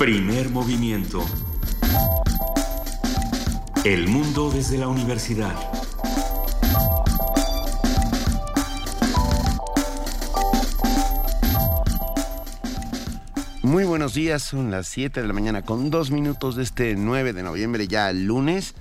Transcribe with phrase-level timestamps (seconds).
[0.00, 1.22] Primer movimiento.
[3.84, 5.54] El mundo desde la universidad.
[13.62, 17.34] Muy buenos días, son las 7 de la mañana con dos minutos de este 9
[17.34, 18.74] de noviembre, ya lunes.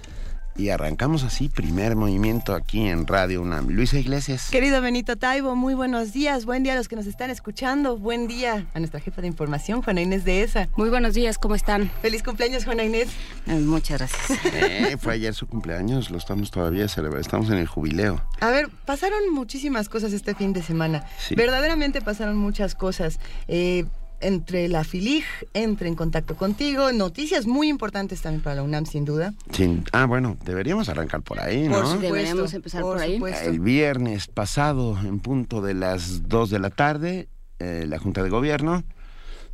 [0.59, 3.69] Y arrancamos así, primer movimiento aquí en Radio UNAM.
[3.69, 4.49] Luisa Iglesias.
[4.51, 6.43] Querido Benito Taibo, muy buenos días.
[6.43, 7.95] Buen día a los que nos están escuchando.
[7.95, 10.67] Buen día a nuestra jefa de información, Juana Inés de ESA.
[10.75, 11.89] Muy buenos días, ¿cómo están?
[12.01, 13.07] Feliz cumpleaños, Juana Inés.
[13.47, 14.39] Eh, muchas gracias.
[14.53, 18.21] Eh, fue ayer su cumpleaños, lo estamos todavía celebrando, estamos en el jubileo.
[18.41, 21.05] A ver, pasaron muchísimas cosas este fin de semana.
[21.37, 23.19] Verdaderamente pasaron muchas cosas.
[23.47, 23.85] Eh,
[24.21, 25.23] entre la FILIG,
[25.53, 26.91] entre en contacto contigo.
[26.91, 29.33] Noticias muy importantes también para la UNAM, sin duda.
[29.91, 31.81] ah, bueno, deberíamos arrancar por ahí, ¿no?
[31.81, 33.21] Por deberíamos empezar por, ahí.
[33.43, 37.27] El viernes pasado, en punto de las 2 de la tarde,
[37.59, 38.83] eh, la Junta de Gobierno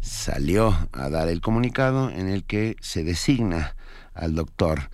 [0.01, 3.75] salió a dar el comunicado en el que se designa
[4.13, 4.89] al doctor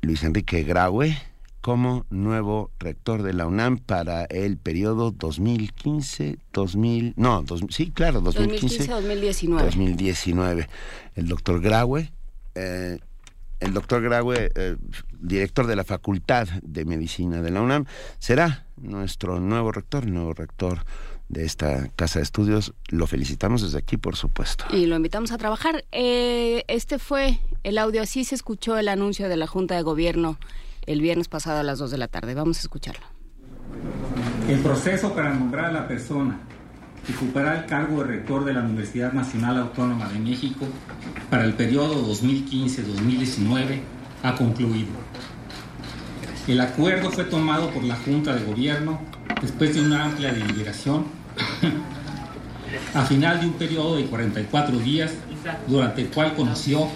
[0.00, 1.16] Luis Enrique Graue
[1.66, 9.64] como nuevo rector de la UNAM para el periodo 2015-2000, no, sí, claro, 2015-2019.
[9.64, 10.68] 2019.
[11.16, 12.12] El doctor Graue,
[12.54, 13.00] eh,
[13.58, 14.76] el doctor Graue, eh,
[15.18, 17.86] director de la Facultad de Medicina de la UNAM,
[18.20, 20.84] será nuestro nuevo rector, el nuevo rector
[21.28, 22.74] de esta casa de estudios.
[22.90, 24.66] Lo felicitamos desde aquí, por supuesto.
[24.70, 25.84] Y lo invitamos a trabajar.
[25.90, 30.38] Eh, este fue el audio, así se escuchó el anuncio de la Junta de Gobierno
[30.86, 32.34] el viernes pasado a las 2 de la tarde.
[32.34, 33.04] Vamos a escucharlo.
[34.48, 36.38] El proceso para nombrar a la persona
[37.06, 40.66] que ocupará el cargo de rector de la Universidad Nacional Autónoma de México
[41.30, 43.80] para el periodo 2015-2019
[44.22, 44.90] ha concluido.
[46.46, 49.00] El acuerdo fue tomado por la Junta de Gobierno
[49.40, 51.06] después de una amplia deliberación
[52.94, 55.12] a final de un periodo de 44 días
[55.66, 56.88] durante el cual conoció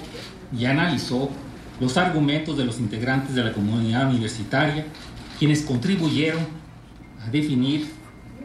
[0.57, 1.31] y analizó
[1.81, 4.87] los argumentos de los integrantes de la comunidad universitaria,
[5.39, 6.47] quienes contribuyeron
[7.27, 7.89] a definir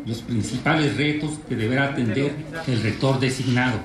[0.05, 2.33] los principales retos que deberá atender
[2.67, 3.79] el rector designado.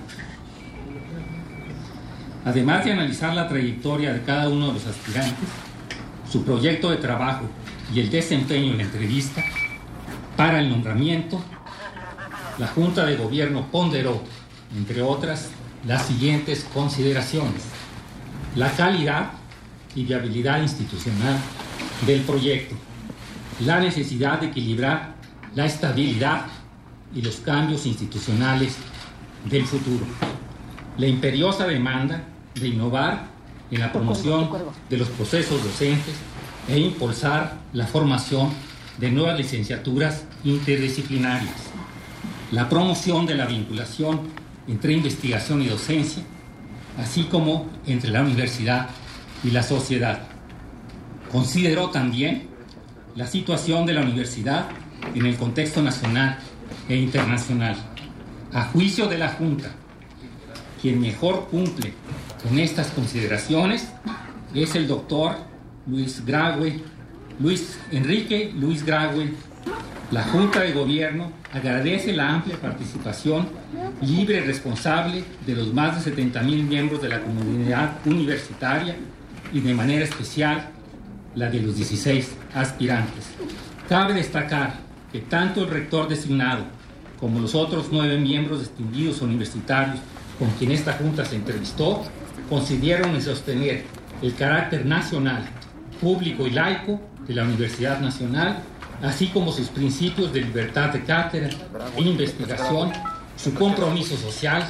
[2.44, 5.48] Además de analizar la trayectoria de cada uno de los aspirantes,
[6.30, 7.46] su proyecto de trabajo
[7.92, 9.42] y el desempeño en la entrevista,
[10.36, 11.42] para el nombramiento,
[12.58, 14.22] la Junta de Gobierno ponderó,
[14.76, 15.48] entre otras,
[15.86, 17.62] las siguientes consideraciones.
[18.54, 19.39] La calidad
[19.94, 21.36] y viabilidad institucional
[22.06, 22.74] del proyecto,
[23.64, 25.14] la necesidad de equilibrar
[25.54, 26.46] la estabilidad
[27.14, 28.76] y los cambios institucionales
[29.44, 30.06] del futuro,
[30.96, 32.22] la imperiosa demanda
[32.54, 33.26] de innovar
[33.70, 34.48] en la promoción
[34.88, 36.14] de los procesos docentes
[36.68, 38.50] e impulsar la formación
[38.98, 41.54] de nuevas licenciaturas interdisciplinarias,
[42.52, 44.20] la promoción de la vinculación
[44.68, 46.22] entre investigación y docencia,
[46.98, 48.88] así como entre la universidad
[49.44, 50.20] y la sociedad.
[51.30, 52.48] Consideró también
[53.16, 54.66] la situación de la universidad
[55.14, 56.38] en el contexto nacional
[56.88, 57.76] e internacional.
[58.52, 59.70] A juicio de la Junta,
[60.80, 61.92] quien mejor cumple
[62.42, 63.88] con estas consideraciones
[64.54, 65.36] es el doctor
[65.86, 66.80] Luis Graue,
[67.38, 69.32] Luis Enrique Luis Graue.
[70.10, 73.48] La Junta de Gobierno agradece la amplia participación
[74.02, 78.96] libre y responsable de los más de 70 mil miembros de la comunidad universitaria
[79.52, 80.70] y de manera especial
[81.34, 83.26] la de los 16 aspirantes.
[83.88, 84.74] Cabe destacar
[85.12, 86.64] que tanto el rector designado
[87.18, 89.98] como los otros nueve miembros distinguidos universitarios
[90.38, 92.02] con quien esta Junta se entrevistó
[92.48, 93.84] consideraron y sostener
[94.22, 95.44] el carácter nacional,
[96.00, 98.62] público y laico de la Universidad Nacional,
[99.02, 101.50] así como sus principios de libertad de cátedra
[101.96, 102.90] e investigación,
[103.36, 104.64] su compromiso social,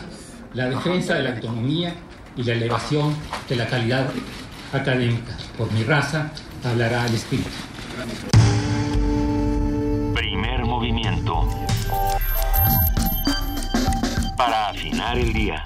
[0.54, 1.94] la defensa de la autonomía
[2.36, 3.14] y la elevación
[3.48, 4.08] de la calidad
[4.72, 5.36] académica.
[5.56, 6.30] Por mi raza
[6.64, 7.50] hablará el espíritu.
[10.14, 11.48] Primer movimiento.
[14.36, 15.62] Para afinar el día.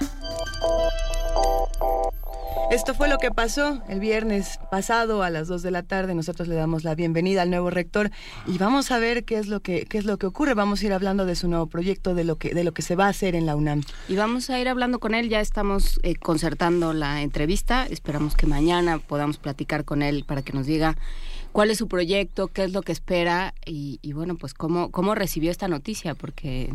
[2.71, 6.15] Esto fue lo que pasó el viernes pasado a las 2 de la tarde.
[6.15, 8.11] Nosotros le damos la bienvenida al nuevo rector
[8.47, 10.55] y vamos a ver qué es lo que qué es lo que ocurre.
[10.55, 12.97] Vamos a ir hablando de su nuevo proyecto, de lo que de lo que se
[12.97, 13.83] va a hacer en la UNAM.
[14.09, 15.29] Y vamos a ir hablando con él.
[15.29, 17.87] Ya estamos eh, concertando la entrevista.
[17.87, 20.97] Esperamos que mañana podamos platicar con él para que nos diga
[21.53, 25.15] cuál es su proyecto, qué es lo que espera y, y bueno, pues cómo cómo
[25.15, 26.73] recibió esta noticia, porque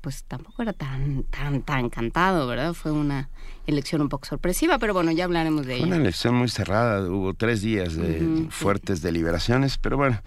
[0.00, 2.72] pues tampoco era tan, tan, tan cantado, ¿verdad?
[2.74, 3.28] Fue una
[3.66, 7.34] elección un poco sorpresiva, pero bueno, ya hablaremos de Fue Una elección muy cerrada, hubo
[7.34, 10.20] tres días de fuertes deliberaciones, pero bueno,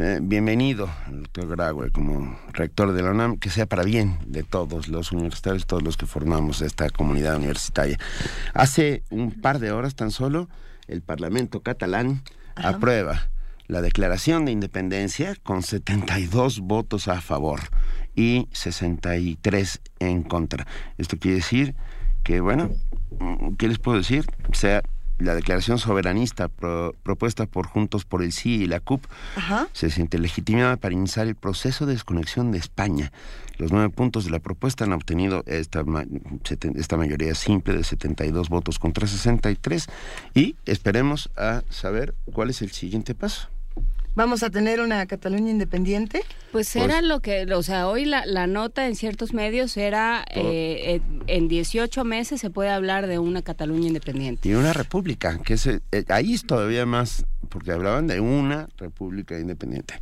[0.00, 4.88] Eh, bienvenido, doctor Graue, como rector de la UNAM, que sea para bien de todos
[4.88, 7.96] los universitarios, todos los que formamos esta comunidad universitaria.
[8.52, 10.48] Hace un par de horas tan solo,
[10.88, 12.22] el Parlamento catalán
[12.56, 13.28] aprueba
[13.68, 17.60] la declaración de independencia con 72 votos a favor
[18.16, 20.66] y 63 en contra.
[20.98, 21.74] Esto quiere decir
[22.24, 22.70] que, bueno,
[23.58, 24.26] ¿qué les puedo decir?
[24.54, 24.82] sea,
[25.18, 29.04] la declaración soberanista propuesta por Juntos por el Sí y la CUP
[29.72, 33.12] se siente legitimada para iniciar el proceso de desconexión de España.
[33.58, 35.82] Los nueve puntos de la propuesta han obtenido esta,
[36.74, 39.86] esta mayoría simple de 72 votos contra 63
[40.34, 43.48] y esperemos a saber cuál es el siguiente paso.
[44.16, 46.22] ¿Vamos a tener una Cataluña independiente?
[46.50, 50.24] Pues, pues era lo que, o sea, hoy la, la nota en ciertos medios era,
[50.34, 54.48] eh, en 18 meses se puede hablar de una Cataluña independiente.
[54.48, 59.38] Y una república, que es, eh, ahí es todavía más porque hablaban de una república
[59.38, 59.94] independiente.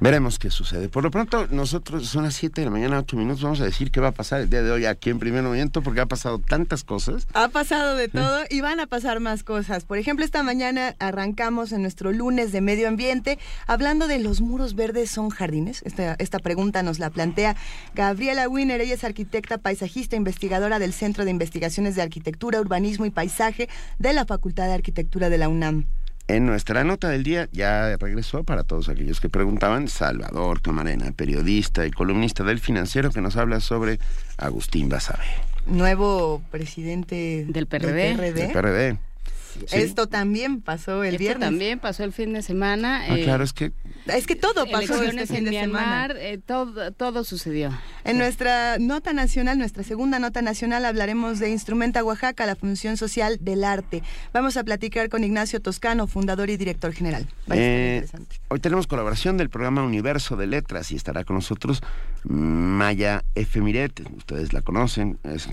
[0.00, 0.88] Veremos qué sucede.
[0.88, 3.90] Por lo pronto, nosotros son las 7 de la mañana, 8 minutos, vamos a decir
[3.90, 6.38] qué va a pasar el día de hoy aquí en Primer Movimiento, porque ha pasado
[6.38, 7.26] tantas cosas.
[7.34, 9.84] Ha pasado de todo y van a pasar más cosas.
[9.84, 14.74] Por ejemplo, esta mañana arrancamos en nuestro lunes de medio ambiente hablando de los muros
[14.74, 15.82] verdes son jardines.
[15.84, 17.56] Esta, esta pregunta nos la plantea
[17.94, 23.10] Gabriela Wiener, ella es arquitecta, paisajista, investigadora del Centro de Investigaciones de Arquitectura, Urbanismo y
[23.10, 25.86] Paisaje de la Facultad de Arquitectura de la UNAM.
[26.30, 31.84] En nuestra nota del día ya regresó para todos aquellos que preguntaban Salvador Camarena, periodista
[31.84, 33.98] y columnista del Financiero que nos habla sobre
[34.36, 35.24] Agustín Basabe.
[35.66, 38.16] Nuevo presidente del PRD.
[38.32, 38.98] Del PRD.
[39.72, 41.48] Esto también pasó el Esto viernes.
[41.48, 43.04] también pasó el fin de semana.
[43.08, 43.72] Ah, claro, es que...
[44.06, 46.08] Es que todo pasó este fin de semana.
[46.16, 47.70] Eh, todo, todo sucedió.
[48.04, 53.38] En nuestra nota nacional, nuestra segunda nota nacional, hablaremos de Instrumenta Oaxaca, la función social
[53.40, 54.02] del arte.
[54.32, 57.26] Vamos a platicar con Ignacio Toscano, fundador y director general.
[57.52, 58.06] Eh,
[58.48, 61.82] hoy tenemos colaboración del programa Universo de Letras y estará con nosotros
[62.24, 63.60] Maya F.
[63.60, 64.00] Miret.
[64.16, 65.48] Ustedes la conocen, es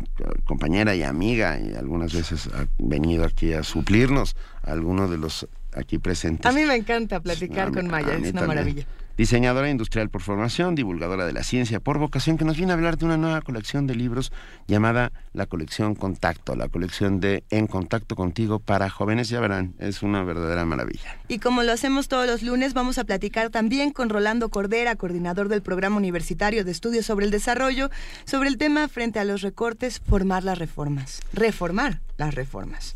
[0.45, 5.47] compañera y amiga y algunas veces ha venido aquí a su cumplirnos algunos de los
[5.73, 6.45] aquí presentes.
[6.45, 8.85] A mí me encanta platicar con Maya, es una maravilla.
[9.17, 12.97] Diseñadora industrial por formación, divulgadora de la ciencia por vocación, que nos viene a hablar
[12.97, 14.31] de una nueva colección de libros
[14.67, 20.03] llamada la colección Contacto, la colección de En Contacto Contigo para jóvenes, ya verán, es
[20.03, 21.17] una verdadera maravilla.
[21.27, 25.49] Y como lo hacemos todos los lunes, vamos a platicar también con Rolando Cordera, coordinador
[25.49, 27.89] del Programa Universitario de Estudios sobre el Desarrollo,
[28.25, 32.95] sobre el tema frente a los recortes, formar las reformas, reformar las reformas.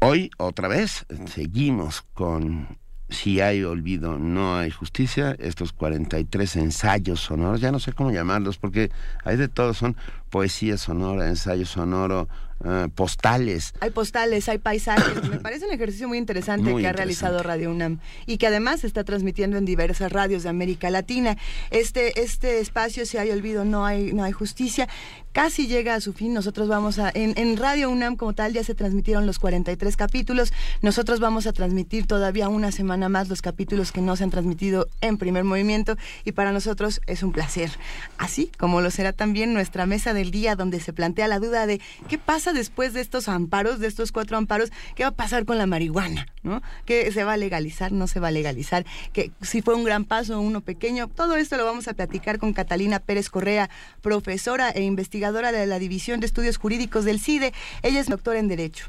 [0.00, 2.78] Hoy, otra vez, seguimos con
[3.10, 8.56] Si hay olvido, no hay justicia, estos 43 ensayos sonoros, ya no sé cómo llamarlos,
[8.56, 8.90] porque
[9.24, 9.96] hay de todo, son
[10.30, 12.28] poesía sonora, ensayo sonoro,
[12.64, 13.74] eh, postales.
[13.80, 15.28] Hay postales, hay paisajes.
[15.28, 18.86] Me parece un ejercicio muy interesante que ha realizado Radio UNAM y que además se
[18.86, 21.36] está transmitiendo en diversas radios de América Latina.
[21.70, 24.88] Este, este espacio, si hay olvido, no hay, no hay justicia,
[25.34, 26.32] casi llega a su fin.
[26.32, 30.52] Nosotros vamos a, en, Radio UNAM como tal ya se transmitieron los 43 capítulos.
[30.80, 34.86] Nosotros vamos a transmitir todavía una semana más los capítulos que no se han transmitido
[35.00, 37.70] en primer movimiento y para nosotros es un placer.
[38.16, 41.80] Así como lo será también nuestra mesa del día donde se plantea la duda de
[42.08, 45.58] qué pasa después de estos amparos, de estos cuatro amparos, qué va a pasar con
[45.58, 46.62] la marihuana, ¿no?
[46.84, 48.86] ¿Qué se va a legalizar, no se va a legalizar?
[49.12, 52.52] Que si fue un gran paso, uno pequeño, todo esto lo vamos a platicar con
[52.52, 53.68] Catalina Pérez Correa,
[54.00, 54.82] profesora e
[55.24, 57.52] investigadora de la División de Estudios Jurídicos del CIDE.
[57.82, 58.86] Ella es doctora en Derecho.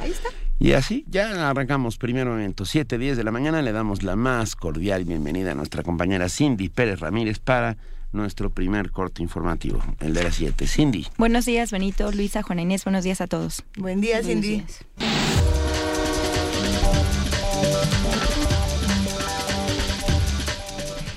[0.00, 0.30] Ahí está.
[0.58, 4.56] Y así, ya arrancamos primer momento, 7, 10 de la mañana, le damos la más
[4.56, 7.76] cordial bienvenida a nuestra compañera Cindy Pérez Ramírez para
[8.12, 10.66] nuestro primer corte informativo, el de las 7.
[10.66, 11.06] Cindy.
[11.18, 13.64] Buenos días, Benito, Luisa, Juana Inés, buenos días a todos.
[13.76, 14.64] Buen día, Cindy.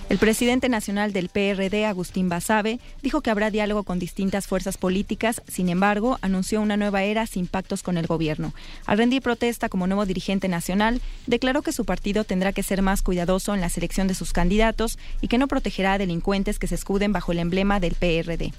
[0.09, 5.43] El presidente nacional del PRD, Agustín Basabe, dijo que habrá diálogo con distintas fuerzas políticas,
[5.47, 8.51] sin embargo, anunció una nueva era sin pactos con el gobierno.
[8.87, 13.03] Al rendir protesta como nuevo dirigente nacional, declaró que su partido tendrá que ser más
[13.03, 16.73] cuidadoso en la selección de sus candidatos y que no protegerá a delincuentes que se
[16.73, 18.51] escuden bajo el emblema del PRD.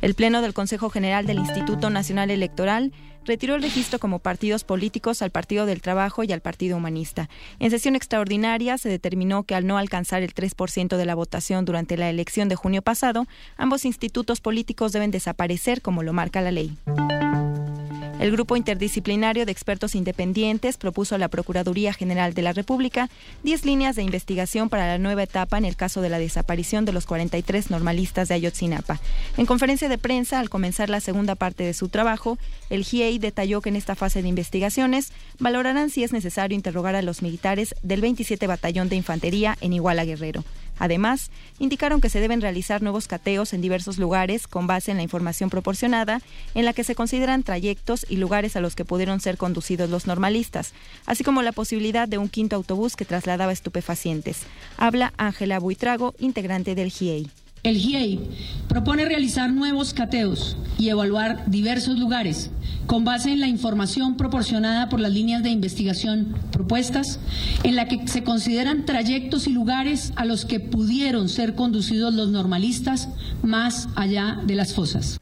[0.00, 2.92] El Pleno del Consejo General del Instituto Nacional Electoral
[3.28, 7.28] retiró el registro como partidos políticos al Partido del Trabajo y al Partido Humanista.
[7.60, 11.96] En sesión extraordinaria se determinó que al no alcanzar el 3% de la votación durante
[11.96, 16.76] la elección de junio pasado, ambos institutos políticos deben desaparecer como lo marca la ley.
[18.18, 23.08] El grupo interdisciplinario de expertos independientes propuso a la Procuraduría General de la República
[23.44, 26.92] 10 líneas de investigación para la nueva etapa en el caso de la desaparición de
[26.92, 28.98] los 43 normalistas de Ayotzinapa.
[29.36, 32.38] En conferencia de prensa, al comenzar la segunda parte de su trabajo,
[32.70, 37.02] el GIEI detalló que en esta fase de investigaciones valorarán si es necesario interrogar a
[37.02, 40.42] los militares del 27 Batallón de Infantería en Iguala Guerrero.
[40.78, 45.02] Además, indicaron que se deben realizar nuevos cateos en diversos lugares con base en la
[45.02, 46.20] información proporcionada,
[46.54, 50.06] en la que se consideran trayectos y lugares a los que pudieron ser conducidos los
[50.06, 50.72] normalistas,
[51.06, 54.42] así como la posibilidad de un quinto autobús que trasladaba estupefacientes.
[54.76, 57.30] Habla Ángela Buitrago, integrante del GIEI.
[57.62, 58.20] El GIEI
[58.68, 62.50] propone realizar nuevos cateos y evaluar diversos lugares
[62.86, 67.20] con base en la información proporcionada por las líneas de investigación propuestas,
[67.62, 72.30] en la que se consideran trayectos y lugares a los que pudieron ser conducidos los
[72.30, 73.10] normalistas
[73.42, 75.20] más allá de las fosas.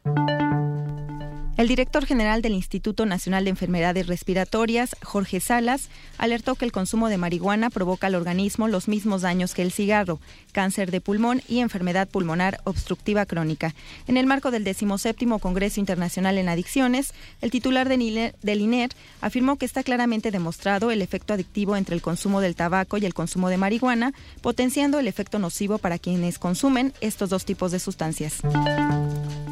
[1.56, 7.08] El director general del Instituto Nacional de Enfermedades Respiratorias, Jorge Salas, alertó que el consumo
[7.08, 10.20] de marihuana provoca al organismo los mismos daños que el cigarro,
[10.52, 13.74] cáncer de pulmón y enfermedad pulmonar obstructiva crónica.
[14.06, 18.90] En el marco del 17 Congreso Internacional en Adicciones, el titular del INER
[19.22, 23.14] afirmó que está claramente demostrado el efecto adictivo entre el consumo del tabaco y el
[23.14, 28.42] consumo de marihuana, potenciando el efecto nocivo para quienes consumen estos dos tipos de sustancias.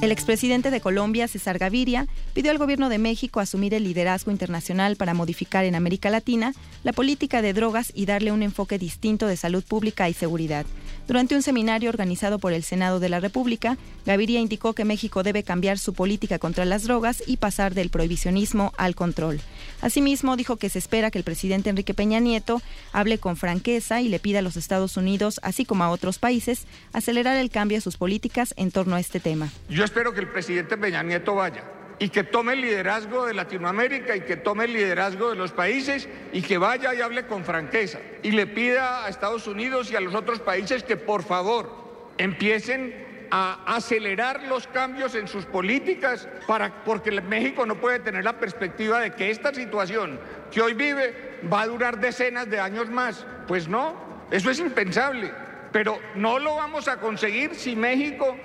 [0.03, 1.94] El expresidente de Colombia, César Gaviria,
[2.35, 6.93] pidió al gobierno de México asumir el liderazgo internacional para modificar en América Latina la
[6.93, 10.67] política de drogas y darle un enfoque distinto de salud pública y seguridad.
[11.07, 15.43] Durante un seminario organizado por el Senado de la República, Gaviria indicó que México debe
[15.43, 19.41] cambiar su política contra las drogas y pasar del prohibicionismo al control.
[19.81, 24.09] Asimismo, dijo que se espera que el presidente Enrique Peña Nieto hable con franqueza y
[24.09, 27.83] le pida a los Estados Unidos, así como a otros países, acelerar el cambio de
[27.83, 29.51] sus políticas en torno a este tema
[29.85, 31.63] espero que el presidente Peña Nieto vaya
[31.99, 36.09] y que tome el liderazgo de Latinoamérica y que tome el liderazgo de los países
[36.33, 40.01] y que vaya y hable con franqueza y le pida a Estados Unidos y a
[40.01, 41.85] los otros países que por favor
[42.19, 48.39] empiecen a acelerar los cambios en sus políticas para porque México no puede tener la
[48.39, 50.21] perspectiva de que esta situación
[50.51, 53.27] que hoy vive va a durar decenas de años más.
[53.49, 53.95] Pues no,
[54.31, 55.33] eso es impensable,
[55.73, 58.37] pero no lo vamos a conseguir si México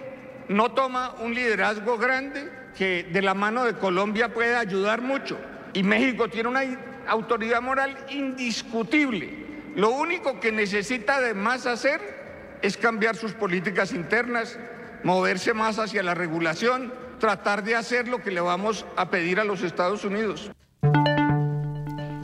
[0.47, 5.37] no toma un liderazgo grande que de la mano de Colombia puede ayudar mucho.
[5.73, 6.61] Y México tiene una
[7.07, 9.47] autoridad moral indiscutible.
[9.75, 14.59] Lo único que necesita además hacer es cambiar sus políticas internas,
[15.03, 19.43] moverse más hacia la regulación, tratar de hacer lo que le vamos a pedir a
[19.43, 20.51] los Estados Unidos.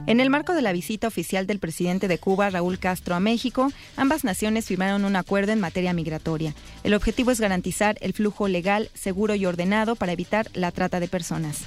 [0.08, 3.72] En el marco de la visita oficial del presidente de Cuba, Raúl Castro, a México,
[3.98, 6.54] ambas naciones firmaron un acuerdo en materia migratoria.
[6.84, 11.08] El objetivo es garantizar el flujo legal, seguro y ordenado para evitar la trata de
[11.08, 11.64] personas.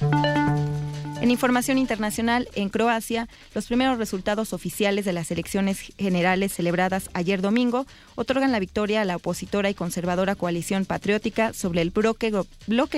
[1.21, 7.41] En información internacional, en Croacia, los primeros resultados oficiales de las elecciones generales celebradas ayer
[7.41, 7.85] domingo
[8.15, 12.31] otorgan la victoria a la opositora y conservadora coalición patriótica sobre el bloque,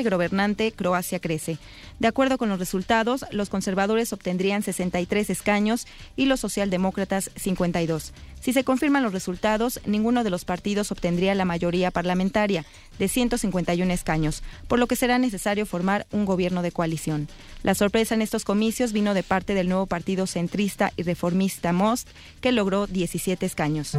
[0.04, 1.58] gobernante Croacia Crece.
[1.98, 8.13] De acuerdo con los resultados, los conservadores obtendrían 63 escaños y los socialdemócratas 52.
[8.41, 12.65] Si se confirman los resultados, ninguno de los partidos obtendría la mayoría parlamentaria
[12.98, 17.27] de 151 escaños, por lo que será necesario formar un gobierno de coalición.
[17.62, 22.07] La sorpresa en estos comicios vino de parte del nuevo partido centrista y reformista MOST,
[22.41, 23.95] que logró 17 escaños.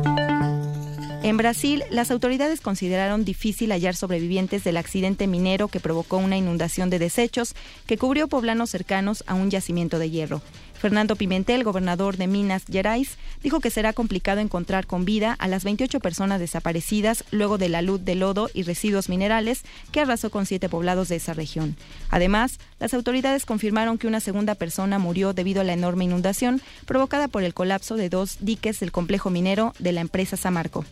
[1.22, 6.90] En Brasil, las autoridades consideraron difícil hallar sobrevivientes del accidente minero que provocó una inundación
[6.90, 7.54] de desechos
[7.86, 10.42] que cubrió poblanos cercanos a un yacimiento de hierro.
[10.82, 15.62] Fernando Pimentel, gobernador de Minas Gerais, dijo que será complicado encontrar con vida a las
[15.62, 19.62] 28 personas desaparecidas luego de la luz de lodo y residuos minerales
[19.92, 21.76] que arrasó con siete poblados de esa región.
[22.10, 27.28] Además, las autoridades confirmaron que una segunda persona murió debido a la enorme inundación provocada
[27.28, 30.84] por el colapso de dos diques del complejo minero de la empresa Samarco.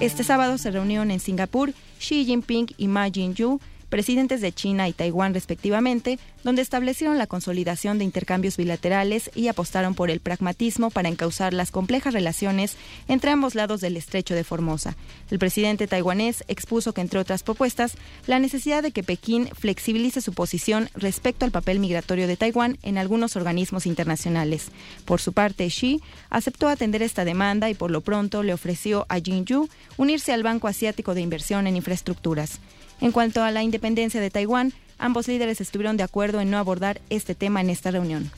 [0.00, 4.92] Este sábado se reunieron en Singapur Xi Jinping y Ma Ying-yu, presidentes de China y
[4.92, 11.08] Taiwán respectivamente, donde establecieron la consolidación de intercambios bilaterales y apostaron por el pragmatismo para
[11.08, 12.76] encauzar las complejas relaciones
[13.08, 14.96] entre ambos lados del estrecho de Formosa.
[15.30, 17.94] El presidente taiwanés expuso que, entre otras propuestas,
[18.26, 22.98] la necesidad de que Pekín flexibilice su posición respecto al papel migratorio de Taiwán en
[22.98, 24.68] algunos organismos internacionales.
[25.04, 26.00] Por su parte, Xi
[26.30, 30.68] aceptó atender esta demanda y por lo pronto le ofreció a Jinju unirse al Banco
[30.68, 32.60] Asiático de Inversión en Infraestructuras.
[33.00, 37.00] En cuanto a la independencia de Taiwán, ambos líderes estuvieron de acuerdo en no abordar
[37.10, 38.30] este tema en esta reunión.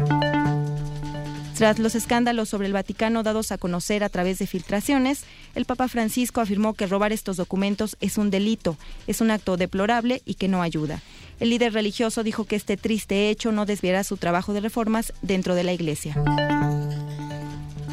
[1.59, 5.25] Tras los escándalos sobre el Vaticano dados a conocer a través de filtraciones,
[5.57, 8.77] el Papa Francisco afirmó que robar estos documentos es un delito,
[9.09, 11.03] es un acto deplorable y que no ayuda.
[11.41, 15.57] El líder religioso dijo que este triste hecho no desviará su trabajo de reformas dentro
[15.57, 16.15] de la Iglesia.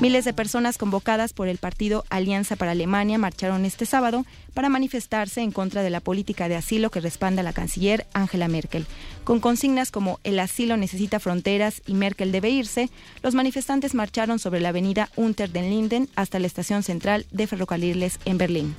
[0.01, 5.41] Miles de personas convocadas por el partido Alianza para Alemania marcharon este sábado para manifestarse
[5.41, 8.85] en contra de la política de asilo que respalda la canciller Angela Merkel.
[9.23, 12.89] Con consignas como el asilo necesita fronteras y Merkel debe irse,
[13.23, 18.19] los manifestantes marcharon sobre la avenida Unter den Linden hasta la estación central de ferrocarriles
[18.25, 18.75] en Berlín.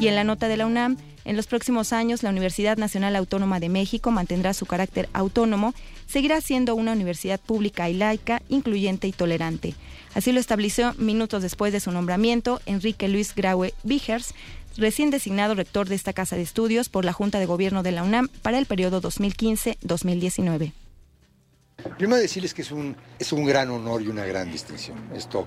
[0.00, 3.58] Y en la nota de la UNAM, en los próximos años, la Universidad Nacional Autónoma
[3.58, 5.74] de México mantendrá su carácter autónomo,
[6.06, 9.74] seguirá siendo una universidad pública y laica, incluyente y tolerante.
[10.18, 14.34] Así lo estableció minutos después de su nombramiento Enrique Luis Graue Vigers,
[14.76, 18.02] recién designado rector de esta casa de estudios por la Junta de Gobierno de la
[18.02, 20.72] UNAM para el periodo 2015-2019.
[21.98, 24.98] Primero decirles que es un, es un gran honor y una gran distinción.
[25.14, 25.46] Esto,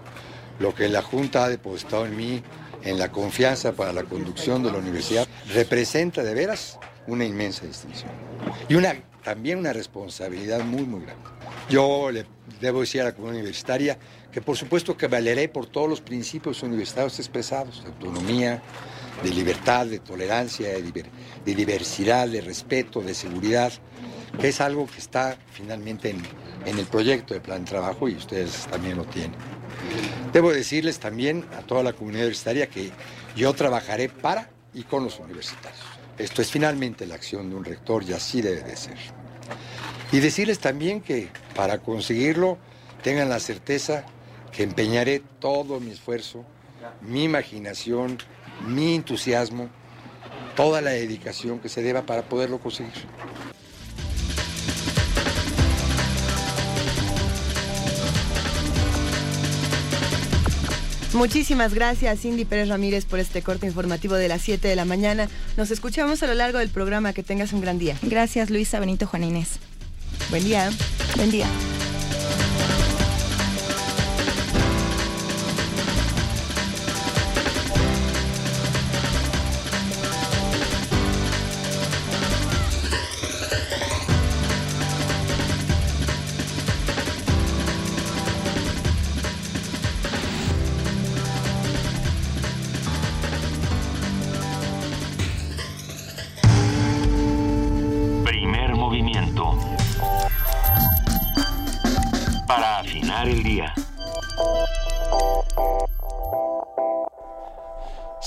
[0.59, 2.41] lo que la Junta ha depositado en mí,
[2.85, 8.11] en la confianza para la conducción de la universidad, representa de veras una inmensa distinción.
[8.69, 11.25] Y una, también una responsabilidad muy, muy grande.
[11.69, 12.25] Yo le
[12.61, 13.97] debo decir a la comunidad universitaria
[14.31, 18.61] que por supuesto valeré por todos los principios universitarios expresados, de autonomía,
[19.23, 21.05] de libertad, de tolerancia, de,
[21.45, 23.71] de diversidad, de respeto, de seguridad,
[24.39, 26.21] que es algo que está finalmente en,
[26.65, 29.35] en el proyecto de plan de trabajo y ustedes también lo tienen.
[30.31, 32.91] Debo decirles también a toda la comunidad universitaria que
[33.35, 35.81] yo trabajaré para y con los universitarios.
[36.17, 38.97] Esto es finalmente la acción de un rector y así debe de ser.
[40.11, 42.57] Y decirles también que para conseguirlo
[43.03, 44.05] tengan la certeza
[44.51, 46.45] que empeñaré todo mi esfuerzo,
[47.01, 48.17] mi imaginación,
[48.67, 49.69] mi entusiasmo,
[50.55, 52.93] toda la dedicación que se deba para poderlo conseguir.
[61.13, 65.27] Muchísimas gracias, Cindy Pérez Ramírez, por este corte informativo de las 7 de la mañana.
[65.57, 67.11] Nos escuchamos a lo largo del programa.
[67.11, 67.97] Que tengas un gran día.
[68.01, 69.59] Gracias, Luisa Benito Juan Inés.
[70.29, 70.69] Buen día.
[71.17, 71.47] Buen día.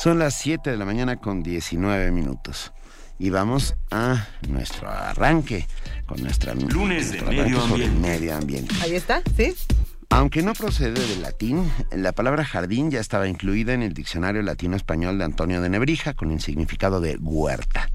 [0.05, 2.75] Son las 7 de la mañana con 19 minutos.
[3.19, 5.67] Y vamos a nuestro arranque
[6.05, 8.09] con nuestra Lunes de nuestro medio arranque sobre el ambiente.
[8.19, 8.75] medio ambiente.
[8.83, 9.55] Ahí está, ¿sí?
[10.11, 15.17] Aunque no procede del latín, la palabra jardín ya estaba incluida en el diccionario latino-español
[15.17, 17.89] de Antonio de Nebrija con el significado de huerta.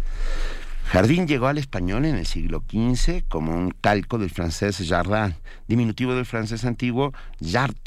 [0.86, 5.36] Jardín llegó al español en el siglo XV como un calco del francés jardin,
[5.68, 7.78] diminutivo del francés antiguo jard,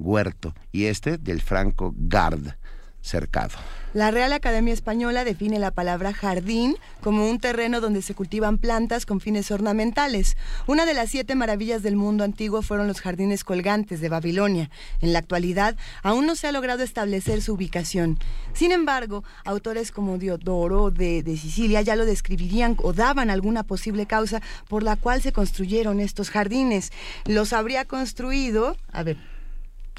[0.00, 2.57] huerto, y este del franco garde,
[3.00, 3.56] cercado.
[3.94, 9.06] La Real Academia Española define la palabra jardín como un terreno donde se cultivan plantas
[9.06, 10.36] con fines ornamentales.
[10.66, 14.68] Una de las siete maravillas del mundo antiguo fueron los jardines colgantes de Babilonia.
[15.00, 18.18] En la actualidad, aún no se ha logrado establecer su ubicación.
[18.52, 24.04] Sin embargo, autores como Diodoro de, de Sicilia ya lo describirían o daban alguna posible
[24.04, 26.92] causa por la cual se construyeron estos jardines.
[27.24, 29.16] Los habría construido, a ver,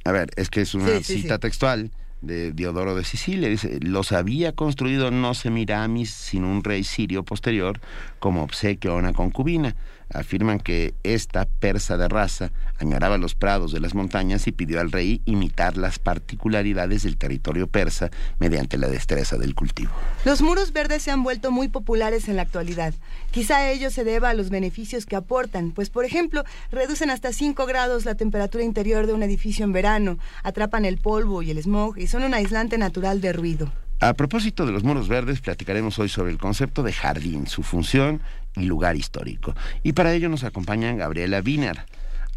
[0.03, 1.39] A ver, es que es una Sí, sí, cita sí.
[1.41, 3.49] textual de Diodoro de Sicilia.
[3.49, 7.79] Dice, los había construido no Semiramis, sino un rey sirio posterior,
[8.19, 9.75] como obsequio a una concubina.
[10.13, 14.91] Afirman que esta persa de raza añoraba los prados de las montañas y pidió al
[14.91, 19.91] rey imitar las particularidades del territorio persa mediante la destreza del cultivo.
[20.26, 22.93] Los muros verdes se han vuelto muy populares en la actualidad.
[23.32, 27.65] Quizá ello se deba a los beneficios que aportan, pues por ejemplo, reducen hasta 5
[27.65, 31.98] grados la temperatura interior de un edificio en verano, atrapan el polvo y el smog
[31.98, 33.72] y son un aislante natural de ruido.
[34.02, 38.22] A propósito de los muros verdes, platicaremos hoy sobre el concepto de jardín, su función
[38.55, 39.55] y lugar histórico.
[39.83, 41.85] Y para ello nos acompaña Gabriela Wiener,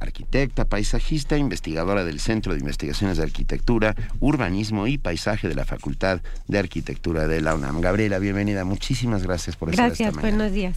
[0.01, 6.21] arquitecta, paisajista, investigadora del Centro de Investigaciones de Arquitectura, Urbanismo y Paisaje de la Facultad
[6.49, 7.81] de Arquitectura de la UNAM.
[7.81, 8.65] Gabriela, bienvenida.
[8.65, 10.37] Muchísimas gracias por estar Gracias, esta mañana.
[10.39, 10.77] buenos días.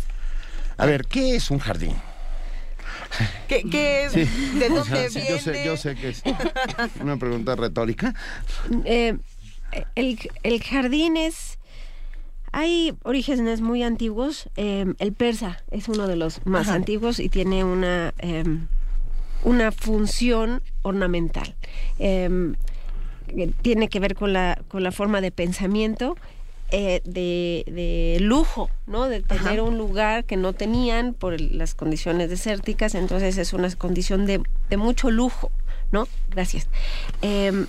[0.78, 1.94] A ver, ¿qué es un jardín?
[3.48, 4.26] ¿Qué, qué- Sí.
[4.60, 5.30] ¿De O dónde sea, viene?
[5.30, 6.22] yo sé, yo sé que es
[7.02, 8.14] una pregunta retórica.
[8.84, 9.18] Eh,
[9.96, 11.55] el, el jardín es...
[12.58, 14.50] Hay orígenes muy antiguos.
[14.56, 16.76] eh, el persa es uno de los más Ajá.
[16.76, 18.46] antiguos y tiene una, eh,
[19.44, 21.54] una función ornamental.
[22.00, 22.56] Em,
[23.62, 26.16] tiene que ver con la, con la forma de pensamiento
[26.72, 29.10] eh, de, lujo, ¿no?
[29.10, 34.26] De tener un lugar que no tenían por las condiciones desérticas, entonces es una condición
[34.26, 34.42] de,
[34.78, 35.52] mucho lujo,
[35.92, 36.08] ¿no?
[36.30, 36.70] Gracias.
[37.22, 37.68] Em,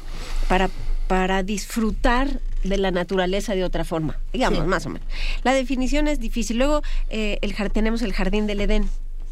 [0.48, 0.70] para,
[1.08, 5.06] para disfrutar de la naturaleza de otra forma, digamos, más o menos.
[5.44, 6.58] La definición es difícil.
[6.58, 8.88] Luego eh, el, tenemos el jardín del Edén,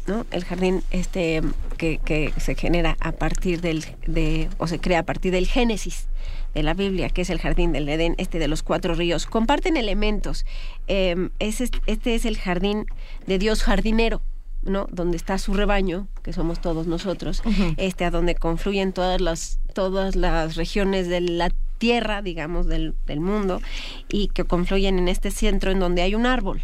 [0.07, 0.25] ¿no?
[0.31, 1.41] El jardín este
[1.77, 6.07] que, que, se genera a partir del de o se crea a partir del Génesis
[6.53, 9.75] de la Biblia, que es el jardín del Edén, este de los cuatro ríos, comparten
[9.75, 10.45] elementos.
[10.87, 12.85] Em, este es el jardín
[13.27, 14.21] de Dios jardinero,
[14.63, 14.87] ¿no?
[14.89, 17.43] Donde está su rebaño, que somos todos nosotros,
[17.77, 23.19] este, a donde confluyen todas las, todas las regiones de la tierra, digamos, del, del
[23.19, 23.61] mundo,
[24.09, 26.61] y que confluyen en este centro en donde hay un árbol,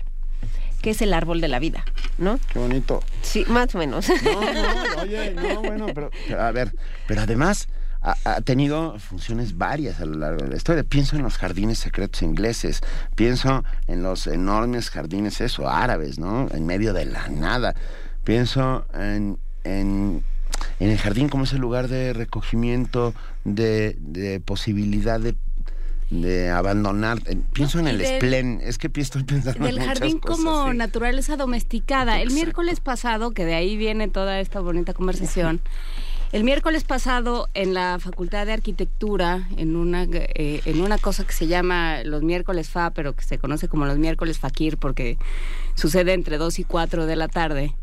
[0.82, 1.84] que es el árbol de la vida,
[2.18, 2.40] ¿no?
[2.52, 3.04] Qué bonito.
[3.22, 4.08] Sí, más o menos.
[4.24, 6.74] No, no, oye, no, bueno, pero a ver,
[7.08, 7.68] pero además
[8.02, 10.84] ha, tenido funciones varias a lo largo de la historia.
[10.84, 12.82] Pienso en los jardines secretos ingleses,
[13.16, 16.48] pienso en los enormes jardines, eso, árabes, ¿no?
[16.52, 17.76] En medio de la nada.
[18.24, 20.24] Pienso en, en,
[20.80, 25.36] el jardín como ese lugar de recogimiento, de, de posibilidad de
[26.12, 27.20] de abandonar.
[27.26, 32.22] Eh, pienso en el esplen, es que estoy pensando del en jardín como naturaleza domesticada.
[32.22, 35.62] El miércoles pasado, que de ahí viene toda esta bonita conversación,
[36.34, 41.34] el miércoles pasado en la Facultad de Arquitectura, en una, eh, en una cosa que
[41.34, 45.18] se llama los miércoles FA, pero que se conoce como los miércoles Fakir porque
[45.76, 47.74] sucede entre 2 y 4 de la tarde.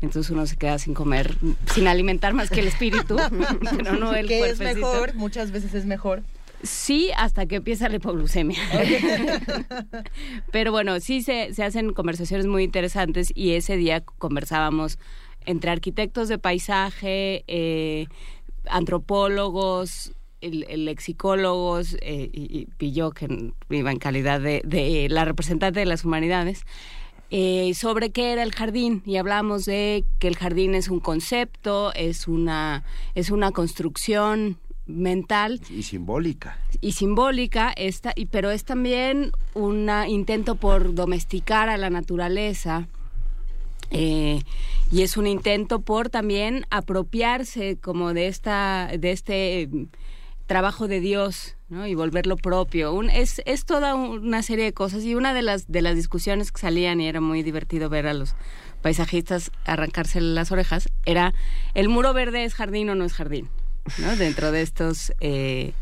[0.00, 1.36] Entonces uno se queda sin comer,
[1.72, 3.16] sin alimentar más que el espíritu,
[3.76, 6.22] pero no el Que es mejor, muchas veces es mejor.
[6.62, 8.58] Sí, hasta que empieza la hipoglucemia.
[10.50, 14.98] Pero bueno, sí se, se hacen conversaciones muy interesantes y ese día conversábamos
[15.44, 18.06] entre arquitectos de paisaje, eh,
[18.66, 26.04] antropólogos, lexicólogos eh, y, y, yo, que iba en calidad de, la representante de las
[26.04, 26.64] humanidades,
[27.30, 31.92] eh, sobre qué era el jardín y hablamos de que el jardín es un concepto,
[31.94, 32.84] es una,
[33.14, 36.58] es una construcción mental y simbólica.
[36.82, 42.86] y simbólica esta y pero es también un intento por domesticar a la naturaleza
[43.90, 44.42] eh,
[44.92, 49.70] y es un intento por también apropiarse como de esta de este
[50.46, 51.86] trabajo de Dios ¿no?
[51.86, 53.00] y volverlo propio.
[53.02, 55.04] Es, es toda una serie de cosas.
[55.04, 58.14] Y una de las de las discusiones que salían y era muy divertido ver a
[58.14, 58.34] los
[58.82, 61.32] paisajistas arrancarse las orejas era
[61.72, 63.48] el muro verde es jardín o no es jardín
[63.96, 64.14] ¿no?
[64.16, 65.72] dentro de estos eh,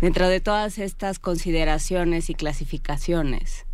[0.00, 3.66] dentro de todas estas consideraciones y clasificaciones.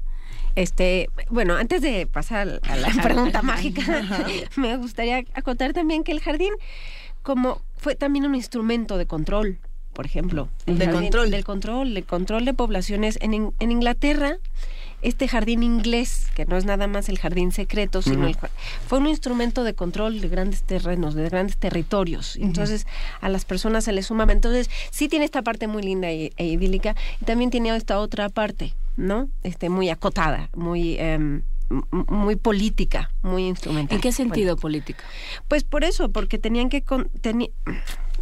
[0.56, 3.82] Este, bueno, antes de pasar a la pregunta mágica,
[4.56, 6.52] me gustaría acotar también que el jardín
[7.22, 9.58] como fue también un instrumento de control,
[9.98, 14.38] por ejemplo, de control del control, de control de poblaciones en, en Inglaterra
[15.02, 18.37] este jardín inglés, que no es nada más el jardín secreto, sino el,
[18.87, 22.37] fue un instrumento de control de grandes terrenos, de grandes territorios.
[22.37, 22.87] Entonces,
[23.20, 24.24] a las personas se les suma.
[24.30, 28.28] Entonces, sí tiene esta parte muy linda e, e idílica, y también tiene esta otra
[28.28, 29.28] parte, ¿no?
[29.42, 30.96] Este, muy acotada, muy...
[31.00, 31.42] Em,
[32.08, 33.96] muy política, muy instrumental.
[33.96, 35.04] ¿En qué sentido política?
[35.48, 36.82] Pues por eso, porque tenían que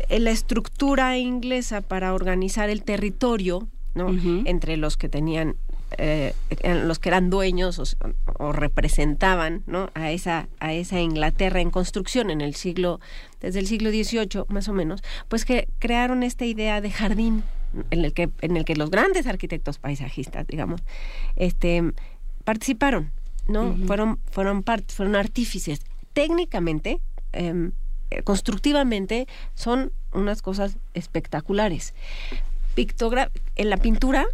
[0.09, 4.15] la estructura inglesa para organizar el territorio, ¿no?
[4.45, 5.57] Entre los que tenían
[5.99, 6.35] eh,
[6.85, 7.97] los que eran dueños
[8.39, 9.91] o, representaban ¿no?
[9.95, 12.99] a esa a esa Inglaterra en construcción en el siglo
[13.41, 17.45] desde el siglo XVIII más o menos pues que crearon esta idea de jardín
[17.91, 20.83] en el que en el que los grandes arquitectos paisajistas digamos
[21.37, 21.93] este
[22.43, 23.13] participaron
[23.47, 25.81] no fueron fueron fueron artífices
[26.13, 26.99] técnicamente
[27.33, 27.71] em, eh,
[28.25, 31.95] constructivamente son unas cosas espectaculares
[32.77, 34.27] Pictogra en la pintura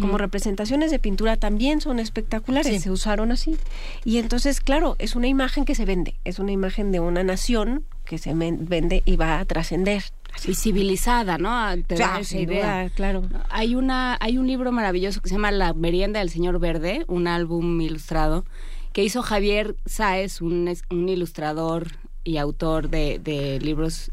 [0.00, 3.56] como representaciones de pintura también son espectaculares, se usaron así.
[4.04, 7.84] Y entonces, claro, es una imagen que se vende, es una imagen de una nación
[8.04, 10.04] que se vende y va a trascender.
[10.46, 11.50] Visibilizada, ¿no?
[11.86, 11.94] Te
[12.36, 12.90] idea.
[12.90, 13.22] claro.
[13.50, 17.28] Hay, una, hay un libro maravilloso que se llama La merienda del señor verde, un
[17.28, 18.44] álbum ilustrado,
[18.92, 21.92] que hizo Javier Sáez, un, un ilustrador
[22.24, 24.10] y autor de, de libros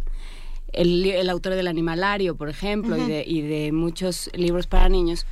[0.74, 5.26] el, el, autor del Animalario, por ejemplo, y, de, y de muchos libros para niños.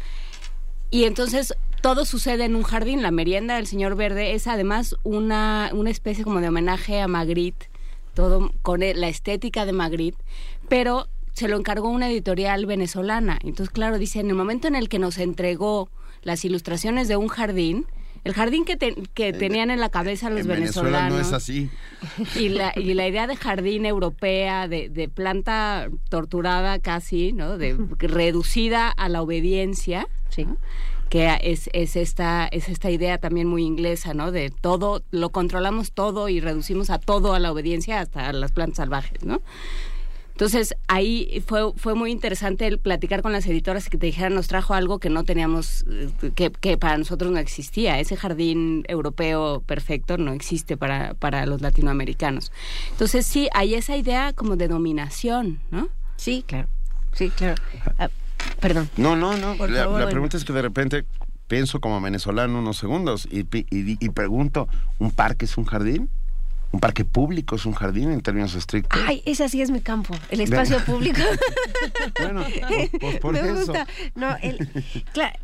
[0.92, 3.02] Y entonces todo sucede en un jardín.
[3.02, 7.70] La merienda del señor Verde es además una, una especie como de homenaje a Magritte,
[8.14, 10.18] todo con la estética de Magritte,
[10.68, 13.40] pero se lo encargó una editorial venezolana.
[13.44, 15.90] Entonces, claro, dice, en el momento en el que nos entregó
[16.22, 17.86] las ilustraciones de un jardín,
[18.24, 18.78] El jardín que,
[19.14, 21.14] que tenían en la cabeza los en venezolanos.
[21.14, 21.70] no es así.
[22.36, 27.58] Y la, y la idea de jardín europea, de, de planta torturada casi, ¿no?
[27.58, 30.48] De, reducida a la obediencia, ¿sí?
[31.10, 34.32] que es, es, esta, es esta idea también muy inglesa, ¿no?
[34.32, 38.52] De todo, lo controlamos todo y reducimos a todo a la obediencia hasta a las
[38.52, 39.42] plantas salvajes, ¿no?
[40.40, 44.48] Entonces ahí fue, fue muy interesante el platicar con las editoras que te dijeran, nos
[44.48, 48.00] trajo algo que no teníamos, eh, que, que para nosotros no existía.
[48.00, 52.54] Ese jardín europeo perfecto no existe para, para los latinoamericanos.
[52.92, 55.90] Entonces sí, hay esa idea como de dominación, ¿no?
[56.16, 56.70] Sí, claro.
[57.12, 57.62] Sí, claro.
[57.98, 58.08] Ah,
[58.62, 58.90] perdón.
[58.96, 59.56] No, no, no.
[59.68, 61.04] La, pregunta es que de repente
[61.50, 66.10] pienso como venezolano unos segundos y, y, y pregunto, ¿un parque es un jardín?
[66.72, 69.02] Un parque público es un jardín en términos estrictos.
[69.06, 71.22] Ay, ese sí es mi campo, el espacio público.
[72.20, 72.46] bueno,
[73.00, 73.56] pues, por Me eso.
[73.56, 73.88] gusta.
[74.16, 74.70] No, el,
[75.14, 75.36] claro,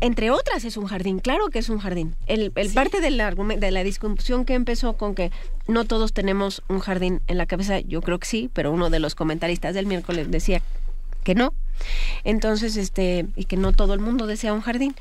[0.00, 2.14] entre otras es un jardín, claro que es un jardín.
[2.26, 3.20] El, el parte del
[3.58, 5.30] de la discusión que empezó con que
[5.68, 8.98] no todos tenemos un jardín en la cabeza, yo creo que sí, pero uno de
[9.00, 10.62] los comentaristas del miércoles decía
[11.24, 11.52] que no.
[12.24, 14.94] Entonces, este, y que no todo el mundo desea un jardín.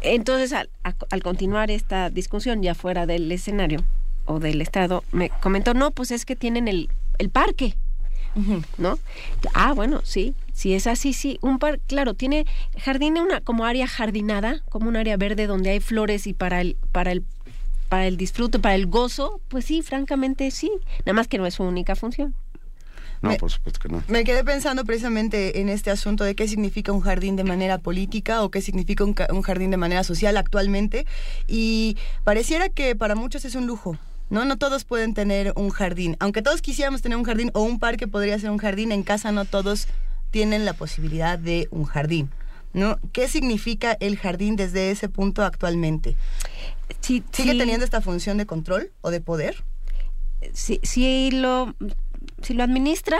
[0.00, 3.82] Entonces, al, al continuar esta discusión ya fuera del escenario,
[4.28, 6.88] o del Estado me comentó, no, pues es que tienen el,
[7.18, 7.74] el parque,
[8.76, 8.98] ¿no?
[9.54, 11.38] Ah, bueno, sí, si es así, sí.
[11.42, 12.46] Un parque, claro, tiene
[12.78, 16.76] jardín una como área jardinada, como un área verde donde hay flores y para el,
[16.92, 17.24] para el,
[17.88, 20.70] para el disfrute, para el gozo, pues sí, francamente sí.
[21.00, 22.34] Nada más que no es su única función.
[23.20, 24.04] No, por supuesto que no.
[24.06, 28.44] Me quedé pensando precisamente en este asunto de qué significa un jardín de manera política
[28.44, 31.04] o qué significa un, un jardín de manera social actualmente.
[31.48, 33.98] Y pareciera que para muchos es un lujo.
[34.30, 34.44] ¿No?
[34.44, 36.16] No todos pueden tener un jardín.
[36.20, 39.32] Aunque todos quisiéramos tener un jardín o un parque podría ser un jardín, en casa
[39.32, 39.88] no todos
[40.30, 42.30] tienen la posibilidad de un jardín.
[42.72, 42.98] ¿no?
[43.12, 46.16] ¿Qué significa el jardín desde ese punto actualmente?
[47.00, 49.64] ¿Sigue teniendo esta función de control o de poder?
[50.52, 51.74] Si, si, lo,
[52.42, 53.18] si lo administra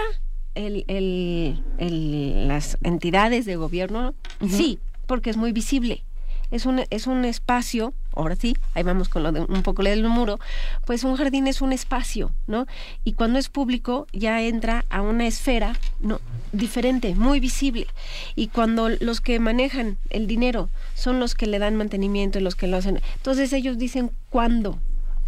[0.54, 4.14] el, el, las entidades de gobierno,
[4.48, 6.04] sí, porque es muy visible
[6.50, 10.04] es un, es un espacio, ahora sí, ahí vamos con lo de un poco del
[10.04, 10.38] muro,
[10.84, 12.66] pues un jardín es un espacio, ¿no?
[13.04, 16.20] Y cuando es público ya entra a una esfera no
[16.52, 17.86] diferente, muy visible.
[18.34, 22.56] Y cuando los que manejan el dinero son los que le dan mantenimiento y los
[22.56, 24.78] que lo hacen, entonces ellos dicen cuándo,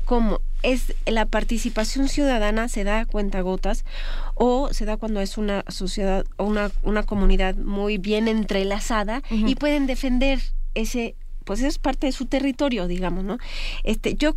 [0.04, 3.84] cómo es la participación ciudadana se da a cuentagotas
[4.34, 9.54] o se da cuando es una sociedad o una, una comunidad muy bien entrelazada y
[9.54, 10.40] pueden defender
[10.74, 13.38] ese, pues es parte de su territorio, digamos, ¿no?
[13.84, 14.36] Este, yo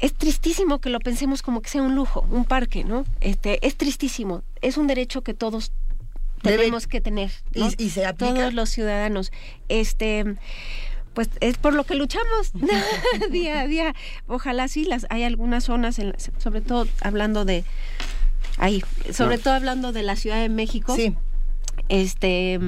[0.00, 3.04] es tristísimo que lo pensemos como que sea un lujo, un parque, ¿no?
[3.20, 4.42] Este, es tristísimo.
[4.62, 5.72] Es un derecho que todos
[6.42, 7.30] tenemos que tener.
[7.52, 8.34] ¿Y, se aplica?
[8.34, 9.30] Todos los ciudadanos.
[9.68, 10.36] Este
[11.12, 12.52] pues es por lo que luchamos
[13.30, 13.94] día a día.
[14.26, 17.64] Ojalá sí las hay algunas zonas, en, sobre todo hablando de
[18.58, 18.82] ahí,
[19.12, 20.96] sobre todo hablando de la Ciudad de México.
[20.96, 21.14] Sí.
[21.88, 22.58] Este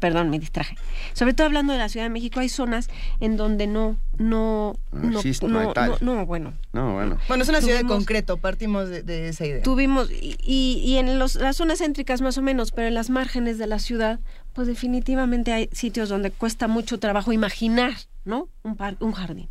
[0.00, 0.76] perdón, me distraje.
[1.12, 2.88] Sobre todo hablando de la Ciudad de México, hay zonas
[3.20, 6.54] en donde no, no, no, no, no, bueno.
[6.72, 7.18] No, bueno.
[7.28, 9.62] Bueno, es una ciudad de concreto, partimos de, esa idea.
[9.62, 13.58] Tuvimos, y, y en los, las zonas céntricas más o menos, pero en las márgenes
[13.58, 14.18] de la ciudad,
[14.52, 17.92] pues definitivamente hay sitios donde cuesta mucho trabajo imaginar,
[18.24, 18.48] ¿no?
[18.62, 19.48] Un, par, un jardín.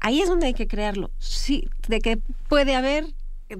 [0.00, 1.10] Ahí es donde hay que crearlo.
[1.18, 3.06] Sí, de que puede haber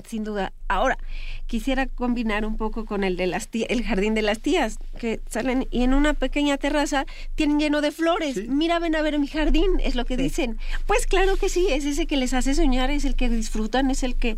[0.07, 0.53] sin duda.
[0.69, 0.99] Ahora,
[1.47, 5.67] quisiera combinar un poco con el de las el jardín de las tías, que salen
[5.71, 8.49] y en una pequeña terraza tienen lleno de flores.
[8.49, 10.59] Mira, ven a ver mi jardín, es lo que dicen.
[10.87, 14.03] Pues claro que sí, es ese que les hace soñar, es el que disfrutan, es
[14.03, 14.37] el que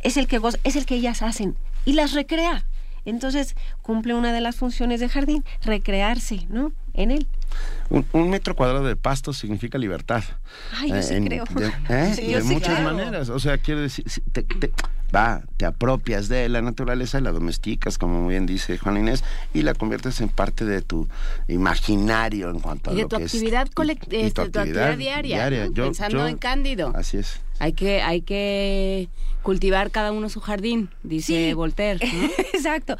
[0.00, 2.64] es el que es el que ellas hacen y las recrea.
[3.04, 6.72] Entonces, cumple una de las funciones de jardín, recrearse, ¿no?
[6.94, 7.26] En él.
[7.90, 10.22] Un, metro cuadrado de pasto significa libertad.
[10.74, 11.44] Ay, yo sí creo.
[11.44, 12.40] De, ¿eh?
[12.44, 13.28] muchas maneras.
[13.28, 14.44] O sea, quiero decir, te,
[15.14, 19.74] va, te apropias de la naturaleza, la domesticas, como bien dice Juan Inés, y la
[19.74, 21.08] conviertes en parte de tu
[21.48, 26.92] imaginario en cuanto a y de tu actividad colectiva, tu, actividad diaria, pensando en Cándido.
[26.94, 27.40] Así es.
[27.62, 29.08] Hay que, hay que
[29.44, 32.04] cultivar cada uno su jardín, dice Voltaire.
[32.52, 32.96] Exacto.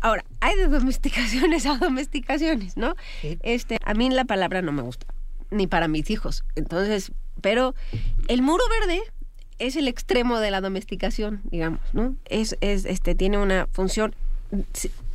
[0.00, 2.94] Ahora, hay de domesticaciones a domesticaciones, ¿no?
[3.42, 5.08] Este, a mí la palabra no me gusta,
[5.50, 6.44] ni para mis hijos.
[6.54, 7.74] Entonces, pero
[8.28, 9.02] el muro verde
[9.58, 12.14] es el extremo de la domesticación, digamos, ¿no?
[12.26, 14.14] Es, es, este, tiene una función,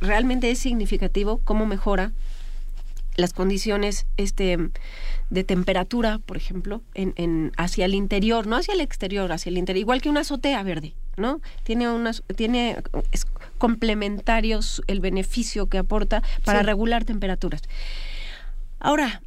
[0.02, 2.12] realmente es significativo cómo mejora
[3.16, 4.58] las condiciones este,
[5.32, 9.56] de temperatura, por ejemplo, en, en, hacia el interior, no hacia el exterior, hacia el
[9.56, 11.40] interior, igual que una azotea verde, ¿no?
[11.64, 12.76] Tiene unas, tiene
[13.12, 13.26] es
[13.58, 17.62] complementarios el beneficio que aporta para regular temperaturas.
[18.78, 19.22] Ahora,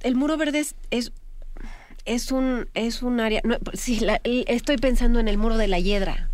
[0.00, 1.12] el muro verde es, es
[2.04, 5.80] es un es un área no, sí la- estoy pensando en el muro de la
[5.80, 6.28] hiedra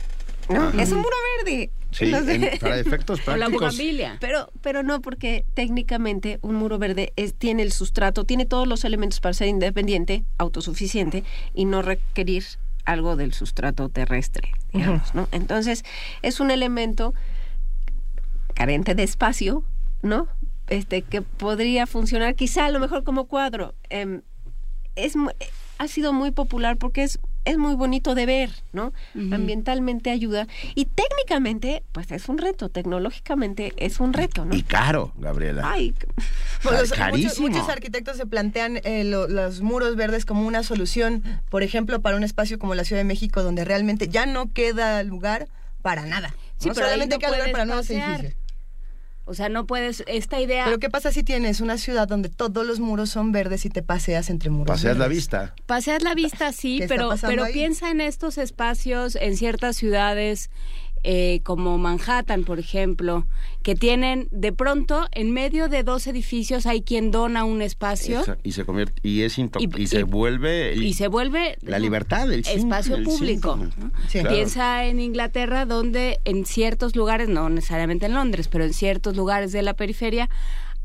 [0.51, 0.69] ¿no?
[0.79, 2.35] Es un muro verde Sí, No sé.
[2.35, 3.53] en- para efectos la prácticos.
[3.53, 4.17] bugambilia.
[4.21, 8.85] pero pero no porque técnicamente un muro verde es, tiene el sustrato tiene todos los
[8.85, 11.23] elementos para ser independiente autosuficiente
[11.55, 12.45] y no requerir
[12.85, 15.85] algo del sustrato terrestre digamos no entonces
[16.23, 17.15] es un elemento
[18.55, 19.65] carente de espacio,
[20.03, 20.29] ¿no?
[20.69, 23.75] Este, que podría funcionar quizá a lo mejor como cuadro.
[23.91, 24.23] Em,
[24.95, 25.31] es, mu-
[25.79, 28.93] ha sido muy popular porque es, es muy bonito de ver, ¿no?
[29.33, 34.55] Ambientalmente ayuda y técnicamente, pues es un reto, tecnológicamente es un reto, ¿no?
[34.55, 35.63] Y caro, Gabriela.
[35.65, 35.95] Ay,
[36.63, 37.49] Pues los- muchos, Carísimo.
[37.49, 42.17] muchos arquitectos se plantean eh, lo- los muros verdes como una solución, por ejemplo, para
[42.17, 45.49] un espacio como la Ciudad de México, donde realmente ya no queda lugar
[45.83, 46.35] para nada.
[46.59, 46.75] Sí, ¿no?
[46.75, 48.35] pero solamente no queda lugar para nuevos edificios.
[49.25, 50.65] O sea, no puedes, esta idea...
[50.65, 53.83] Pero ¿qué pasa si tienes una ciudad donde todos los muros son verdes y te
[53.83, 55.55] paseas entre muros Paseas la vista.
[55.67, 57.53] Paseas la vista, sí, ¿Qué está pero, pero ahí?
[57.53, 60.51] piensa en estos espacios en ciertas ciudades
[61.05, 63.27] eh, como Manhattan, por ejemplo,
[63.62, 68.38] que tienen de pronto en medio de dos edificios hay quien dona un espacio Esa-
[68.43, 71.79] y se convierte y es Y- y, se y- vuelve el- y se vuelve la
[71.79, 73.57] libertad, el sim- espacio el público.
[73.57, 73.91] ¿no?
[74.09, 74.21] Sí.
[74.21, 74.35] Claro.
[74.37, 79.53] Piensa en Inglaterra, donde en ciertos lugares, no necesariamente en Londres, pero en ciertos lugares
[79.53, 80.29] de la periferia,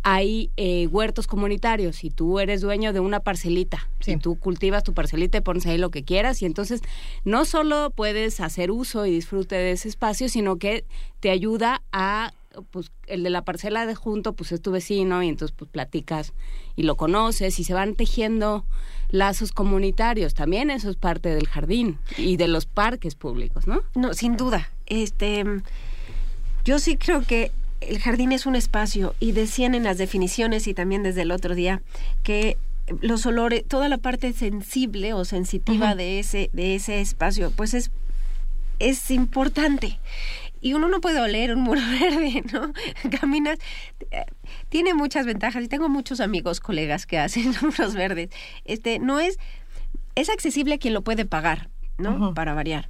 [0.04, 4.14] hay eh, huertos comunitarios y tú eres dueño de una parcelita Sí.
[4.14, 6.82] y tú cultivas tu parcelita y pones ahí lo que quieras y entonces
[7.26, 10.86] no solo puedes hacer uso y disfrute de ese espacio, sino que
[11.20, 12.34] te ayuda a
[12.72, 16.34] pues el de la parcela de junto pues es tu vecino y entonces pues platicas
[16.76, 18.66] y lo conoces y se van tejiendo
[19.10, 20.34] lazos comunitarios.
[20.34, 23.82] También eso es parte del jardín y de los parques públicos, ¿no?
[23.94, 24.70] No, sin duda.
[24.88, 25.44] Este,
[26.66, 27.52] yo sí creo que
[27.88, 31.56] el jardín es un espacio y decían en las definiciones y también desde el otro
[31.56, 31.82] día
[32.24, 32.58] que
[33.02, 37.92] los olores, toda la parte sensible o sensitiva de ese de ese espacio, pues es
[38.80, 40.00] es importante.
[40.60, 42.74] Y uno no puede oler un muro verde, ¿no?
[43.20, 43.58] Caminas,
[44.12, 44.26] eh,
[44.70, 48.30] tiene muchas ventajas y tengo muchos amigos, colegas que hacen muros verdes.
[48.66, 49.38] Este, no es,
[50.16, 52.34] es accesible a quien lo puede pagar, ¿no?
[52.34, 52.90] Para variar.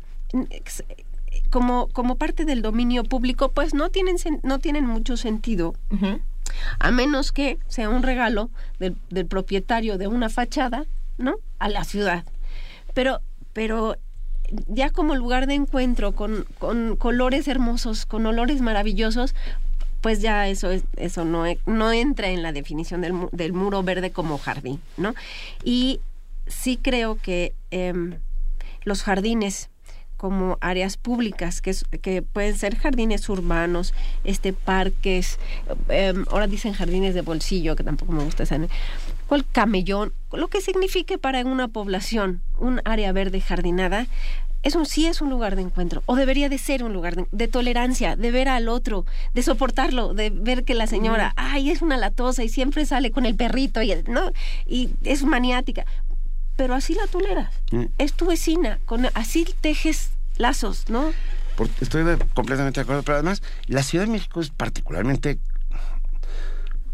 [1.50, 5.74] Como, como parte del dominio público, pues no tienen, no tienen mucho sentido
[6.80, 10.86] a menos que sea un regalo del, del propietario de una fachada,
[11.18, 11.36] ¿no?
[11.60, 12.24] A la ciudad.
[12.94, 13.22] Pero,
[13.54, 13.98] pero
[14.68, 19.36] ya como lugar de encuentro con, con colores hermosos, con olores maravillosos,
[20.02, 24.12] pues ya eso es, eso no, no entra en la definición del, del muro verde
[24.12, 25.14] como jardín, ¿no?
[25.64, 26.00] Y
[26.46, 28.16] sí creo que em,
[28.84, 29.70] los jardines
[30.18, 35.40] como áreas públicas que, es- que pueden ser jardines urbanos, este parques,
[35.90, 38.58] em, ahora dicen jardines de bolsillo que tampoco me gusta esa,
[39.28, 44.08] cual camellón, lo que signifique para una población un área verde jardinada.
[44.64, 47.26] Es un, sí es un lugar de encuentro, o debería de ser un lugar de,
[47.32, 51.82] de tolerancia, de ver al otro, de soportarlo, de ver que la señora, ay, es
[51.84, 54.32] una latosa y siempre sale con el perrito y, ¿no?
[54.66, 55.86] y es maniática
[56.58, 57.54] pero así la toleras.
[57.72, 57.86] Mm.
[57.98, 61.12] Es tu vecina, con así tejes lazos, ¿no?
[61.56, 65.40] Por- estoy de- completamente de acuerdo, pero además la Ciudad de México es particularmente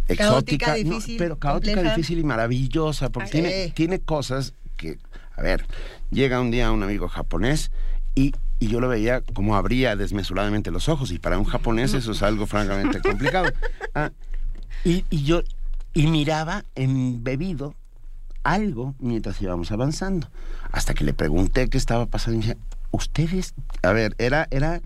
[0.08, 1.96] exótica, Caótica, no, difícil, pero caótica, compleja.
[1.96, 5.00] difícil y maravillosa, porque tiene, tiene cosas que,
[5.36, 5.66] a ver,
[6.12, 7.72] llega un día un amigo japonés
[8.16, 12.12] y, y yo lo veía como abría desmesuradamente los ojos, y para un japonés eso
[12.12, 13.52] es algo francamente complicado.
[13.96, 14.10] Ah,
[14.84, 15.44] y, y yo,
[15.94, 17.76] y miraba embebido
[18.44, 20.28] algo mientras íbamos avanzando.
[20.72, 24.82] Hasta que le pregunté qué estaba pasando y me decía, ustedes, a ver, era, era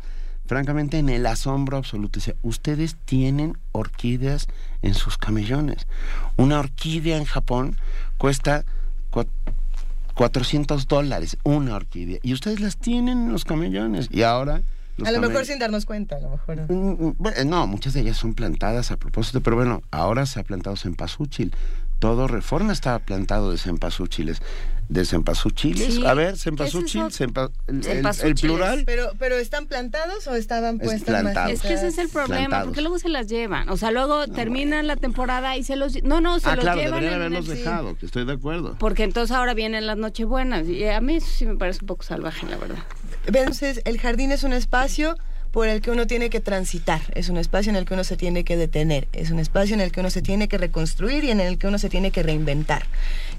[0.45, 2.19] francamente en el asombro absoluto.
[2.19, 4.47] Dice, ustedes tienen orquídeas
[4.81, 5.87] en sus camellones.
[6.37, 7.77] Una orquídea en Japón
[8.17, 8.63] cuesta
[9.11, 9.27] cua-
[10.13, 12.19] 400 dólares, una orquídea.
[12.23, 14.07] Y ustedes las tienen en los camellones.
[14.11, 14.61] Y ahora...
[14.97, 16.71] los A lo mejor sin darnos cuenta, a lo mejor.
[16.71, 16.73] Mm,
[17.07, 20.43] mm, bueno, No, muchas de ellas son plantadas a propósito, pero bueno, ahora se ha
[20.43, 21.53] plantado cempasúchil.
[21.99, 24.41] Todo Reforma estaba plantado de cempasúchiles.
[24.89, 25.95] ¿De cempasúchiles?
[25.95, 28.39] Sí, A ver, ¿qué es cempasúchil, cempa- el, el- el Cempasúchiles.
[28.41, 28.83] plural.
[28.85, 31.49] Pero, pero ¿están plantados o estaban Es puestas plantado.
[31.49, 32.67] Es que ese es el problema, Plantados.
[32.67, 33.67] porque luego se las llevan.
[33.69, 36.01] O sea, luego terminan la temporada y se los...
[36.03, 38.77] No, no, se Ah, los claro, llevan deberían haberlos el- dejado, que estoy de acuerdo.
[38.79, 40.67] Porque entonces ahora vienen las nochebuenas.
[40.67, 42.79] Y a mí eso sí me parece un poco salvaje, la verdad.
[43.25, 45.17] Entonces, el jardín es un espacio
[45.51, 48.17] por el que uno tiene que transitar, es un espacio en el que uno se
[48.17, 51.31] tiene que detener, es un espacio en el que uno se tiene que reconstruir y
[51.31, 52.85] en el que uno se tiene que reinventar.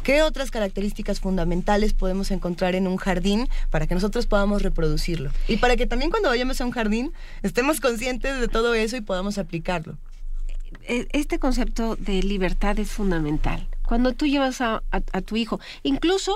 [0.02, 5.30] ¿Qué otras características fundamentales podemos encontrar en un jardín para que nosotros podamos reproducirlo?
[5.46, 9.00] Y para que también cuando vayamos a un jardín estemos conscientes de todo eso y
[9.00, 9.96] podamos aplicarlo.
[10.86, 13.66] E- Este concepto de libertad es fundamental.
[13.86, 16.34] Cuando tú llevas a, a tu hijo, incluso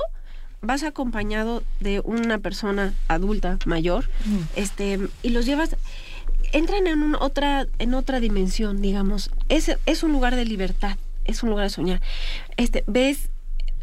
[0.62, 4.08] vas acompañado de una persona adulta mayor,
[4.54, 5.76] este, y los llevas
[6.52, 9.30] entran en un otra en otra dimensión, digamos.
[9.48, 12.00] Es, es un lugar de libertad, es un lugar de soñar.
[12.56, 13.30] Este, ves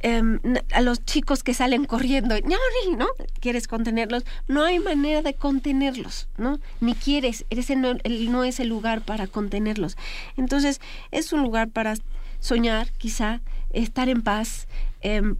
[0.02, 0.40] em,
[0.74, 2.58] a los chicos que salen corriendo, no,
[2.98, 3.08] no,
[3.42, 6.60] quieres contenerlos, no hay manera de contenerlos, ¿no?
[6.80, 9.98] Ni quieres, ese no, no es el lugar para contenerlos.
[10.38, 10.80] Entonces,
[11.12, 11.96] es un lugar para
[12.40, 13.42] soñar, quizá,
[13.72, 14.68] estar en paz,
[15.02, 15.36] em,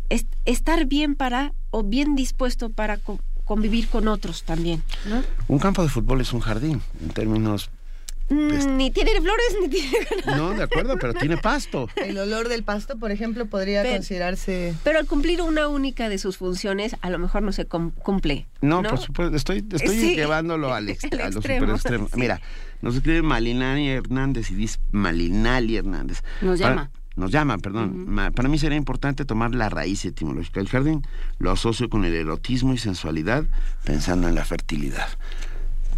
[0.46, 3.00] estar bien para o bien dispuesto para
[3.46, 4.84] convivir con otros también.
[5.06, 5.24] ¿no?
[5.48, 7.70] Un campo de fútbol es un jardín, en términos
[8.30, 9.98] mm, ni tiene flores ni tiene
[10.38, 11.90] No, de acuerdo, pero tiene pasto.
[11.96, 14.76] El olor del pasto, por ejemplo, podría considerarse.
[14.84, 18.48] Pero al cumplir una única de sus funciones, a lo mejor no se cumple.
[18.62, 22.16] No, por supuesto, estoy, estoy llevándolo al a los super extremos.
[22.16, 22.40] Mira,
[22.82, 26.22] nos escribe Malinali Hernández y dice Malinali Hernández.
[26.42, 28.15] Nos llama nos llama, perdón.
[28.34, 31.05] Para mí sería importante tomar la raíz etimológica del jardín.
[31.38, 33.45] Lo asocio con el erotismo y sensualidad,
[33.84, 35.07] pensando en la fertilidad.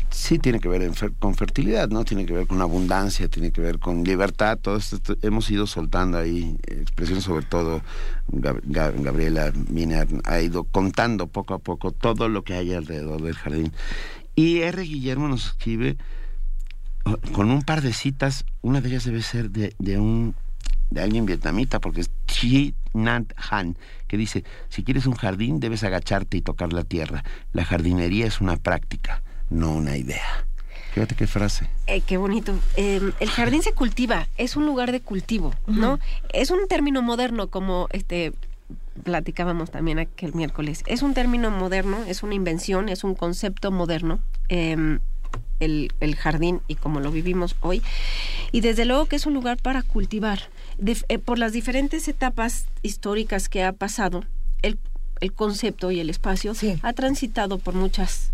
[0.10, 2.04] Sí tiene que ver con fertilidad, ¿no?
[2.04, 4.58] Tiene que ver con abundancia, tiene que ver con libertad.
[4.62, 7.82] Todo esto, hemos ido soltando ahí expresiones, sobre todo
[8.28, 13.72] Gabriela Miner ha ido contando poco a poco todo lo que hay alrededor del jardín.
[14.36, 14.82] Y R.
[14.82, 15.98] Guillermo nos escribe
[17.06, 20.36] oh, con un par de citas, una de ellas debe ser de, de un
[20.92, 23.78] de alguien vietnamita, porque es Chi Nant Han,
[24.08, 27.24] que dice, si quieres un jardín debes agacharte y tocar la tierra.
[27.54, 30.46] La jardinería es una práctica, no una idea.
[30.94, 31.70] Fíjate qué frase.
[31.88, 32.54] Eh, qué bonito.
[32.76, 36.00] Em, el jardín se cultiva, es un lugar de cultivo, ¿no?
[36.34, 38.34] Es un término moderno, como este
[39.04, 40.84] platicábamos también aquel miércoles.
[40.86, 44.20] Es un término moderno, es una invención, es un concepto moderno.
[44.50, 45.00] Em,
[45.62, 47.82] el, el, jardín y como lo vivimos hoy.
[48.52, 50.50] Y desde luego que es un lugar para cultivar.
[50.86, 54.24] Eh, por las diferentes etapas históricas que ha pasado,
[54.62, 54.80] el,
[55.20, 58.32] el concepto y el espacio ha transitado por muchas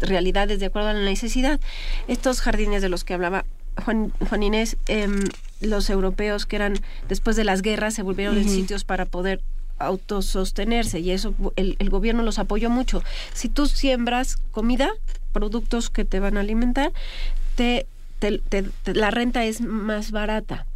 [0.00, 1.60] realidades de acuerdo a la necesidad.
[2.08, 3.44] Estos jardines de los que hablaba
[3.84, 5.24] Juan, Juan Inés, em,
[5.60, 6.74] los europeos que eran
[7.08, 9.40] después de las guerras se volvieron en sitios para poder
[9.78, 13.02] autosostenerse y eso el, el, gobierno los apoyó mucho.
[13.34, 14.90] Si tú siembras comida,
[15.32, 16.92] productos que te van a alimentar,
[17.56, 17.86] te,
[18.86, 20.66] la renta es más barata.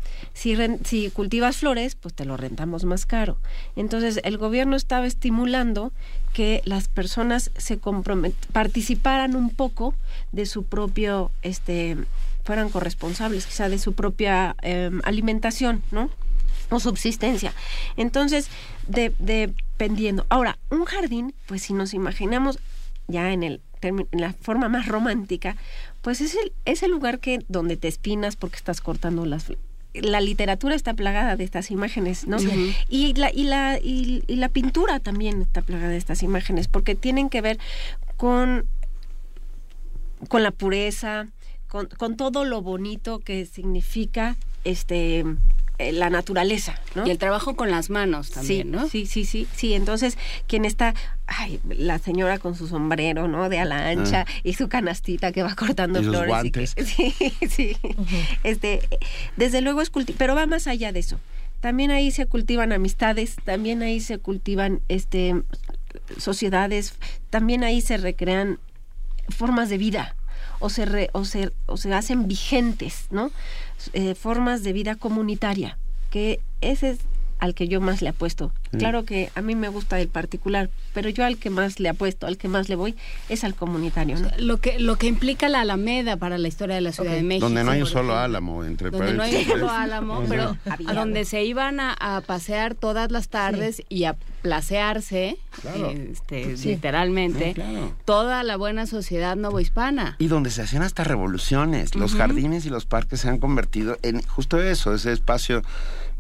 [0.41, 3.36] Si, cultivas flores, pues te lo rentamos más caro.
[3.76, 5.93] Entonces, el gobierno estaba estimulando
[6.32, 7.78] que las personas se
[8.51, 9.95] participaran un poco
[10.32, 11.99] de su propio, este,
[12.43, 16.09] fueran corresponsables quizá de su propia em, alimentación, ¿no?
[16.70, 17.53] O subsistencia.
[17.99, 18.49] Entonces,
[18.86, 20.24] dependiendo.
[20.30, 22.59] Ahora, un jardín, pues si nos imaginamos
[23.09, 25.57] ya en el en la forma más romántica,
[26.03, 29.49] pues es el, es el lugar que donde te espinas porque estás cortando las
[29.95, 32.38] la literatura está plagada de estas imágenes, ¿no?
[32.88, 37.28] Y la y la y, la pintura también está plagada de estas imágenes porque tienen
[37.28, 37.59] que ver
[38.16, 38.66] con
[40.28, 41.28] con la pureza,
[41.66, 45.24] con, con todo lo bonito que significa este
[45.93, 47.07] la naturaleza, ¿no?
[47.07, 48.89] Y el trabajo con las manos también, sí, ¿no?
[48.89, 49.74] Sí, sí, sí, sí.
[49.74, 50.95] Entonces, quien está,
[51.26, 53.49] ay, la señora con su sombrero, ¿no?
[53.49, 54.33] De ala ancha ah.
[54.45, 56.28] y su canastita que va cortando flores.
[56.28, 56.74] Guantes.
[56.85, 57.14] sí,
[57.49, 57.76] sí.
[58.45, 58.81] Este,
[59.37, 61.18] desde luego es culti pero va más allá de eso.
[61.61, 65.43] También ahí se cultivan amistades, también ahí se cultivan este
[66.16, 66.95] sociedades,
[67.31, 68.59] también ahí se recrean
[69.28, 70.14] formas de vida
[70.61, 73.33] o se, o se, o se hacen vigentes, ¿no?
[73.93, 75.78] Eh, formas de vida comunitaria,
[76.11, 76.99] que ese es
[77.41, 78.53] al que yo más le apuesto.
[78.78, 82.26] Claro que a mí me gusta el particular, pero yo al que más le apuesto,
[82.26, 82.95] al que más le voy,
[83.28, 84.16] es al comunitario.
[84.38, 87.47] Lo que lo que implica la Alameda para la historia de la Ciudad de México.
[87.47, 90.95] Donde no hay un solo álamo, entre Donde no hay un solo álamo, pero a
[90.95, 95.38] donde se iban a, pasear todas las tardes y a placearse,
[96.11, 97.55] este, literalmente,
[98.05, 100.16] toda la buena sociedad novohispana.
[100.18, 101.95] Y donde se hacían hasta revoluciones.
[101.95, 105.62] Los jardines y los parques se han convertido en justo eso, ese espacio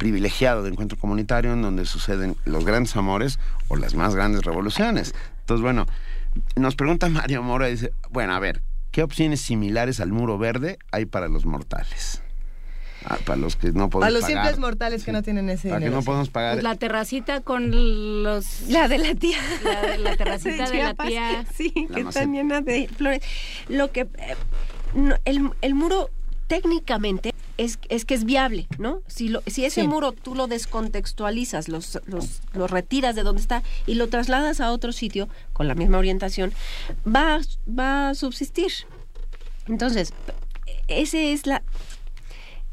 [0.00, 3.38] privilegiado de encuentro comunitario en donde suceden los grandes amores
[3.68, 5.14] o las más grandes revoluciones.
[5.40, 5.86] Entonces, bueno,
[6.56, 11.04] nos pregunta Mario Mora, dice, bueno, a ver, ¿qué opciones similares al muro verde hay
[11.04, 12.22] para los mortales?
[13.04, 15.80] Ah, para los que no podemos Para los simples mortales que no tienen ese Para
[15.80, 16.54] que no podemos pagar.
[16.54, 18.68] Pues la terracita con los...
[18.68, 19.38] La de la tía.
[19.98, 21.44] La, terracita de, la tía.
[21.54, 23.22] Sí, que está llena de flores.
[23.68, 24.00] Lo que...
[24.00, 24.36] Eh,
[25.26, 26.10] el, el muro
[26.50, 29.02] técnicamente es, es, que es viable, ¿no?
[29.06, 33.62] Si, lo, si ese muro tú lo descontextualizas, los, los, lo retiras de donde está
[33.86, 36.52] y lo trasladas a otro sitio con la misma orientación,
[37.06, 37.38] va,
[37.68, 38.72] va a subsistir.
[39.68, 40.12] Entonces,
[40.88, 41.62] ese es la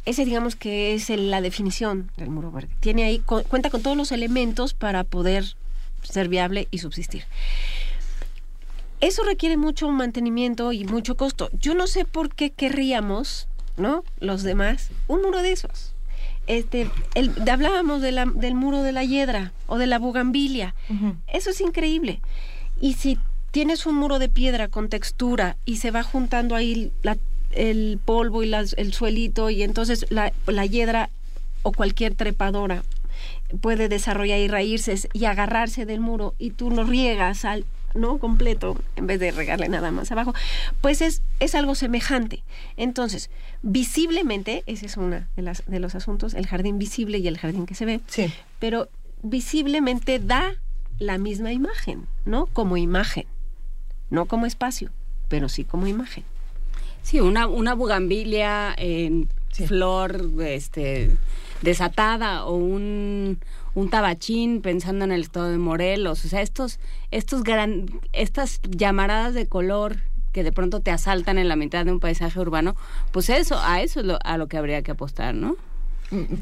[0.05, 2.73] ese digamos que es la definición del muro verde.
[2.79, 5.55] Tiene ahí, cuenta con todos los elementos para poder
[6.01, 7.25] ser viable y subsistir.
[9.01, 11.49] Eso requiere mucho mantenimiento y mucho costo.
[11.59, 13.47] Yo no sé por qué querríamos,
[13.77, 14.03] ¿no?
[14.19, 15.93] Los demás, un muro de esos.
[16.47, 20.75] Este, el, hablábamos del muro de la hiedra o de la bugambilia.
[21.27, 22.21] Eso es increíble.
[22.79, 23.19] Y si
[23.51, 27.17] tienes un muro de piedra con textura y se va juntando ahí la
[27.51, 31.09] el polvo y el suelito y entonces la, la hiedra
[31.63, 32.83] o cualquier trepadora
[33.61, 37.65] puede desarrollar y raíces y agarrarse del muro y tú lo riegas al
[37.97, 40.33] no completo en vez de regarle nada más abajo
[40.81, 42.43] pues es, es algo semejante.
[42.77, 43.29] Entonces
[43.61, 47.65] visiblemente ese es uno de, las, de los asuntos el jardín visible y el jardín
[47.65, 48.01] que se ve.
[48.07, 48.31] Sí.
[48.59, 48.89] pero
[49.23, 50.55] visiblemente da
[50.99, 53.25] la misma imagen no como imagen.
[54.09, 54.91] No como espacio
[55.27, 56.23] pero sí como imagen.
[57.03, 59.29] Sí, una, una bugambilia en
[59.65, 61.15] flor este,
[61.61, 63.39] desatada o un,
[63.77, 66.25] un tabachín pensando en el estado de Morelos.
[66.25, 66.79] O sea, estos,
[67.11, 69.97] estos gran, estas llamaradas de color
[70.33, 72.75] que de pronto te asaltan en la mitad de un paisaje urbano,
[73.11, 75.57] pues eso, a eso es lo, a lo que habría que apostar, ¿no?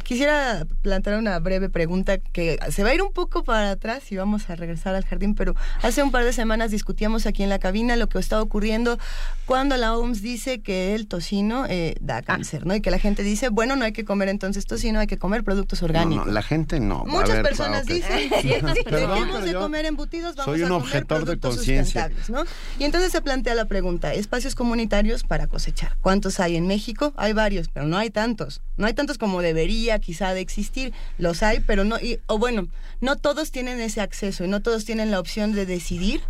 [0.03, 4.16] Quisiera plantear una breve pregunta que se va a ir un poco para atrás y
[4.16, 7.59] vamos a regresar al jardín, pero hace un par de semanas discutíamos aquí en la
[7.59, 8.99] cabina lo que está ocurriendo
[9.45, 12.76] cuando la OMS dice que el tocino eh, da cáncer, ¿no?
[12.76, 15.43] Y que la gente dice, bueno, no hay que comer entonces tocino, hay que comer
[15.43, 16.28] productos orgánicos.
[16.28, 17.03] No, la gente no.
[17.05, 21.41] Muchas personas dicen, si dejemos de comer embutidos, vamos soy un a objetor comer de
[21.41, 22.11] conciencia.
[22.30, 22.43] ¿no?
[22.78, 25.97] Y entonces se plantea la pregunta, espacios comunitarios para cosechar.
[26.01, 27.13] ¿Cuántos hay en México?
[27.18, 28.61] Hay varios, pero no hay tantos.
[28.78, 32.38] No hay tantos como de debería quizá de existir, los hay, pero no, y, o
[32.38, 32.68] bueno,
[32.99, 36.22] no todos tienen ese acceso y no todos tienen la opción de decidir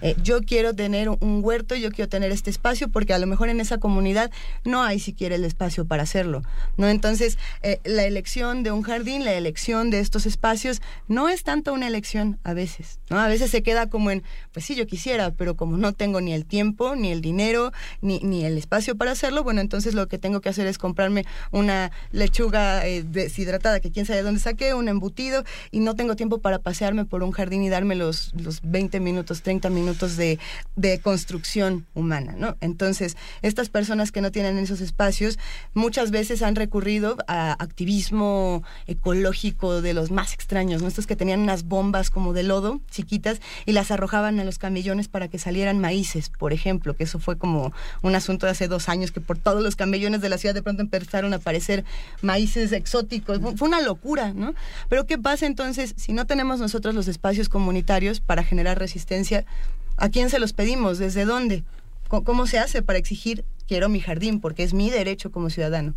[0.00, 3.48] eh, yo quiero tener un huerto, yo quiero tener este espacio, porque a lo mejor
[3.48, 4.30] en esa comunidad
[4.64, 6.42] no hay siquiera el espacio para hacerlo,
[6.76, 6.88] ¿no?
[6.88, 11.72] Entonces, eh, la elección de un jardín, la elección de estos espacios, no es tanto
[11.72, 13.18] una elección a veces, ¿no?
[13.18, 14.22] A veces se queda como en,
[14.52, 18.20] pues sí, yo quisiera, pero como no tengo ni el tiempo, ni el dinero, ni,
[18.20, 21.90] ni el espacio para hacerlo, bueno, entonces lo que tengo que hacer es comprarme una
[22.12, 26.58] lechuga eh, deshidratada, que quién sabe dónde saqué, un embutido, y no tengo tiempo para
[26.58, 30.38] pasearme por un jardín y darme los, los 20 minutos, 30 minutos de,
[30.76, 32.56] de construcción humana, ¿no?
[32.60, 35.38] Entonces, estas personas que no tienen esos espacios
[35.74, 40.88] muchas veces han recurrido a activismo ecológico de los más extraños, ¿no?
[40.88, 45.08] Estos que tenían unas bombas como de lodo chiquitas y las arrojaban a los camellones
[45.08, 48.88] para que salieran maíces, por ejemplo, que eso fue como un asunto de hace dos
[48.88, 51.84] años que por todos los camellones de la ciudad de pronto empezaron a aparecer
[52.22, 53.40] maíces exóticos.
[53.56, 54.54] Fue una locura, ¿no?
[54.88, 59.44] Pero ¿qué pasa entonces si no tenemos nosotros los espacios comunitarios para generar resistencia?
[59.98, 60.98] ¿A quién se los pedimos?
[60.98, 61.64] ¿Desde dónde?
[62.08, 64.40] ¿Cómo se hace para exigir quiero mi jardín?
[64.40, 65.94] Porque es mi derecho como ciudadano.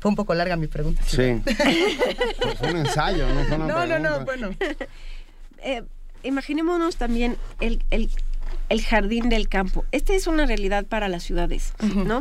[0.00, 1.02] Fue un poco larga mi pregunta.
[1.06, 1.40] Sí.
[2.42, 4.50] pues un ensayo, no No, no, no, bueno.
[5.64, 5.84] Eh,
[6.24, 7.80] imaginémonos también el,
[8.84, 9.84] jardín del campo.
[9.92, 12.18] Esta es una realidad para las ciudades, ¿no?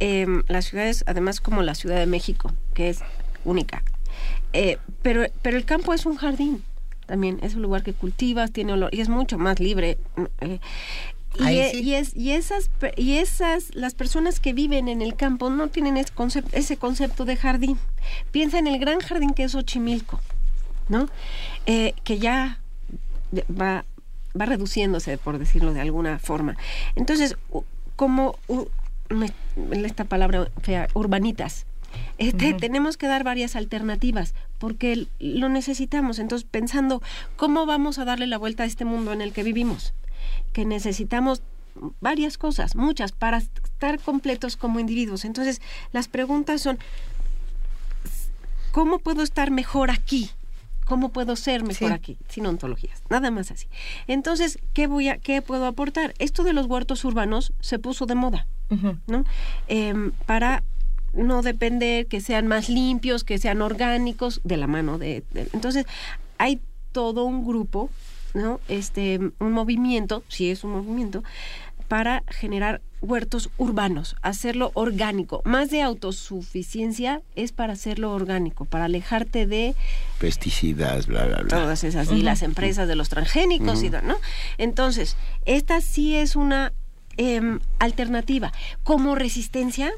[0.00, 2.98] Em, las ciudades, además como la Ciudad de México, que es
[3.44, 3.84] única.
[4.52, 6.64] Eh, pero, pero el campo es un jardín
[7.12, 9.98] también es un lugar que cultivas, tiene olor y es mucho más libre.
[10.40, 10.60] Eh,
[11.38, 15.68] e, y, es, y esas y esas las personas que viven en el campo no
[15.68, 17.78] tienen ese concepto, ese concepto de jardín.
[18.30, 20.22] Piensa en el gran jardín que es Ochimilco,
[20.88, 21.06] ¿no?
[21.66, 22.60] Eh, que ya
[23.60, 23.84] va
[24.34, 26.56] va reduciéndose por decirlo de alguna forma.
[26.96, 27.36] Entonces,
[27.94, 28.38] como
[29.70, 31.66] esta palabra fea, urbanitas,
[32.16, 36.20] este, tenemos que dar varias alternativas porque lo necesitamos.
[36.20, 37.02] Entonces, pensando
[37.34, 39.92] cómo vamos a darle la vuelta a este mundo en el que vivimos,
[40.52, 41.42] que necesitamos
[42.00, 45.24] varias cosas, muchas, para estar completos como individuos.
[45.24, 45.60] Entonces,
[45.90, 46.78] las preguntas son,
[48.70, 50.30] ¿cómo puedo estar mejor aquí?
[50.84, 52.16] ¿Cómo puedo ser mejor aquí?
[52.28, 53.66] Sin ontologías, nada más así.
[54.06, 56.14] Entonces, ¿qué, voy a, ¿qué puedo aportar?
[56.20, 58.46] Esto de los huertos urbanos se puso de moda,
[59.08, 59.24] ¿no?
[59.66, 60.62] Em, para
[61.12, 65.86] no depender, que sean más limpios, que sean orgánicos, de la mano de, entonces
[66.38, 66.60] hay
[66.92, 67.90] todo un grupo,
[68.34, 68.60] ¿no?
[68.68, 71.22] Este, un movimiento, si es un movimiento,
[71.88, 75.42] para generar huertos urbanos, hacerlo orgánico.
[75.44, 79.74] Más de autosuficiencia es para hacerlo orgánico, para alejarte de
[80.18, 81.48] pesticidas, bla, bla, bla.
[81.48, 84.16] Todas esas, y las empresas de los transgénicos, y, ¿no?
[84.56, 86.72] Entonces, esta sí es una
[87.16, 88.52] em, alternativa.
[88.84, 89.92] Como resistencia,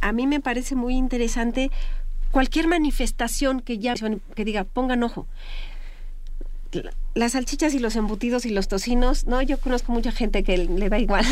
[0.00, 1.70] a mí me parece muy interesante
[2.30, 3.94] cualquier manifestación que ya
[4.34, 5.26] que diga pongan ojo
[7.14, 10.88] las salchichas y los embutidos y los tocinos, no, yo conozco mucha gente que le
[10.88, 11.24] da igual.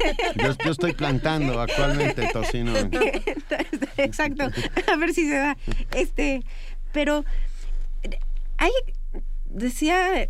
[0.42, 2.72] Yo, estoy plantando actualmente tocino.
[3.98, 4.44] Exacto,
[4.92, 5.56] a ver si se da.
[5.94, 6.42] Este,
[6.92, 7.24] pero
[8.56, 8.70] hay,
[9.44, 10.28] decía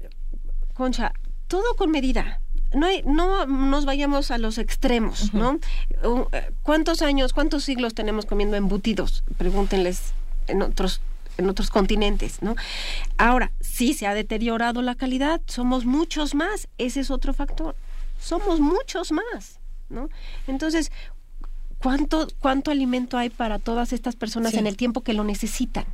[0.74, 1.12] Concha,
[1.46, 2.40] todo con medida.
[2.74, 5.58] No, hay, no nos vayamos a los extremos, ¿no?
[6.62, 9.24] ¿Cuántos años, cuántos siglos tenemos comiendo embutidos?
[9.38, 10.12] Pregúntenles
[10.48, 11.00] en otros
[11.38, 12.56] en otros continentes, ¿no?
[13.18, 17.76] Ahora, sí se ha deteriorado la calidad, somos muchos más, ese es otro factor.
[18.18, 19.60] Somos muchos más,
[19.90, 20.08] ¿no?
[20.46, 20.90] Entonces,
[21.78, 25.84] ¿cuánto, cuánto alimento hay para todas estas personas en el tiempo que lo necesitan?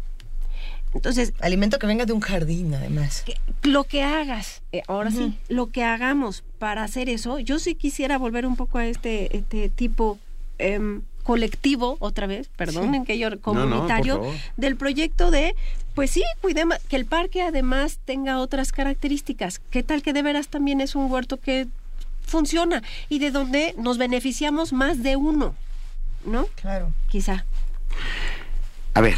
[0.95, 3.25] Entonces, alimento que venga de un jardín, además.
[3.63, 8.19] lo que hagas, eh, ahora sí, lo que hagamos para hacer eso, yo sí quisiera
[8.19, 10.19] volver un poco a este, este tipo
[10.59, 14.23] eh, colectivo, otra vez, perdonen que yo comunitario,
[14.57, 15.55] del proyecto de,
[15.95, 19.61] pues sí, cuidemos, que el parque además tenga otras características.
[19.71, 21.69] ¿Qué tal que de veras también es un huerto que
[22.27, 25.55] funciona y de donde nos beneficiamos más de uno?
[26.25, 26.47] ¿No?
[26.57, 26.93] Claro.
[27.09, 27.45] Quizá.
[28.95, 29.17] A ver,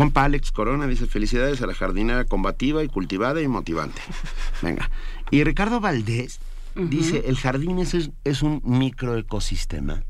[0.00, 4.00] compa Alex Corona dice felicidades a la jardinera combativa y cultivada y motivante.
[4.62, 4.90] Venga.
[5.30, 6.40] Y Ricardo Valdés
[6.74, 10.04] dice, el jardín es, es un microecosistema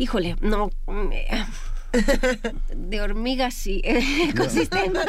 [0.00, 0.70] híjole, no,
[2.74, 5.04] de hormigas y ecosistema,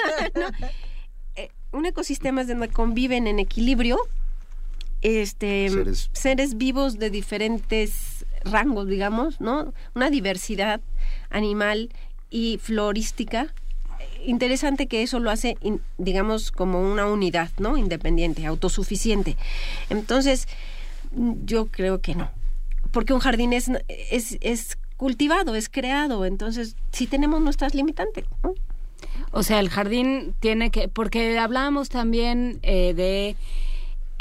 [1.36, 3.98] eh, un ecosistema es donde conviven en equilibrio
[5.02, 5.70] este
[6.14, 6.58] seres.
[6.58, 9.74] vivos de diferentes rangos, digamos, ¿no?
[9.96, 10.82] Una diversidad
[11.30, 11.90] animal
[12.32, 13.54] y florística.
[14.26, 15.58] Interesante que eso lo hace,
[15.98, 17.78] digamos, como una unidad, ¿no?
[17.78, 19.38] Independiente, autosuficiente.
[19.90, 20.48] Entonces,
[21.46, 22.32] yo creo que no.
[22.92, 26.26] Porque un jardín es, es, es cultivado, es creado.
[26.26, 28.26] Entonces, sí tenemos nuestras limitantes.
[29.32, 33.36] O sea, el jardín tiene que, porque hablábamos también eh, de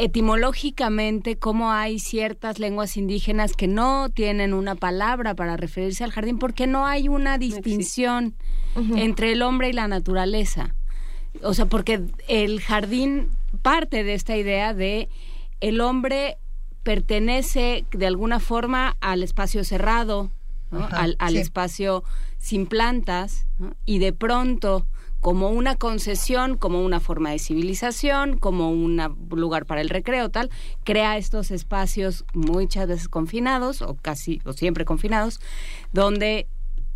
[0.01, 6.39] etimológicamente cómo hay ciertas lenguas indígenas que no tienen una palabra para referirse al jardín
[6.39, 8.35] porque no hay una distinción
[8.97, 10.75] entre el hombre y la naturaleza.
[11.43, 13.29] O sea, porque el jardín
[13.61, 15.11] parte de esta idea de
[15.61, 16.39] el hombre
[16.83, 20.31] pertenece de alguna forma al espacio cerrado,
[20.71, 22.05] al, espacio
[22.39, 23.45] sin plantas
[23.85, 24.87] y de pronto
[25.21, 29.01] como una concesión, como una forma de civilización, como un
[29.31, 30.51] lugar para el recreo, tal,
[30.85, 35.41] crea estos espacios muchas veces confinados o casi o siempre confinados,
[35.93, 36.47] donde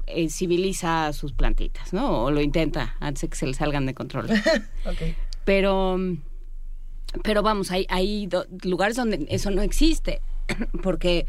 [0.07, 2.25] eh, civiliza sus plantitas, ¿no?
[2.25, 4.29] O lo intenta antes de que se le salgan de control.
[5.45, 5.99] Pero,
[7.23, 8.31] pero vamos, hay, hay
[8.63, 10.23] lugares donde eso no existe,
[10.83, 11.27] porque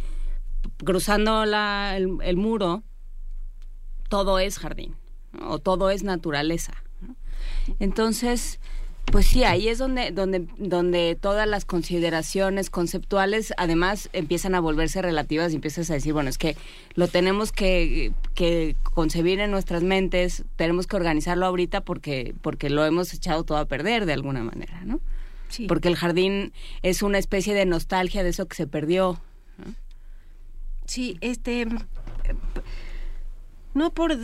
[0.86, 2.84] cruzando la, el, muro,
[4.08, 4.96] todo es jardín
[5.46, 6.85] o todo es naturaleza.
[7.80, 8.60] Entonces,
[9.12, 15.02] pues sí, ahí es donde, donde, donde todas las consideraciones conceptuales además empiezan a volverse
[15.02, 16.58] relativas y empiezas a decir, bueno, es que
[16.96, 22.86] lo tenemos que, que concebir en nuestras mentes, tenemos que organizarlo ahorita porque, porque lo
[22.86, 25.00] hemos echado todo a perder de alguna manera, ¿no?
[25.50, 25.68] Sí.
[25.68, 26.52] Porque el jardín
[26.82, 29.22] es una especie de nostalgia de eso que se perdió.
[30.86, 31.68] Sí, este
[33.74, 34.18] no por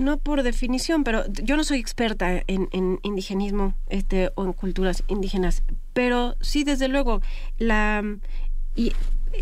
[0.00, 5.62] no por definición, pero yo no soy experta en, indigenismo este, o en culturas indígenas,
[5.92, 7.20] pero sí, desde luego,
[7.58, 8.02] la
[8.74, 8.92] y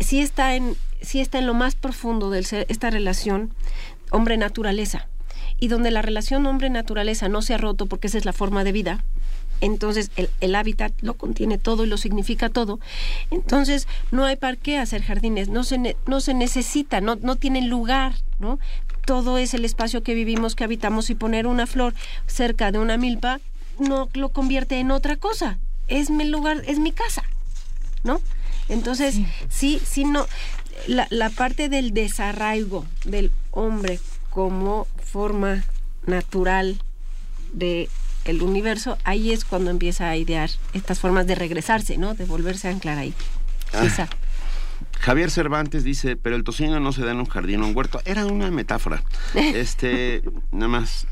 [0.01, 3.53] sí está en sí está en lo más profundo de esta relación
[4.11, 5.07] hombre-naturaleza
[5.59, 8.71] y donde la relación hombre-naturaleza no se ha roto porque esa es la forma de
[8.71, 9.03] vida,
[9.61, 12.79] entonces el, el, hábitat lo contiene todo y lo significa todo.
[13.29, 17.69] Entonces no hay para qué hacer jardines, no se, no se necesita, no, no tienen
[17.69, 18.59] lugar, ¿no?
[19.05, 21.93] Todo es el espacio que vivimos, que habitamos y poner una flor
[22.27, 23.39] cerca de una milpa
[23.79, 25.57] no lo convierte en otra cosa.
[25.87, 27.23] Es mi lugar, es mi casa,
[28.03, 28.21] ¿no?
[28.67, 29.15] Entonces,
[29.49, 30.27] sí, sí, no.
[30.87, 35.63] La, la parte del desarraigo del hombre como forma
[36.05, 36.79] natural
[37.53, 37.89] de
[38.25, 42.13] el universo, ahí es cuando empieza a idear estas formas de regresarse, ¿no?
[42.13, 43.13] De volverse a anclar ahí.
[43.73, 44.07] Ah.
[44.99, 48.01] Javier Cervantes dice, pero el tocino no se da en un jardín o un huerto.
[48.05, 49.03] Era una metáfora.
[49.35, 50.21] Este,
[50.51, 51.07] nada más.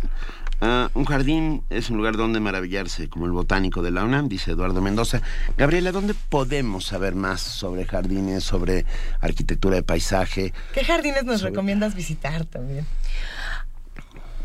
[0.59, 4.51] Ah, un jardín es un lugar donde maravillarse, como el botánico de la UNAM, dice
[4.51, 5.21] Eduardo Mendoza.
[5.55, 8.85] Gabriela, ¿dónde podemos saber más sobre jardines, sobre
[9.21, 10.53] arquitectura de paisaje?
[10.73, 12.85] ¿Qué jardines nos recomiendas visitar también?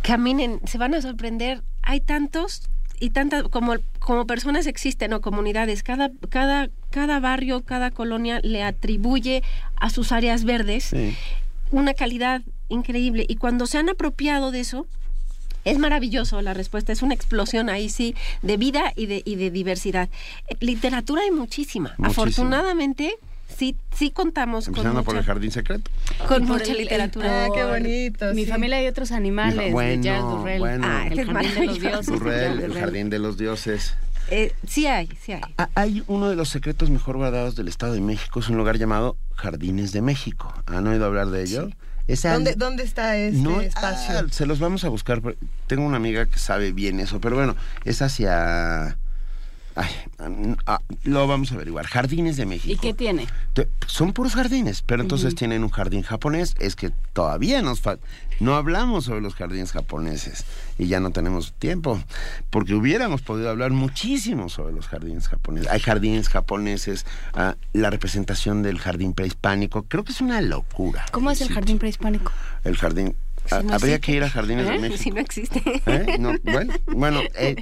[0.02, 1.62] caminen, se van a sorprender.
[1.82, 2.68] Hay tantos
[3.02, 5.82] y tantas como como personas existen o comunidades.
[5.82, 9.42] Cada cada cada barrio, cada colonia le atribuye
[9.74, 10.94] a sus áreas verdes
[11.72, 14.86] una calidad increíble y cuando se han apropiado de eso
[15.64, 19.50] Es maravilloso la respuesta, es una explosión ahí sí de vida y de, y de
[19.50, 20.08] diversidad.
[20.48, 21.94] Eh, Literatura hay muchísima.
[21.98, 22.08] Muchísima.
[22.08, 23.14] Afortunadamente,
[23.56, 25.90] sí, sí contamos con Empezando por el mucha, jardín secreto.
[26.28, 27.44] con Por mucha el- el- literatura.
[27.46, 28.34] Ah, qué bonito.
[28.34, 28.50] Mi sí.
[28.50, 30.58] familia y otros animales Bueno, de Durrell.
[30.58, 30.86] bueno.
[30.88, 32.06] Ah, el jardín de los dioses.
[32.06, 33.96] de Durrell, Jazz el jardín de los dioses.
[34.30, 35.42] Eh, sí hay, sí hay.
[35.58, 38.78] Ah, Hay uno de los secretos mejor guardados del Estado de México, es un lugar
[38.78, 40.54] llamado Jardines de México.
[40.66, 41.62] ¿Han oído hablar de ello?
[41.62, 44.18] Al- ¿Dónde, ¿Dónde está este No, espacio?
[44.18, 45.22] ah, se los vamos a buscar.
[45.66, 48.96] Tengo una amiga que sabe bien eso, pero bueno, es hacia...
[49.74, 49.90] Ay,
[50.66, 51.86] ah, lo vamos a averiguar.
[51.86, 52.72] Jardines de México.
[52.72, 53.26] ¿Y qué tiene?
[53.86, 56.54] Son puros jardines, pero entonces tienen un jardín japonés.
[56.58, 57.82] Es que todavía nos.
[58.40, 60.44] No hablamos sobre los jardines japoneses
[60.78, 62.02] y ya no tenemos tiempo,
[62.50, 65.70] porque hubiéramos podido hablar muchísimo sobre los jardines japoneses.
[65.70, 69.84] Hay jardines japoneses, ah, la representación del jardín prehispánico.
[69.84, 71.06] Creo que es una locura.
[71.12, 71.54] ¿Cómo es el sitio.
[71.54, 72.32] jardín prehispánico?
[72.64, 73.14] El jardín.
[73.46, 74.00] Si ah, no habría existe.
[74.12, 74.78] que ir a Jardines de ¿Eh?
[74.78, 75.02] México.
[75.02, 75.62] Si no existe.
[75.86, 76.16] ¿Eh?
[76.18, 77.56] No, bueno, bueno eh,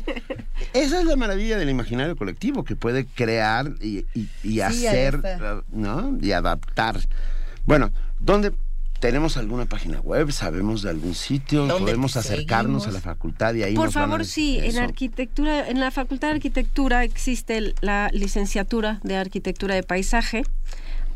[0.74, 5.62] esa es la maravilla del imaginario colectivo, que puede crear y, y- y hacer, está.
[5.72, 6.18] ¿no?
[6.20, 7.00] Y adaptar.
[7.64, 8.52] Bueno, ¿dónde
[9.00, 10.30] tenemos alguna página web?
[10.32, 11.60] ¿Sabemos de algún sitio?
[11.66, 12.86] ¿Dónde ¿Podemos acercarnos seguimos?
[12.88, 15.90] a la facultad y ahí Por nos van a favor, sí, en arquitectura, en la
[15.90, 20.42] Facultad de Arquitectura existe la licenciatura de Arquitectura de Paisaje.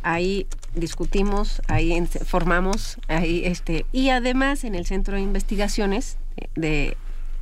[0.07, 6.19] Ahí discutimos, ahí formamos, ahí este y además en el Centro de Investigaciones
[6.57, 6.97] de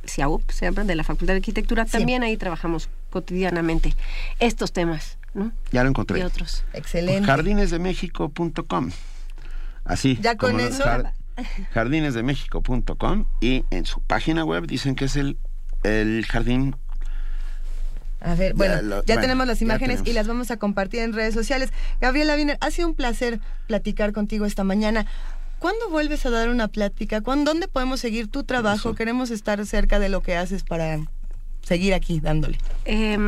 [0.07, 1.91] CIAUP, se llama, de la Facultad de Arquitectura, Sí.
[1.91, 3.93] también ahí trabajamos cotidianamente
[4.39, 5.51] estos temas, ¿no?
[5.73, 6.23] Ya lo Y encontré.
[6.23, 6.63] otros.
[6.73, 7.25] Excelente.
[7.27, 8.91] Jardinesdemexico.com.
[9.83, 10.17] Así.
[10.21, 11.13] Ya con eso- jar-
[11.73, 15.37] jardinesdemexico.com y en su página web dicen que es el,
[15.83, 16.75] el jardín
[18.23, 21.01] A ver, bueno, Ya lo- ya bueno, tenemos las imágenes y las vamos a compartir
[21.01, 21.71] en redes sociales.
[21.99, 25.05] Gabriela Wiener, ha sido un placer platicar contigo esta mañana.
[25.59, 27.21] ¿Cuándo vuelves a dar una plática?
[27.21, 28.89] ¿Cuándo, ¿Dónde podemos seguir tu trabajo?
[28.89, 28.95] Eso.
[28.95, 30.99] Queremos estar cerca de lo que haces para
[31.63, 32.57] seguir aquí dándole.
[32.85, 33.19] Est-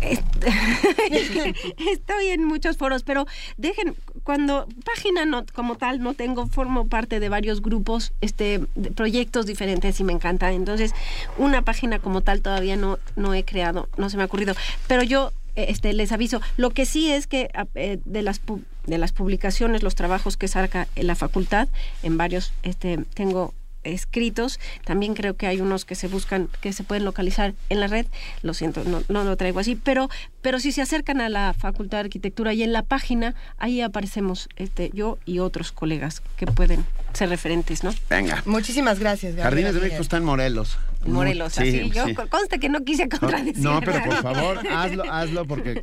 [1.92, 3.26] estoy en muchos foros, pero
[3.56, 8.60] dejen, cuando página no, como tal no tengo, formo parte de varios grupos, este,
[8.94, 10.52] proyectos diferentes y me encanta.
[10.52, 10.92] Entonces,
[11.38, 14.54] una página como tal todavía no, no he creado, no se me ha ocurrido.
[14.86, 18.44] Pero yo eh, este, les aviso, lo que sí es que a- eh, de las
[18.44, 21.68] pu- de las publicaciones, los trabajos que saca la facultad,
[22.02, 23.54] en varios este, tengo
[23.84, 24.58] escritos.
[24.84, 28.06] También creo que hay unos que se buscan, que se pueden localizar en la red.
[28.42, 30.08] Lo siento, no, no lo traigo así, pero,
[30.40, 34.48] pero si se acercan a la Facultad de Arquitectura y en la página, ahí aparecemos
[34.56, 37.92] este, yo y otros colegas que pueden ser referentes, ¿no?
[38.08, 38.42] Venga.
[38.46, 39.80] Muchísimas gracias, Gabriela Jardines de.
[39.80, 40.78] México está en Morelos.
[41.04, 41.90] Morelos, Sí, así.
[41.90, 42.14] Yo sí.
[42.14, 43.58] conste que no quise contradecir.
[43.58, 45.82] No, pero por favor, hazlo, hazlo porque,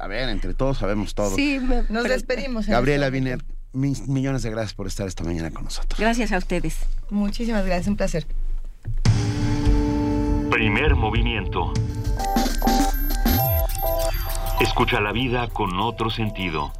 [0.00, 1.34] a ver, entre todos sabemos todo.
[1.34, 2.66] Sí, me- Nos pero- despedimos.
[2.66, 3.59] Gabriela este Wiener, momento.
[3.72, 5.98] Mis millones de gracias por estar esta mañana con nosotros.
[5.98, 6.78] Gracias a ustedes.
[7.10, 8.26] Muchísimas gracias, un placer.
[10.50, 11.72] Primer movimiento.
[14.60, 16.72] Escucha la vida con otro sentido.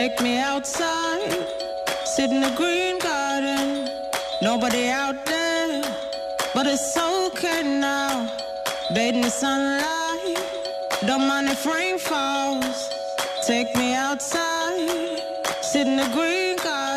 [0.00, 1.46] Take me outside,
[2.06, 3.86] sit in the green garden.
[4.40, 5.82] Nobody out there,
[6.54, 8.26] but it's okay now.
[8.94, 10.38] Bathe in the sunlight,
[11.06, 12.88] don't mind if rain falls.
[13.46, 15.20] Take me outside,
[15.60, 16.89] sit in the green garden.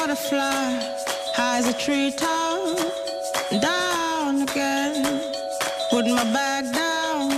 [0.00, 0.80] Butterfly,
[1.36, 2.78] high as a treetop,
[3.60, 5.20] down again.
[5.90, 7.28] Putting my bag down,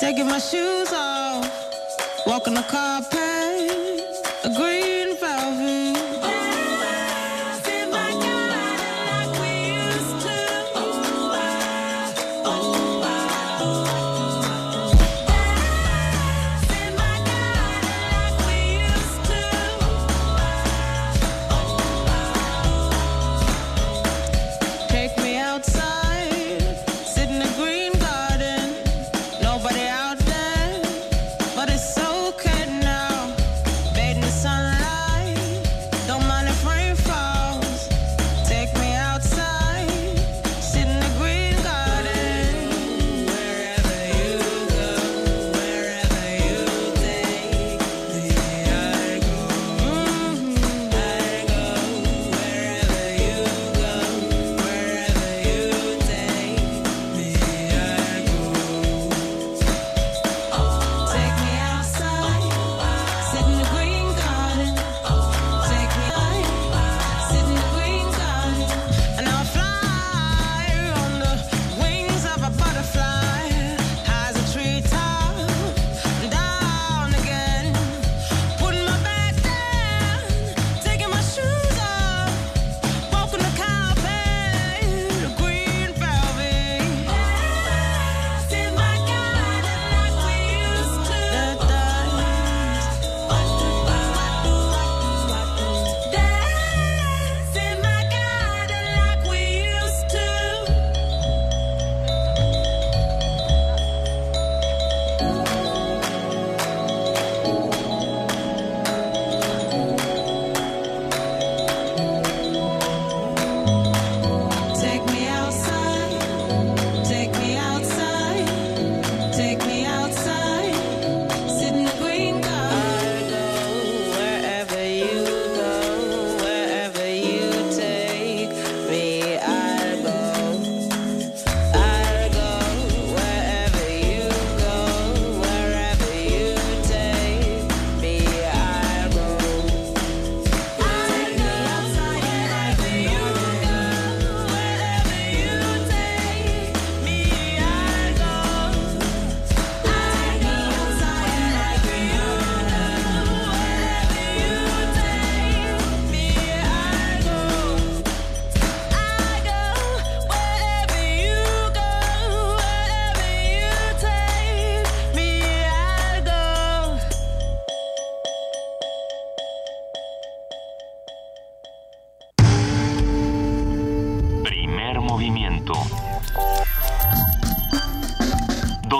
[0.00, 1.46] taking my shoes off,
[2.26, 3.15] walking the carpet,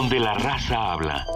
[0.06, 1.26] Donde la raza habla.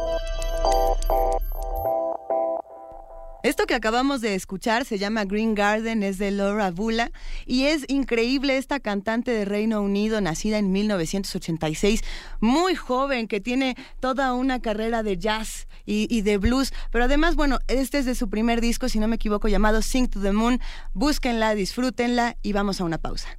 [3.42, 7.10] Esto que acabamos de escuchar se llama Green Garden, es de Laura Bula
[7.46, 12.04] y es increíble esta cantante de Reino Unido, nacida en 1986,
[12.38, 17.58] muy joven, que tiene toda una carrera de jazz y, de blues, pero además, bueno,
[17.66, 20.60] este es de su primer disco, si no me equivoco, llamado Sing to the Moon.
[20.94, 23.36] Búsquenla, disfrútenla y vamos a una pausa.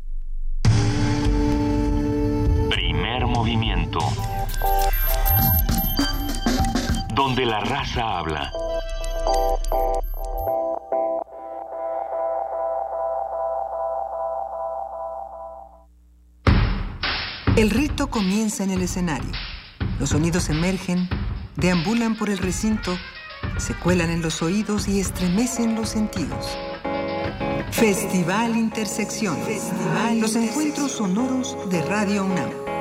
[2.69, 3.99] Primer movimiento.
[7.23, 8.51] Donde la raza habla.
[17.55, 19.29] El rito comienza en el escenario.
[19.99, 21.07] Los sonidos emergen,
[21.57, 22.97] deambulan por el recinto,
[23.57, 26.57] se cuelan en los oídos y estremecen los sentidos.
[27.69, 29.37] Festival Intersección.
[30.19, 32.80] los encuentros sonoros de Radio UNAM.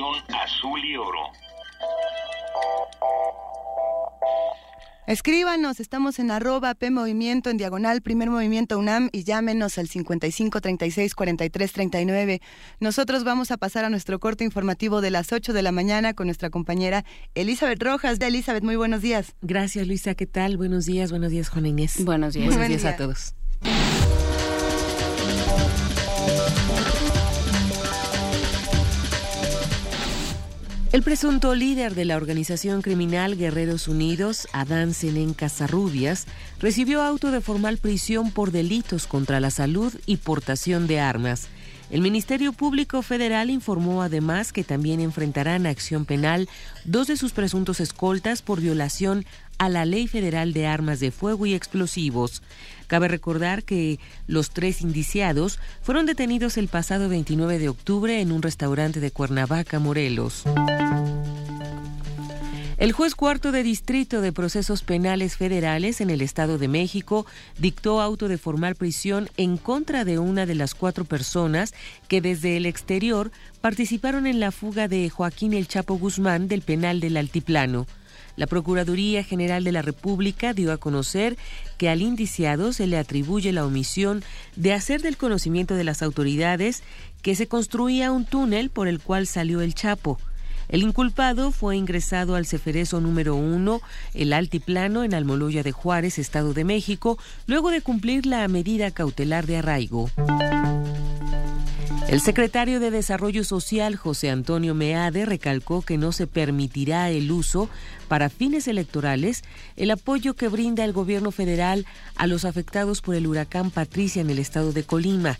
[0.00, 1.32] Azul y oro.
[5.06, 10.60] Escríbanos, estamos en arroba P Movimiento en diagonal Primer Movimiento UNAM y llámenos al 55
[10.60, 12.40] 36 43 39.
[12.78, 16.26] Nosotros vamos a pasar a nuestro corte informativo de las 8 de la mañana con
[16.26, 18.18] nuestra compañera Elizabeth Rojas.
[18.18, 19.34] De Elizabeth, muy buenos días.
[19.40, 20.14] Gracias, Luisa.
[20.14, 20.58] ¿Qué tal?
[20.58, 22.04] Buenos días, buenos días, Juan Inés.
[22.04, 22.48] Buenos días.
[22.48, 23.34] Buenos días a todos.
[30.90, 36.26] El presunto líder de la organización criminal Guerreros Unidos, Adán Senén Casarrubias,
[36.60, 41.48] recibió auto de formal prisión por delitos contra la salud y portación de armas.
[41.90, 46.48] El Ministerio Público Federal informó además que también enfrentarán acción penal
[46.86, 49.26] dos de sus presuntos escoltas por violación
[49.58, 52.42] a la Ley Federal de Armas de Fuego y Explosivos.
[52.88, 58.42] Cabe recordar que los tres indiciados fueron detenidos el pasado 29 de octubre en un
[58.42, 60.44] restaurante de Cuernavaca, Morelos.
[62.78, 67.26] El juez cuarto de distrito de procesos penales federales en el Estado de México
[67.58, 71.74] dictó auto de formal prisión en contra de una de las cuatro personas
[72.06, 77.00] que desde el exterior participaron en la fuga de Joaquín El Chapo Guzmán del penal
[77.00, 77.86] del Altiplano.
[78.38, 81.36] La Procuraduría General de la República dio a conocer
[81.76, 84.22] que al indiciado se le atribuye la omisión
[84.54, 86.84] de hacer del conocimiento de las autoridades
[87.20, 90.20] que se construía un túnel por el cual salió el Chapo.
[90.68, 93.80] El inculpado fue ingresado al Ceferezo número 1,
[94.14, 97.18] el Altiplano, en Almoloya de Juárez, Estado de México,
[97.48, 100.10] luego de cumplir la medida cautelar de arraigo.
[102.08, 107.68] El secretario de Desarrollo Social, José Antonio Meade, recalcó que no se permitirá el uso
[108.08, 109.42] para fines electorales
[109.76, 111.84] el apoyo que brinda el gobierno federal
[112.16, 115.38] a los afectados por el huracán Patricia en el estado de Colima.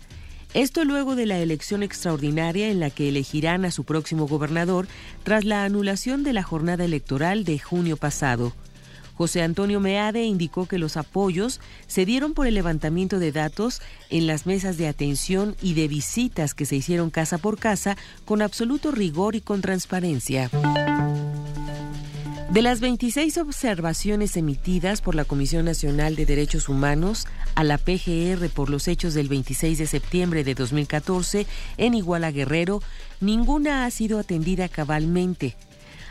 [0.53, 4.87] Esto luego de la elección extraordinaria en la que elegirán a su próximo gobernador
[5.23, 8.53] tras la anulación de la jornada electoral de junio pasado.
[9.19, 14.27] José Antonio Meade indicó que los apoyos se dieron por el levantamiento de datos en
[14.27, 18.91] las mesas de atención y de visitas que se hicieron casa por casa con absoluto
[18.91, 20.49] rigor y con transparencia.
[22.49, 28.47] De las 26 observaciones emitidas por la Comisión Nacional de Derechos Humanos a la PGR
[28.47, 31.45] por los hechos del 26 de septiembre de 2014
[31.75, 32.81] en Iguala Guerrero,
[33.19, 35.57] ninguna ha sido atendida cabalmente.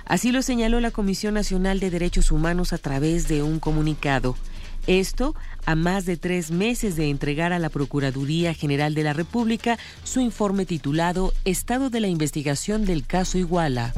[0.08, 4.36] Así lo señaló la Comisión Nacional de Derechos Humanos a través de un comunicado.
[4.86, 5.34] Esto
[5.66, 10.20] a más de tres meses de entregar a la Procuraduría General de la República su
[10.20, 13.92] informe titulado Estado de la investigación del caso Iguala.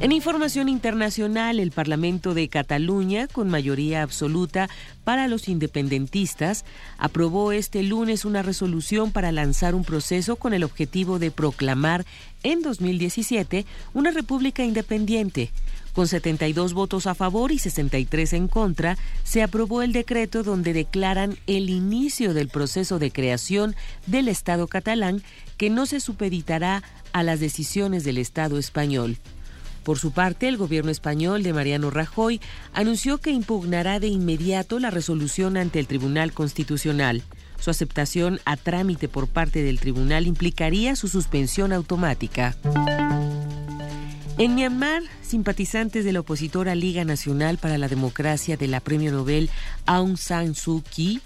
[0.00, 4.70] En información internacional, el Parlamento de Cataluña, con mayoría absoluta
[5.02, 6.64] para los independentistas,
[6.98, 12.06] aprobó este lunes una resolución para lanzar un proceso con el objetivo de proclamar
[12.42, 15.50] en 2017 una república independiente.
[15.92, 21.36] Con 72 votos a favor y 63 en contra, se aprobó el decreto donde declaran
[21.46, 23.74] el inicio del proceso de creación
[24.06, 25.22] del Estado catalán
[25.56, 29.16] que no se supeditará a las decisiones del Estado español.
[29.82, 32.40] Por su parte, el gobierno español de Mariano Rajoy
[32.74, 37.22] anunció que impugnará de inmediato la resolución ante el Tribunal Constitucional.
[37.58, 42.56] Su aceptación a trámite por parte del tribunal implicaría su suspensión automática.
[44.38, 49.50] En Myanmar, simpatizantes de la opositora Liga Nacional para la Democracia de la Premio Nobel
[49.84, 51.20] Aung San Suu Kyi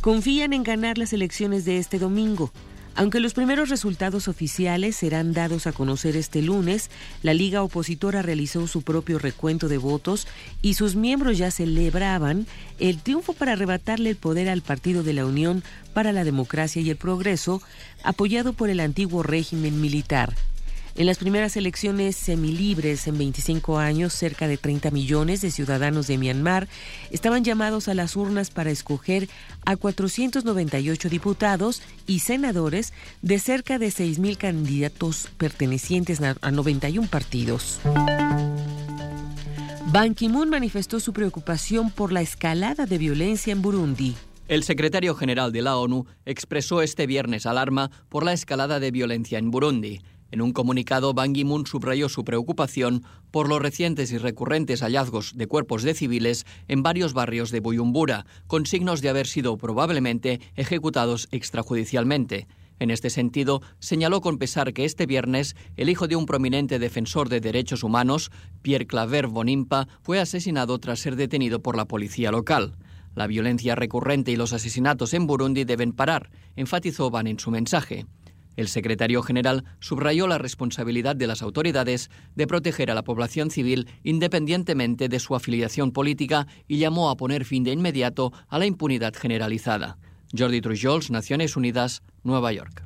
[0.00, 2.50] confían en ganar las elecciones de este domingo.
[2.94, 6.90] Aunque los primeros resultados oficiales serán dados a conocer este lunes,
[7.22, 10.28] la Liga Opositora realizó su propio recuento de votos
[10.60, 12.46] y sus miembros ya celebraban
[12.78, 15.62] el triunfo para arrebatarle el poder al Partido de la Unión
[15.94, 17.62] para la Democracia y el Progreso,
[18.04, 20.34] apoyado por el antiguo régimen militar.
[20.94, 26.18] En las primeras elecciones semilibres en 25 años, cerca de 30 millones de ciudadanos de
[26.18, 26.68] Myanmar
[27.10, 29.28] estaban llamados a las urnas para escoger
[29.64, 37.80] a 498 diputados y senadores de cerca de 6.000 candidatos pertenecientes a 91 partidos.
[39.86, 44.14] Ban Ki-moon manifestó su preocupación por la escalada de violencia en Burundi.
[44.48, 49.38] El secretario general de la ONU expresó este viernes alarma por la escalada de violencia
[49.38, 50.02] en Burundi.
[50.32, 55.46] En un comunicado, Ban Ki-moon subrayó su preocupación por los recientes y recurrentes hallazgos de
[55.46, 61.28] cuerpos de civiles en varios barrios de Buyumbura, con signos de haber sido probablemente ejecutados
[61.32, 62.48] extrajudicialmente.
[62.78, 67.28] En este sentido, señaló con pesar que este viernes el hijo de un prominente defensor
[67.28, 68.30] de derechos humanos,
[68.62, 72.78] Pierre Claver Bonimpa, fue asesinado tras ser detenido por la policía local.
[73.14, 78.06] La violencia recurrente y los asesinatos en Burundi deben parar, enfatizó Ban en su mensaje.
[78.56, 83.88] El secretario general subrayó la responsabilidad de las autoridades de proteger a la población civil
[84.02, 89.14] independientemente de su afiliación política y llamó a poner fin de inmediato a la impunidad
[89.14, 89.98] generalizada.
[90.36, 92.82] Jordi Trujols, Naciones Unidas, Nueva York.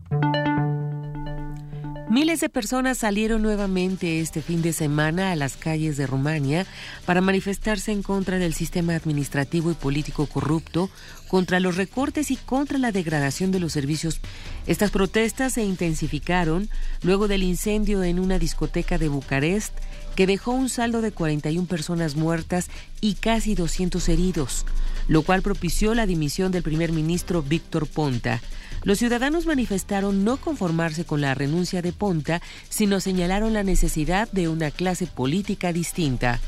[2.08, 6.64] Miles de personas salieron nuevamente este fin de semana a las calles de Rumania
[7.04, 10.88] para manifestarse en contra del sistema administrativo y político corrupto,
[11.26, 14.20] contra los recortes y contra la degradación de los servicios.
[14.68, 16.70] Estas protestas se intensificaron
[17.02, 19.74] luego del incendio en una discoteca de Bucarest
[20.14, 22.68] que dejó un saldo de 41 personas muertas
[23.00, 24.64] y casi 200 heridos,
[25.08, 28.40] lo cual propició la dimisión del primer ministro Víctor Ponta.
[28.86, 34.46] Los ciudadanos manifestaron no conformarse con la renuncia de Ponta, sino señalaron la necesidad de
[34.46, 36.38] una clase política distinta.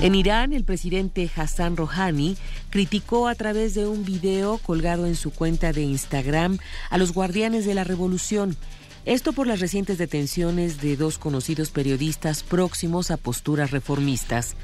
[0.00, 2.36] En Irán, el presidente Hassan Rouhani
[2.70, 6.58] criticó a través de un video colgado en su cuenta de Instagram
[6.90, 8.56] a los guardianes de la revolución.
[9.04, 14.54] Esto por las recientes detenciones de dos conocidos periodistas próximos a posturas reformistas.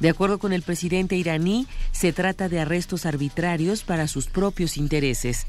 [0.00, 5.46] De acuerdo con el presidente iraní, se trata de arrestos arbitrarios para sus propios intereses.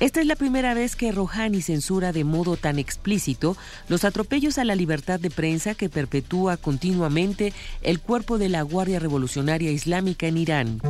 [0.00, 3.54] Esta es la primera vez que Rouhani censura de modo tan explícito
[3.88, 8.98] los atropellos a la libertad de prensa que perpetúa continuamente el cuerpo de la Guardia
[8.98, 10.80] Revolucionaria Islámica en Irán.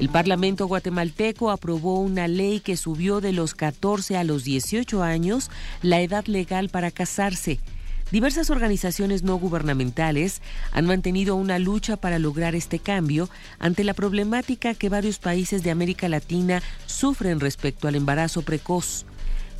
[0.00, 5.50] El Parlamento guatemalteco aprobó una ley que subió de los 14 a los 18 años
[5.82, 7.60] la edad legal para casarse.
[8.12, 14.74] Diversas organizaciones no gubernamentales han mantenido una lucha para lograr este cambio ante la problemática
[14.74, 19.06] que varios países de América Latina sufren respecto al embarazo precoz.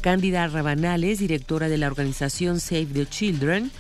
[0.03, 3.71] Cándida Rabanales, directora de la organización Save the Children,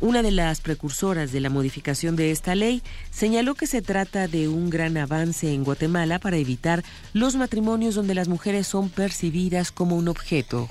[0.00, 4.48] una de las precursoras de la modificación de esta ley, señaló que se trata de
[4.48, 9.96] un gran avance en Guatemala para evitar los matrimonios donde las mujeres son percibidas como
[9.96, 10.68] un objeto.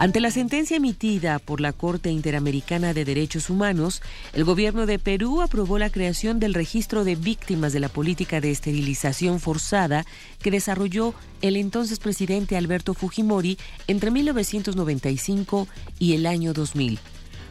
[0.00, 4.00] Ante la sentencia emitida por la Corte Interamericana de Derechos Humanos,
[4.32, 8.50] el gobierno de Perú aprobó la creación del registro de víctimas de la política de
[8.50, 10.06] esterilización forzada
[10.40, 16.98] que desarrolló el entonces presidente Alberto Fujimori entre 1995 y el año 2000.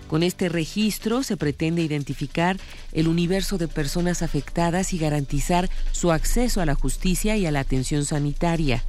[0.10, 2.58] Con este registro se pretende identificar
[2.94, 7.60] el universo de personas afectadas y garantizar su acceso a la justicia y a la
[7.60, 8.84] atención sanitaria.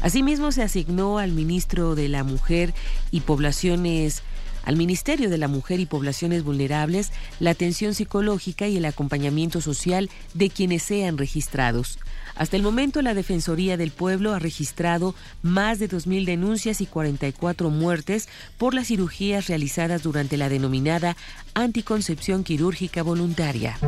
[0.00, 2.74] Asimismo, se asignó al ministro de la Mujer
[3.12, 4.22] y Poblaciones
[4.64, 10.10] al Ministerio de la Mujer y Poblaciones Vulnerables la atención psicológica y el acompañamiento social
[10.32, 11.98] de quienes sean registrados.
[12.36, 17.70] Hasta el momento, la Defensoría del Pueblo ha registrado más de 2.000 denuncias y 44
[17.70, 18.28] muertes
[18.58, 21.16] por las cirugías realizadas durante la denominada
[21.54, 23.78] anticoncepción quirúrgica voluntaria.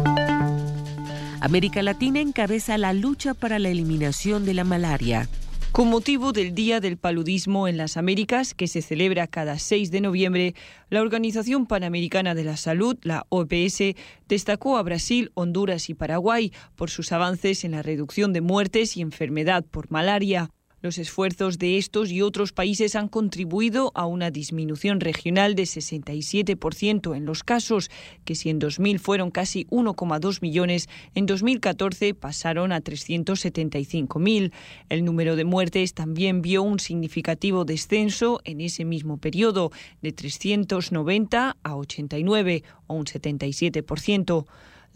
[1.40, 5.28] América Latina encabeza la lucha para la eliminación de la malaria.
[5.76, 10.00] Con motivo del Día del Paludismo en las Américas, que se celebra cada 6 de
[10.00, 10.54] noviembre,
[10.88, 13.94] la Organización Panamericana de la Salud, la OPS,
[14.26, 19.02] destacó a Brasil, Honduras y Paraguay por sus avances en la reducción de muertes y
[19.02, 20.48] enfermedad por malaria.
[20.82, 27.16] Los esfuerzos de estos y otros países han contribuido a una disminución regional de 67%
[27.16, 27.90] en los casos,
[28.26, 34.52] que si en 2000 fueron casi 1,2 millones, en 2014 pasaron a 375.000.
[34.90, 39.72] El número de muertes también vio un significativo descenso en ese mismo periodo,
[40.02, 44.44] de 390 a 89, o un 77%.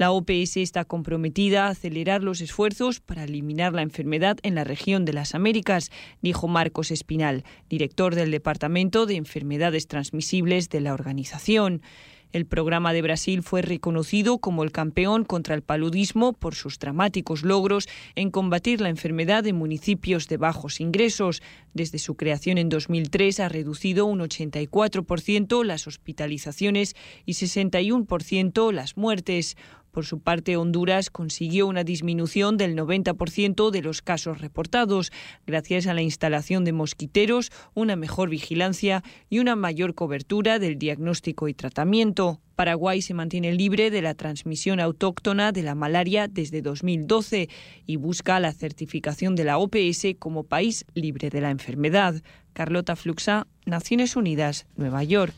[0.01, 5.05] La OPS está comprometida a acelerar los esfuerzos para eliminar la enfermedad en la región
[5.05, 5.91] de las Américas,
[6.23, 11.83] dijo Marcos Espinal, director del Departamento de Enfermedades Transmisibles de la organización.
[12.33, 17.43] El programa de Brasil fue reconocido como el campeón contra el paludismo por sus dramáticos
[17.43, 21.43] logros en combatir la enfermedad en municipios de bajos ingresos.
[21.75, 26.95] Desde su creación en 2003 ha reducido un 84% las hospitalizaciones
[27.27, 29.57] y 61% las muertes.
[29.91, 35.11] Por su parte, Honduras consiguió una disminución del 90% de los casos reportados,
[35.47, 41.49] gracias a la instalación de mosquiteros, una mejor vigilancia y una mayor cobertura del diagnóstico
[41.49, 42.41] y tratamiento.
[42.55, 47.49] Paraguay se mantiene libre de la transmisión autóctona de la malaria desde 2012
[47.87, 52.23] y busca la certificación de la OPS como país libre de la enfermedad.
[52.53, 55.35] Carlota Fluxa, Naciones Unidas, Nueva York.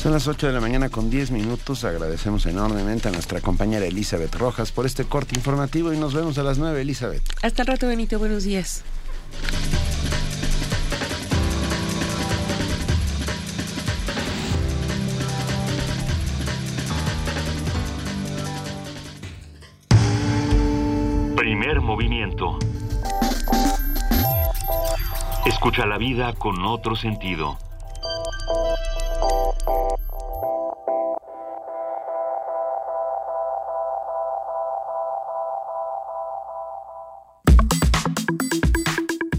[0.00, 1.84] Son las 8 de la mañana con 10 minutos.
[1.84, 6.42] Agradecemos enormemente a nuestra compañera Elizabeth Rojas por este corte informativo y nos vemos a
[6.42, 7.22] las 9, Elizabeth.
[7.42, 8.18] Hasta el rato, Benito.
[8.18, 8.82] Buenos días.
[21.36, 22.58] Primer movimiento.
[25.44, 27.58] Escucha la vida con otro sentido.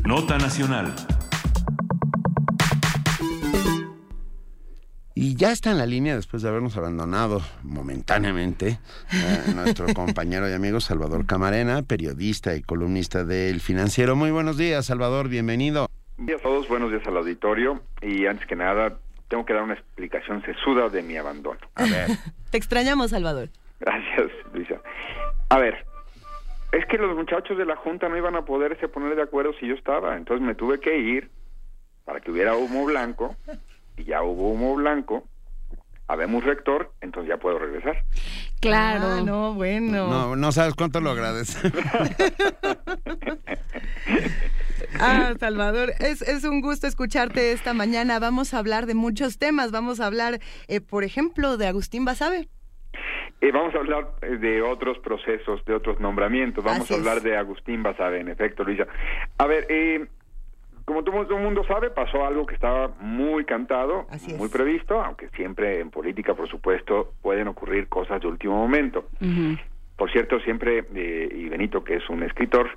[0.05, 0.93] Nota Nacional.
[5.15, 8.79] Y ya está en la línea, después de habernos abandonado momentáneamente,
[9.13, 14.15] eh, nuestro compañero y amigo Salvador Camarena, periodista y columnista del Financiero.
[14.15, 15.87] Muy buenos días, Salvador, bienvenido.
[16.17, 17.81] Buenos días a todos, buenos días al auditorio.
[18.01, 18.97] Y antes que nada,
[19.31, 21.61] tengo que dar una explicación sesuda de mi abandono.
[21.75, 22.09] A ver.
[22.51, 23.47] Te extrañamos, Salvador.
[23.79, 24.75] Gracias, Luisa.
[25.47, 25.85] A ver,
[26.73, 29.67] es que los muchachos de la Junta no iban a poderse poner de acuerdo si
[29.67, 31.31] yo estaba, entonces me tuve que ir
[32.03, 33.37] para que hubiera humo blanco,
[33.95, 35.23] y ya hubo humo blanco,
[36.09, 38.03] habemos rector, entonces ya puedo regresar.
[38.59, 39.05] Claro.
[39.05, 40.09] Ah, no, bueno.
[40.09, 41.57] No, no sabes cuánto lo agradece.
[44.99, 48.19] Ah, Salvador, es, es un gusto escucharte esta mañana.
[48.19, 49.71] Vamos a hablar de muchos temas.
[49.71, 52.47] Vamos a hablar, eh, por ejemplo, de Agustín Basabe.
[53.41, 56.63] Eh, vamos a hablar eh, de otros procesos, de otros nombramientos.
[56.63, 57.23] Vamos Así a hablar es.
[57.23, 58.85] de Agustín Basabe, en efecto, Luisa.
[59.37, 60.05] A ver, eh,
[60.85, 64.05] como todo, todo el mundo sabe, pasó algo que estaba muy cantado,
[64.37, 69.07] muy previsto, aunque siempre en política, por supuesto, pueden ocurrir cosas de último momento.
[69.95, 72.69] Por cierto, siempre, eh, y Benito, que es un escritor,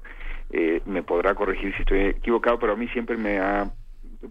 [0.56, 3.70] eh, me podrá corregir si estoy equivocado, pero a mí siempre me ha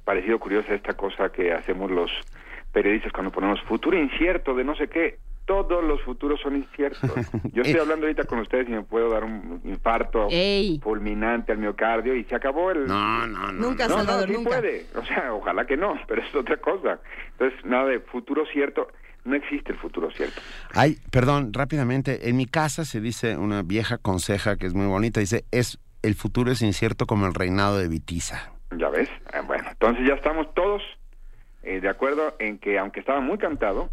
[0.06, 2.10] parecido curiosa esta cosa que hacemos los
[2.72, 5.20] periodistas cuando ponemos futuro incierto de no sé qué.
[5.46, 7.12] todos los futuros son inciertos.
[7.52, 10.80] Yo estoy hablando ahorita con ustedes y me puedo dar un infarto Ey.
[10.82, 12.88] fulminante al miocardio y se acabó el...
[12.88, 13.68] No, no, no.
[13.70, 14.50] Nunca, no, Salvador, no, sí nunca.
[14.62, 14.86] puede.
[14.96, 17.00] O sea, ojalá que no, pero es otra cosa.
[17.34, 18.88] Entonces, nada de futuro cierto.
[19.26, 20.42] No existe el futuro cierto.
[20.74, 22.30] Ay, perdón, rápidamente.
[22.30, 25.20] En mi casa se dice una vieja conseja que es muy bonita.
[25.20, 28.52] Dice, es el futuro es incierto como el reinado de Vitiza.
[28.78, 29.10] Ya ves.
[29.34, 30.82] Eh, bueno, entonces ya estamos todos
[31.64, 33.90] eh, de acuerdo en que, aunque estaba muy cantado,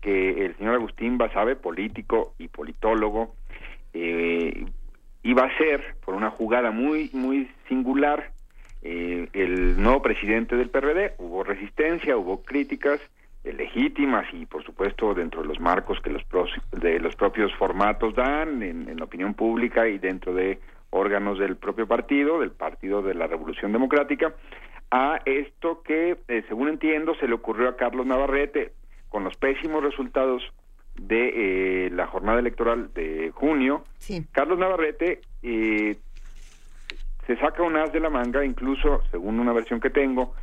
[0.00, 3.34] que el señor Agustín Basabe, político y politólogo,
[3.92, 4.66] eh,
[5.24, 8.30] iba a ser, por una jugada muy, muy singular,
[8.82, 11.14] eh, el nuevo presidente del PRD.
[11.18, 13.00] Hubo resistencia, hubo críticas
[13.42, 18.14] legítimas y, por supuesto, dentro de los marcos que los, pros- de los propios formatos
[18.14, 20.60] dan en, en la opinión pública y dentro de
[20.90, 24.34] órganos del propio partido, del Partido de la Revolución Democrática,
[24.90, 28.72] a esto que, eh, según entiendo, se le ocurrió a Carlos Navarrete
[29.08, 30.42] con los pésimos resultados
[30.98, 33.84] de eh, la jornada electoral de junio.
[34.32, 35.96] Carlos Navarrete eh,
[37.26, 40.34] se saca un as de la manga, incluso, según una versión que tengo,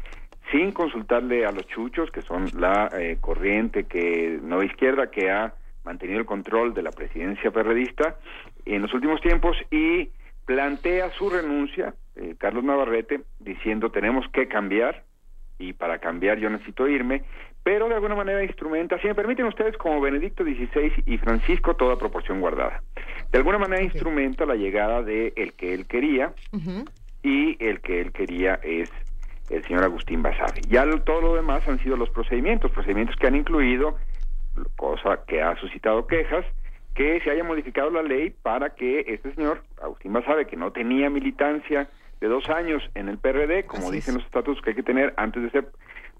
[0.51, 5.53] sin consultarle a los chuchos, que son la eh, corriente que nueva izquierda que ha
[5.83, 8.17] mantenido el control de la presidencia perredista
[8.65, 10.09] en los últimos tiempos y
[10.45, 15.03] plantea su renuncia, eh, Carlos Navarrete, diciendo tenemos que cambiar
[15.57, 17.23] y para cambiar yo necesito irme,
[17.63, 21.97] pero de alguna manera instrumenta, si me permiten ustedes, como Benedicto XVI y Francisco, toda
[21.97, 22.83] proporción guardada.
[23.31, 26.33] De alguna manera instrumenta la llegada de el que él quería,
[27.23, 28.89] y el que él quería es
[29.49, 30.61] el señor Agustín Basabe.
[30.67, 33.97] Ya lo- todo lo demás han sido los procedimientos, procedimientos que han incluido,
[34.75, 36.45] cosa que ha suscitado quejas,
[36.95, 41.09] que se haya modificado la ley para que este señor, Agustín Basabe, que no tenía
[41.09, 41.89] militancia
[42.21, 45.43] de dos años en el PRD, como dicen los estatutos que hay que tener antes
[45.43, 45.67] de ser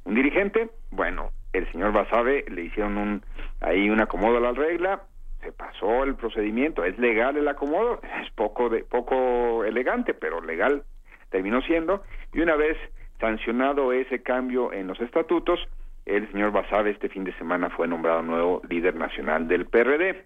[0.03, 3.23] un dirigente, bueno, el señor Basabe le hicieron un
[3.61, 5.03] ahí un acomodo a la regla,
[5.41, 10.83] se pasó el procedimiento, es legal el acomodo, es poco de poco elegante, pero legal
[11.29, 12.03] terminó siendo.
[12.33, 12.77] Y una vez
[13.19, 15.59] sancionado ese cambio en los estatutos,
[16.05, 20.25] el señor Basabe este fin de semana fue nombrado nuevo líder nacional del PRD.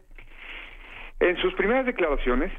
[1.20, 2.52] En sus primeras declaraciones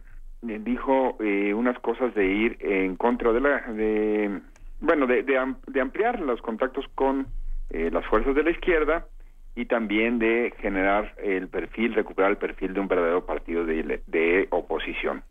[0.47, 4.41] eh, dijo eh, unas cosas de ir en contra de la de
[4.81, 7.27] bueno de, de de ampliar los contactos con
[7.71, 9.07] eh, las fuerzas de la izquierda
[9.55, 14.49] y también de generar el perfil recuperar el perfil de un verdadero partido de, de
[14.51, 15.23] oposición.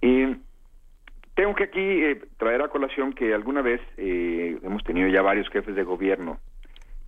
[0.00, 0.36] Y
[1.34, 5.48] tengo que aquí eh, traer a colación que alguna vez eh, hemos tenido ya varios
[5.48, 6.38] jefes de gobierno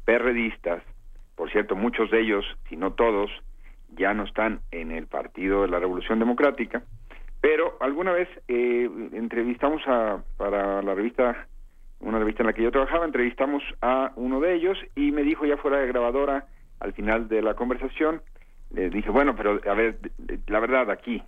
[0.04, 0.82] perredistas,
[1.36, 3.30] por cierto, muchos de ellos, si no todos,
[3.97, 6.82] ya no están en el Partido de la Revolución Democrática,
[7.40, 11.47] pero alguna vez eh, entrevistamos a, para la revista,
[12.01, 15.44] una revista en la que yo trabajaba, entrevistamos a uno de ellos y me dijo
[15.44, 16.47] ya fuera de grabadora,
[16.81, 18.23] al final de la conversación,
[18.70, 19.98] le dije, bueno, pero a ver,
[20.47, 21.23] la verdad aquí,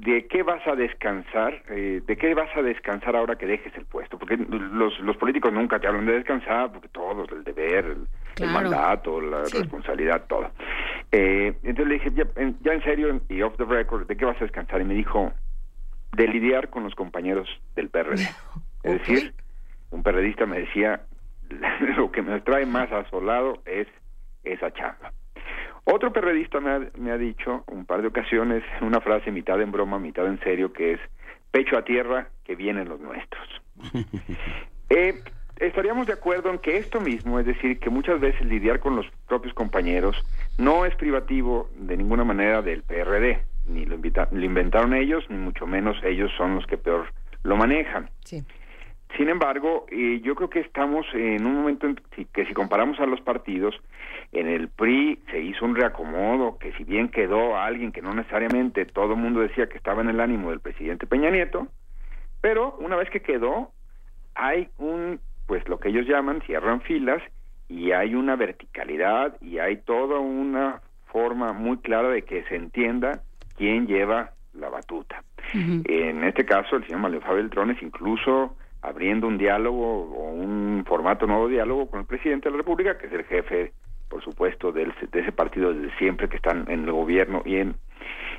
[0.00, 1.62] ¿de qué vas a descansar?
[1.68, 4.18] Eh, ¿De qué vas a descansar ahora que dejes el puesto?
[4.18, 7.96] Porque los, los políticos nunca te hablan de descansar, porque todos, el deber,
[8.38, 10.50] el, mandato, la responsabilidad, todo.
[11.12, 14.24] Eh, entonces le dije, ya en, ya en serio, y off the record, ¿de qué
[14.24, 14.80] vas a descansar?
[14.80, 15.32] Y me dijo,
[16.16, 18.26] de lidiar con los compañeros del PRD.
[18.82, 19.34] Es decir,
[19.90, 21.02] un perredista me decía,
[21.96, 23.86] lo que me trae más asolado es
[24.42, 25.12] esa chamba.
[25.84, 29.72] Otro perredista me ha, me ha dicho un par de ocasiones una frase mitad en
[29.72, 31.00] broma, mitad en serio, que es
[31.50, 33.48] pecho a tierra, que vienen los nuestros.
[34.92, 35.14] Eh,
[35.58, 39.06] estaríamos de acuerdo en que esto mismo, es decir, que muchas veces lidiar con los
[39.28, 40.16] propios compañeros
[40.58, 45.36] no es privativo de ninguna manera del PRD, ni lo, invita- lo inventaron ellos, ni
[45.36, 47.12] mucho menos ellos son los que peor
[47.44, 48.10] lo manejan.
[48.24, 48.42] Sí.
[49.16, 51.96] Sin embargo, eh, yo creo que estamos en un momento en
[52.32, 53.74] que si comparamos a los partidos,
[54.32, 58.86] en el PRI se hizo un reacomodo, que si bien quedó alguien que no necesariamente
[58.86, 61.66] todo el mundo decía que estaba en el ánimo del presidente Peña Nieto,
[62.40, 63.72] pero una vez que quedó,
[64.34, 67.22] hay un, pues lo que ellos llaman, cierran filas,
[67.68, 73.22] y hay una verticalidad, y hay toda una forma muy clara de que se entienda
[73.56, 75.22] quién lleva la batuta.
[75.52, 81.48] En este caso, el señor Manuel Beltrones, incluso abriendo un diálogo o un formato nuevo
[81.48, 83.72] diálogo con el presidente de la República, que es el jefe,
[84.08, 87.74] por supuesto, del- de ese partido desde siempre, que están en el gobierno y en,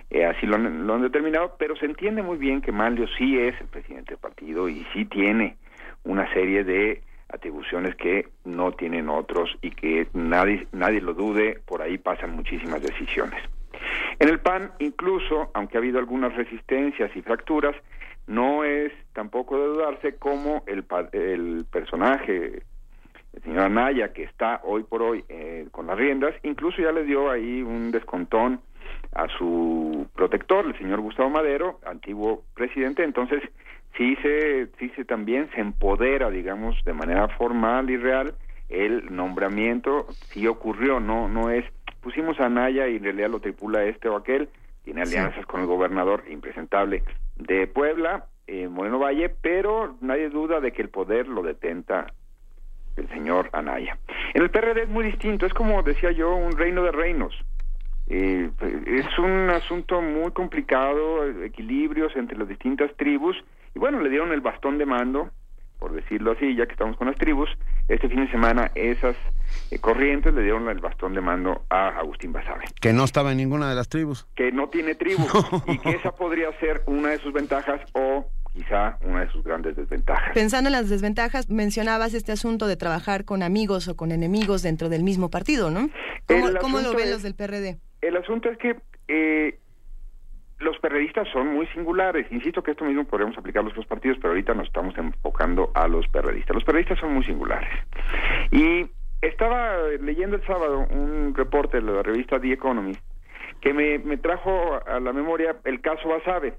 [0.10, 3.40] eh, así lo han, lo han determinado, pero se entiende muy bien que Manlio sí
[3.40, 5.58] es el presidente del partido y sí tiene
[6.04, 11.82] una serie de atribuciones que no tienen otros y que nadie, nadie lo dude, por
[11.82, 13.42] ahí pasan muchísimas decisiones.
[14.20, 17.76] En el PAN, incluso, aunque ha habido algunas resistencias y fracturas,
[18.28, 20.84] no es tampoco de dudarse cómo el,
[21.66, 22.64] personaje
[23.34, 27.04] el señor Anaya, que está hoy por hoy eh, con las riendas, incluso ya le
[27.04, 28.62] dio ahí un descontón
[29.14, 33.42] a su protector, el señor Gustavo Madero, antiguo presidente, entonces
[33.98, 38.34] sí se, sí se también se empodera, digamos, de manera formal y real
[38.70, 41.66] el nombramiento, sí ocurrió, no, no es,
[42.02, 44.50] pusimos a Anaya y en realidad lo tripula este o aquel,
[44.84, 47.04] tiene alianzas con el gobernador impresentable
[47.36, 52.08] de Puebla, eh, Moreno Valle, pero nadie duda de que el poder lo detenta
[52.98, 53.98] el señor Anaya.
[54.34, 57.34] En el PRD es muy distinto, es como decía yo, un reino de reinos.
[58.08, 58.50] Eh,
[58.88, 63.38] es un asunto muy complicado, equilibrios entre las distintas tribus,
[63.74, 65.30] y bueno, le dieron el bastón de mando,
[65.82, 67.50] por decirlo así, ya que estamos con las tribus,
[67.88, 69.16] este fin de semana esas
[69.72, 72.66] eh, corrientes le dieron el bastón de mando a Agustín Basabe.
[72.80, 74.28] Que no estaba en ninguna de las tribus.
[74.36, 75.26] Que no tiene tribu,
[75.68, 79.76] y que esa podría ser una de sus ventajas o quizá una de sus grandes
[79.76, 80.36] desventajas.
[80.36, 84.88] Pensando en las desventajas, mencionabas este asunto de trabajar con amigos o con enemigos dentro
[84.88, 85.90] del mismo partido, ¿no?
[86.28, 87.80] ¿Cómo, cómo lo ven es- los del PRD?
[88.02, 88.76] El asunto es que
[89.08, 89.58] eh,
[90.62, 92.26] los perredistas son muy singulares.
[92.32, 95.88] Insisto que esto mismo podríamos aplicarlo a los partidos, pero ahorita nos estamos enfocando a
[95.88, 96.56] los perredistas.
[96.56, 97.70] Los perredistas son muy singulares.
[98.52, 98.88] Y
[99.22, 103.02] estaba leyendo el sábado un reporte de la revista The Economist
[103.62, 106.54] que me, me trajo a la memoria el caso Basabe.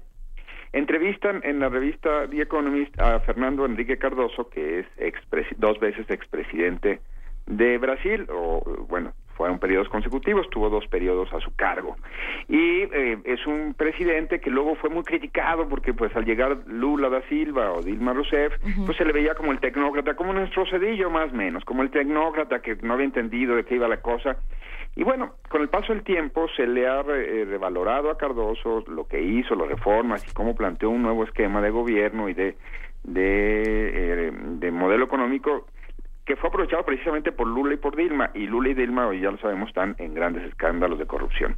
[0.71, 4.87] Entrevistan en la revista The Economist a Fernando Enrique Cardoso, que es
[5.57, 6.99] dos veces expresidente
[7.45, 11.95] de Brasil, o bueno, fueron periodos consecutivos, tuvo dos periodos a su cargo.
[12.47, 17.09] Y eh, es un presidente que luego fue muy criticado porque pues al llegar Lula
[17.09, 18.53] da Silva o Dilma Rousseff,
[18.85, 21.89] pues se le veía como el tecnócrata, como nuestro cedillo más o menos, como el
[21.89, 24.37] tecnócrata que no había entendido de qué iba la cosa.
[24.95, 28.83] Y bueno, con el paso del tiempo se le ha re- eh, revalorado a Cardoso
[28.87, 32.55] lo que hizo, las reformas y cómo planteó un nuevo esquema de gobierno y de,
[33.03, 35.65] de, eh, de modelo económico
[36.25, 39.31] que fue aprovechado precisamente por Lula y por Dilma, y Lula y Dilma, hoy ya
[39.31, 41.57] lo sabemos, están en grandes escándalos de corrupción.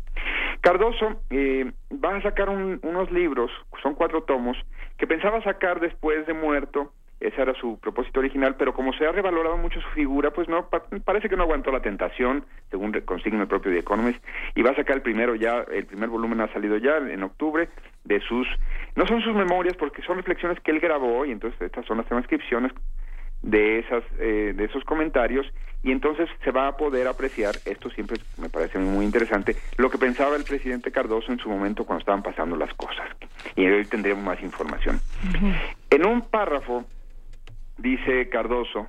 [0.62, 1.72] Cardoso eh,
[2.04, 3.52] va a sacar un- unos libros,
[3.84, 4.58] son cuatro tomos,
[4.98, 9.12] que pensaba sacar después de muerto, ese era su propósito original, pero como se ha
[9.12, 13.42] revalorado mucho su figura, pues no, pa- parece que no aguantó la tentación, según consigna
[13.44, 14.24] el propio The Economist,
[14.56, 17.70] y va a sacar el primero ya, el primer volumen ha salido ya en octubre,
[18.04, 18.48] de sus,
[18.96, 22.08] no son sus memorias, porque son reflexiones que él grabó, y entonces estas son las
[22.08, 22.72] transcripciones
[23.46, 25.46] de esas eh, de esos comentarios
[25.84, 30.00] y entonces se va a poder apreciar esto siempre me parece muy interesante lo que
[30.00, 33.08] pensaba el presidente Cardoso en su momento cuando estaban pasando las cosas
[33.56, 35.00] y hoy tendremos más información.
[35.92, 36.86] En un párrafo
[37.78, 38.88] dice Cardoso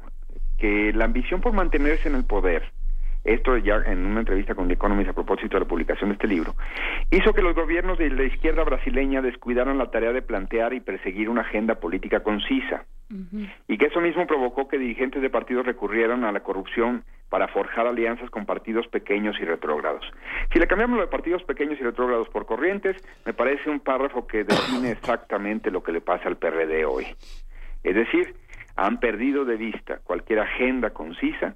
[0.59, 2.63] que la ambición por mantenerse en el poder
[3.25, 6.29] esto ya en una entrevista con The Economist a propósito de la publicación de este
[6.29, 6.55] libro,
[7.11, 11.29] hizo que los gobiernos de la izquierda brasileña descuidaran la tarea de plantear y perseguir
[11.29, 12.87] una agenda política concisa
[13.69, 17.87] y que eso mismo provocó que dirigentes de partidos recurrieran a la corrupción para forjar
[17.87, 20.05] alianzas con partidos pequeños y retrógrados.
[20.53, 24.27] Si le cambiamos lo de partidos pequeños y retrógrados por corrientes, me parece un párrafo
[24.27, 27.07] que define exactamente lo que le pasa al PRD hoy.
[27.83, 28.35] Es decir,
[28.75, 31.55] han perdido de vista cualquier agenda concisa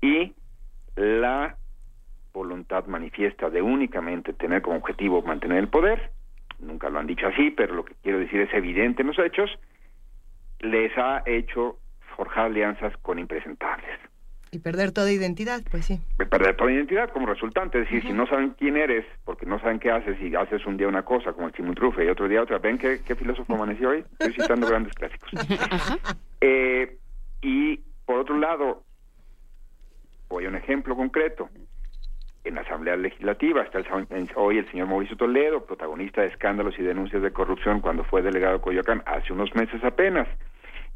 [0.00, 0.34] y
[0.96, 1.56] la
[2.32, 6.10] voluntad manifiesta de únicamente tener como objetivo mantener el poder,
[6.58, 9.50] nunca lo han dicho así, pero lo que quiero decir es evidente en los hechos,
[10.60, 11.78] les ha hecho
[12.16, 13.98] forjar alianzas con impresentables.
[14.52, 16.00] Y perder toda identidad, pues sí.
[16.16, 19.80] Perder toda identidad como resultante, es decir, si no saben quién eres, porque no saben
[19.80, 22.58] qué haces, y haces un día una cosa como el chimultrufe y otro día otra,
[22.58, 24.04] ¿ven qué, qué filósofo amaneció hoy?
[24.12, 25.30] Estoy citando grandes clásicos.
[26.40, 26.96] Eh,
[27.42, 28.84] y por otro lado,
[30.28, 31.48] voy a un ejemplo concreto.
[32.44, 36.82] En la Asamblea Legislativa está el hoy el señor Mauricio Toledo, protagonista de escándalos y
[36.82, 40.28] denuncias de corrupción cuando fue delegado de Coyoacán hace unos meses apenas,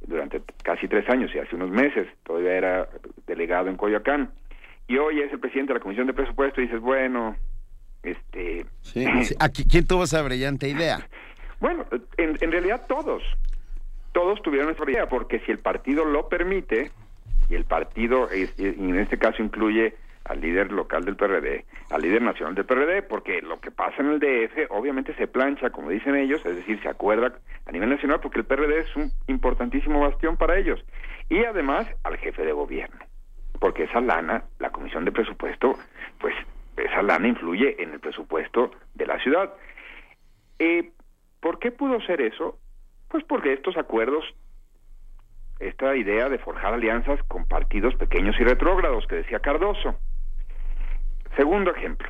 [0.07, 2.89] durante casi tres años y hace unos meses todavía era
[3.27, 4.31] delegado en Coyoacán.
[4.89, 7.37] Y hoy es el presidente de la Comisión de Presupuesto y dices, bueno,
[8.03, 8.67] este...
[8.83, 9.35] Sí, sí.
[9.39, 11.07] Aquí, ¿Quién tuvo esa brillante idea?
[11.61, 11.85] Bueno,
[12.17, 13.23] en, en realidad todos,
[14.13, 16.91] todos tuvieron esa idea, porque si el partido lo permite,
[17.49, 19.95] y el partido, es- y en este caso incluye
[20.31, 24.11] al líder local del PRD, al líder nacional del PRD, porque lo que pasa en
[24.11, 27.33] el DF obviamente se plancha, como dicen ellos, es decir, se acuerda
[27.67, 30.85] a nivel nacional, porque el PRD es un importantísimo bastión para ellos,
[31.29, 33.05] y además al jefe de gobierno,
[33.59, 35.77] porque esa lana, la Comisión de Presupuesto,
[36.21, 36.35] pues
[36.77, 39.53] esa lana influye en el presupuesto de la ciudad.
[40.61, 40.93] Eh,
[41.41, 42.57] ¿Por qué pudo ser eso?
[43.09, 44.25] Pues porque estos acuerdos,
[45.59, 49.99] esta idea de forjar alianzas con partidos pequeños y retrógrados que decía Cardoso.
[51.37, 52.09] Segundo ejemplo,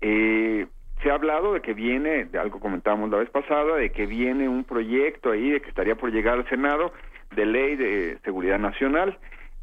[0.00, 0.66] eh,
[1.02, 4.48] se ha hablado de que viene, de algo comentábamos la vez pasada, de que viene
[4.48, 6.92] un proyecto ahí de que estaría por llegar al Senado
[7.34, 9.18] de ley de seguridad nacional.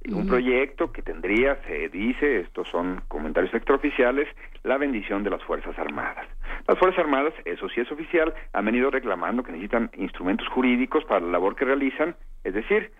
[0.08, 4.28] Un proyecto que tendría, se dice, estos son comentarios extraoficiales,
[4.64, 6.28] la bendición de las Fuerzas Armadas.
[6.68, 11.22] Las Fuerzas Armadas, eso sí es oficial, han venido reclamando que necesitan instrumentos jurídicos para
[11.22, 12.92] la labor que realizan, es decir,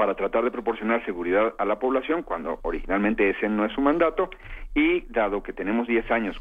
[0.00, 4.30] para tratar de proporcionar seguridad a la población cuando originalmente ese no es su mandato
[4.74, 6.40] y dado que tenemos 10 años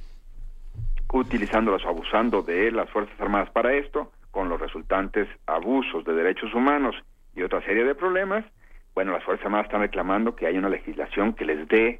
[1.11, 6.53] utilizándolas o abusando de las Fuerzas Armadas para esto, con los resultantes abusos de derechos
[6.53, 6.95] humanos
[7.36, 8.45] y otra serie de problemas,
[8.95, 11.99] bueno, las Fuerzas Armadas están reclamando que haya una legislación que les dé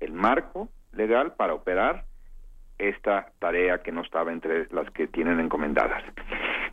[0.00, 2.04] el marco legal para operar
[2.78, 6.02] esta tarea que no estaba entre las que tienen encomendadas.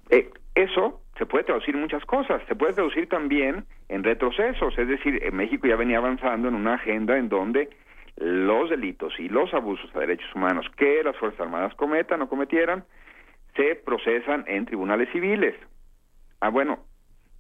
[0.10, 5.20] Eh, eso se puede traducir muchas cosas, se puede traducir también en retrocesos, es decir,
[5.24, 7.70] en México ya venía avanzando en una agenda en donde
[8.18, 12.84] los delitos y los abusos a derechos humanos que las Fuerzas Armadas cometan o cometieran
[13.56, 15.56] se procesan en tribunales civiles.
[16.40, 16.80] Ah, bueno,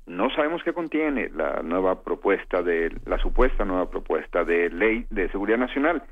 [0.05, 5.29] no sabemos qué contiene la nueva propuesta de la supuesta nueva propuesta de ley de
[5.29, 6.03] seguridad nacional.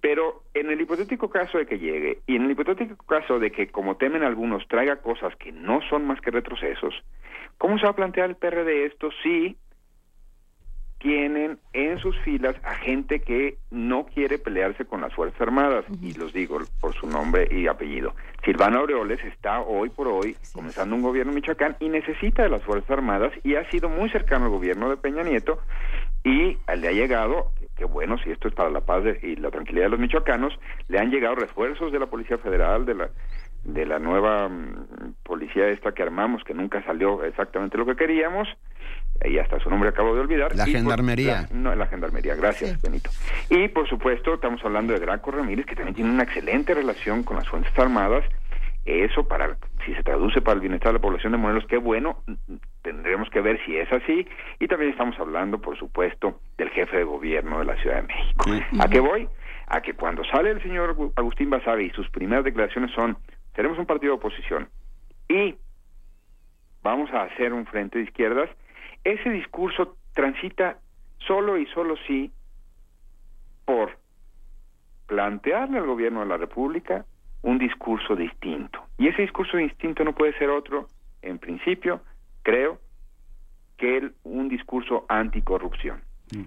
[0.00, 3.68] Pero en el hipotético caso de que llegue y en el hipotético caso de que,
[3.68, 6.94] como temen algunos, traiga cosas que no son más que retrocesos,
[7.58, 9.56] ¿cómo se va a plantear el PRD esto si
[11.00, 15.84] tienen en sus filas a gente que no quiere pelearse con las Fuerzas Armadas?
[16.00, 18.14] Y los digo por su nombre y apellido.
[18.44, 22.62] Silvana Aureoles está hoy por hoy comenzando un gobierno en Michoacán y necesita de las
[22.62, 25.58] Fuerzas Armadas y ha sido muy cercano al gobierno de Peña Nieto
[26.24, 29.50] y le ha llegado, que bueno, si esto es para la paz de- y la
[29.50, 30.52] tranquilidad de los michoacanos,
[30.88, 33.08] le han llegado refuerzos de la Policía Federal, de la
[33.64, 38.48] de la nueva mm, policía esta que armamos, que nunca salió exactamente lo que queríamos,
[39.24, 40.54] y hasta su nombre acabo de olvidar.
[40.56, 41.46] La Y por- Gendarmería.
[41.50, 43.10] la- no, la Gendarmería, gracias, Benito.
[43.50, 47.36] Y por supuesto, estamos hablando de Graco Ramírez, que también tiene una excelente relación con
[47.36, 48.24] las Fuerzas Armadas.
[48.84, 52.22] Eso, para si se traduce para el bienestar de la población de Morelos, qué bueno,
[52.82, 54.26] tendremos que ver si es así.
[54.58, 58.50] Y también estamos hablando, por supuesto, del jefe de gobierno de la Ciudad de México.
[58.80, 59.28] ¿A qué voy?
[59.66, 63.16] A que cuando sale el señor Agustín Basabe y sus primeras declaraciones son,
[63.54, 64.68] seremos un partido de oposición
[65.30, 65.54] y
[66.82, 68.50] vamos a hacer un frente de izquierdas,
[69.04, 70.78] ese discurso transita
[71.18, 72.32] solo y solo sí
[73.64, 73.96] por
[75.06, 77.04] plantearle al gobierno de la República
[77.42, 78.80] un discurso distinto.
[78.98, 80.88] Y ese discurso distinto no puede ser otro,
[81.22, 82.00] en principio,
[82.42, 82.78] creo,
[83.76, 86.02] que el- un discurso anticorrupción.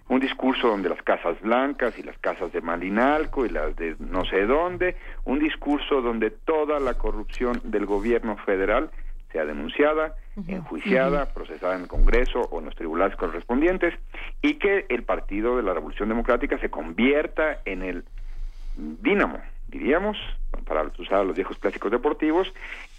[0.08, 4.24] Un discurso donde las casas blancas y las casas de Malinalco y las de no
[4.24, 4.96] sé dónde,
[5.26, 8.92] un discurso donde toda la corrupción del gobierno federal
[9.34, 10.16] sea denunciada,
[10.48, 13.94] enjuiciada, procesada en el Congreso o en los tribunales correspondientes
[14.42, 18.06] y que el Partido de la Revolución Democrática se convierta en el
[18.78, 19.40] dínamo,
[19.74, 20.18] diríamos,
[20.66, 22.48] para usar los viejos clásicos deportivos,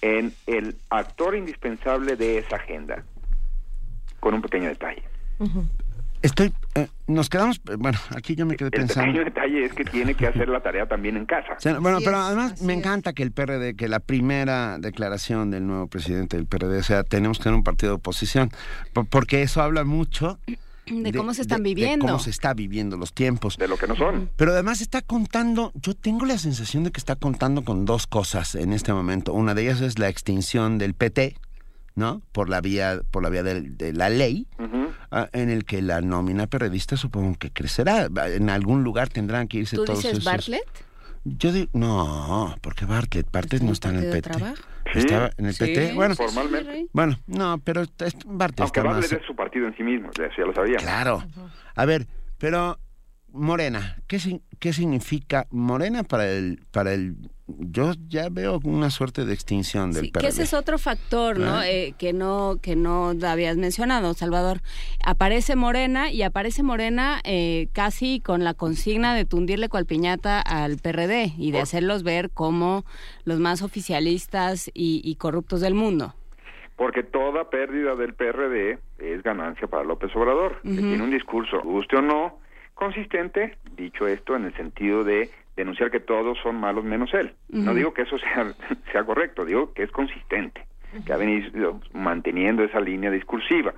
[0.02, 3.04] en el actor indispensable de esa agenda,
[4.20, 5.02] con un pequeño detalle.
[6.22, 9.12] Estoy, eh, nos quedamos, eh, bueno, aquí yo me quedé El pensando.
[9.12, 11.52] pequeño detalle es que tiene que hacer la tarea también en casa.
[11.58, 15.66] O sea, bueno, pero además me encanta que el PRD, que la primera declaración del
[15.66, 18.50] nuevo presidente del PRD sea, tenemos que tener un partido de oposición,
[18.94, 20.38] po- porque eso habla mucho
[20.86, 22.06] De cómo se están de- de viviendo.
[22.06, 23.56] cómo se está viviendo los tiempos.
[23.56, 24.30] De lo que no son.
[24.36, 28.54] Pero además está contando, yo tengo la sensación de que está contando con dos cosas
[28.54, 29.32] en este momento.
[29.32, 31.36] Una de ellas es la extinción del PT,
[31.94, 32.20] ¿no?
[32.32, 34.46] Por la vía, por la vía de, la ley,
[35.10, 38.08] ah, en el que la nómina periodista supongo que crecerá.
[38.26, 40.24] En algún lugar tendrán que irse ¿Tú todos dices esos.
[40.24, 40.64] Bartlett?
[41.24, 44.28] Yo digo, no, porque Bartlett, Bartlett no está en el PT.
[44.30, 44.62] Trabajo?
[44.98, 45.92] Estaba en el Sí, PT.
[45.94, 46.86] Bueno, formalmente.
[46.92, 47.90] bueno, no, pero es-
[48.26, 49.00] Bartlett Aunque está más.
[49.00, 50.76] Bartlett es su partido en sí mismo, ya lo sabía.
[50.78, 51.22] Claro.
[51.74, 52.06] A ver,
[52.38, 52.78] pero
[53.34, 54.18] Morena, ¿qué,
[54.60, 57.16] qué significa Morena para el, para el,
[57.46, 60.20] yo ya veo una suerte de extinción del Sí, PRD.
[60.24, 61.56] que ese es otro factor, ¿no?
[61.56, 61.68] ¿Ah?
[61.68, 64.60] Eh, que no que no habías mencionado, Salvador.
[65.04, 70.76] Aparece Morena y aparece Morena eh, casi con la consigna de tundirle cual piñata al
[70.78, 72.84] PRD y de hacerlos ver como
[73.24, 76.14] los más oficialistas y, y corruptos del mundo.
[76.76, 81.96] Porque toda pérdida del PRD es ganancia para López Obrador, que tiene un discurso, guste
[81.96, 82.38] o no,
[82.74, 87.34] consistente, dicho esto en el sentido de denunciar que todos son malos menos él.
[87.48, 88.52] No digo que eso sea,
[88.92, 90.66] sea correcto, digo que es consistente,
[91.06, 93.74] que ha venido manteniendo esa línea discursiva.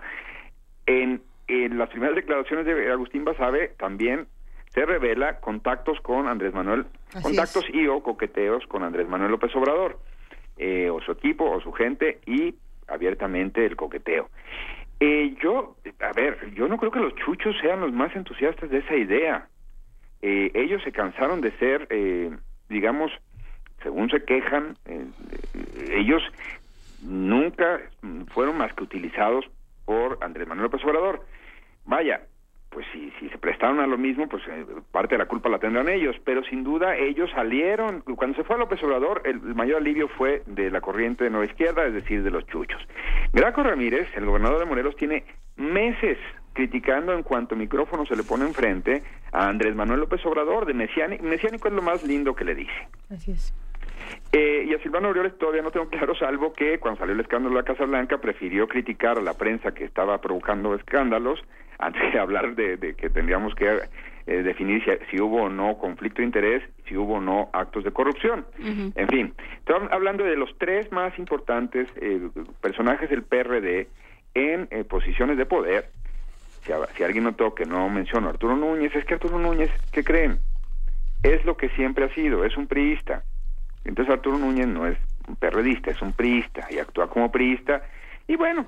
[0.87, 4.27] En, en las primeras declaraciones de Agustín Basabe también
[4.69, 9.55] se revela contactos con Andrés Manuel, Así contactos y o coqueteos con Andrés Manuel López
[9.57, 9.99] Obrador,
[10.59, 12.55] eh, o su equipo o su gente y
[12.89, 14.29] abiertamente el coqueteo.
[15.01, 18.79] Eh, yo, a ver, yo no creo que los chuchos sean los más entusiastas de
[18.79, 19.49] esa idea.
[20.23, 22.35] Eh, ellos se cansaron de ser, eh,
[22.69, 23.13] digamos,
[23.83, 25.05] según se quejan, eh,
[25.55, 26.23] eh, ellos
[27.03, 27.81] nunca
[28.33, 29.45] fueron más que utilizados
[29.85, 31.25] por Andrés Manuel López Obrador.
[31.85, 32.23] Vaya,
[32.71, 35.59] pues si, si se prestaron a lo mismo, pues eh, parte de la culpa la
[35.59, 39.79] tendrán ellos, pero sin duda ellos salieron, cuando se fue a López Obrador, el, mayor
[39.79, 42.81] alivio fue de la corriente de nueva izquierda, es decir, de los chuchos.
[43.33, 45.25] Graco Ramírez, el gobernador de Morelos, tiene
[45.57, 46.19] meses
[46.53, 49.03] criticando en cuanto micrófono se le pone enfrente
[49.33, 52.89] a Andrés Manuel López Obrador, de mesiánico, mesiánico es lo más lindo que le dice.
[53.11, 53.55] Así es.
[54.33, 57.55] Eh, y a Silvano Aureoles todavía no tengo claro, salvo que cuando salió el escándalo
[57.55, 61.41] de la Casa Blanca prefirió criticar a la prensa que estaba provocando escándalos
[61.79, 63.81] antes de hablar de, de que tendríamos que
[64.29, 67.85] eh, definir si, si hubo o no conflicto de interés, si hubo o no actos
[67.85, 68.45] de corrupción.
[68.59, 69.33] En fin,
[69.93, 72.29] hablando de los tres más importantes eh,
[72.61, 73.87] personajes del PRD
[74.35, 75.91] en eh, posiciones de poder.
[76.65, 80.03] Si, si alguien notó que no menciono a Arturo Núñez, es que Arturo Núñez, ¿qué
[80.03, 80.39] creen?
[81.23, 83.23] Es lo que siempre ha sido, es un priista.
[83.89, 84.99] Entonces Arturo Núñez no es
[85.29, 87.83] un perredista, es un priista y actúa como priista.
[88.29, 88.67] Y bueno,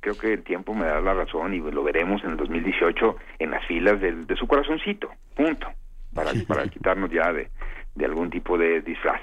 [0.00, 3.50] creo que el tiempo me da la razón y lo veremos en el 2018 en
[3.50, 5.66] las filas del- de su corazoncito, punto,
[6.14, 7.48] para, para quitarnos ya de,
[7.94, 9.22] de algún tipo de disfraz.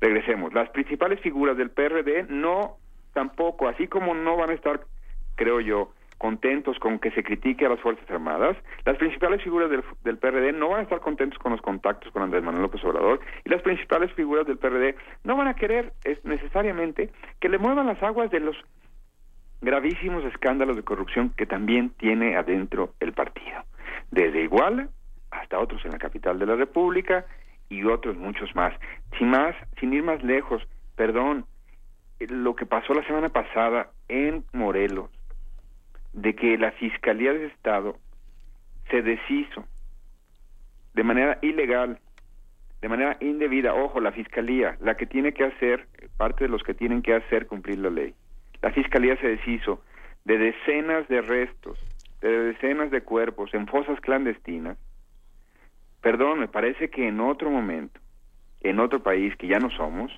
[0.00, 2.76] Regresemos, las principales figuras del PRD no
[3.12, 4.80] tampoco, así como no van a estar,
[5.34, 10.18] creo yo, contentos con que se critique a las Fuerzas Armadas, las principales figuras del,
[10.18, 13.48] PRD no van a estar contentos con los contactos con Andrés Manuel López Obrador y
[13.48, 18.02] las principales figuras del PRD no van a querer es, necesariamente que le muevan las
[18.02, 18.56] aguas de los
[19.60, 23.64] gravísimos escándalos de corrupción que también tiene adentro el partido,
[24.10, 24.88] desde Iguala
[25.30, 27.26] hasta otros en la capital de la República
[27.68, 28.72] y otros muchos más.
[29.18, 30.62] Sin más, sin ir más lejos,
[30.96, 31.44] perdón,
[32.18, 35.10] eh, lo que pasó la semana pasada en Morelos,
[36.12, 37.96] de que la Fiscalía del Estado
[38.90, 39.64] se deshizo
[40.94, 42.00] de manera ilegal,
[42.80, 45.86] de manera indebida, ojo, la Fiscalía, la que tiene que hacer,
[46.16, 48.14] parte de los que tienen que hacer cumplir la ley.
[48.62, 49.82] La Fiscalía se deshizo
[50.24, 51.78] de decenas de restos,
[52.20, 54.76] de decenas de cuerpos en fosas clandestinas.
[56.00, 58.00] Perdón, me parece que en otro momento,
[58.60, 60.12] en otro país que ya no somos,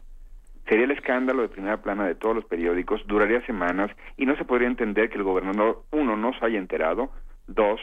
[0.69, 4.45] sería el escándalo de primera plana de todos los periódicos, duraría semanas y no se
[4.45, 7.11] podría entender que el gobernador, uno, no se haya enterado,
[7.47, 7.81] dos,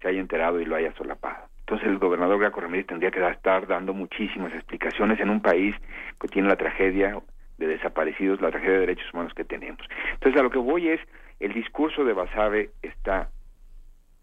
[0.00, 1.46] se haya enterado y lo haya solapado.
[1.60, 5.74] Entonces el gobernador Graco Ramírez tendría que estar dando muchísimas explicaciones en un país
[6.20, 7.18] que tiene la tragedia
[7.56, 9.80] de desaparecidos, la tragedia de derechos humanos que tenemos.
[10.12, 11.00] Entonces a lo que voy es,
[11.40, 13.30] el discurso de Basabe está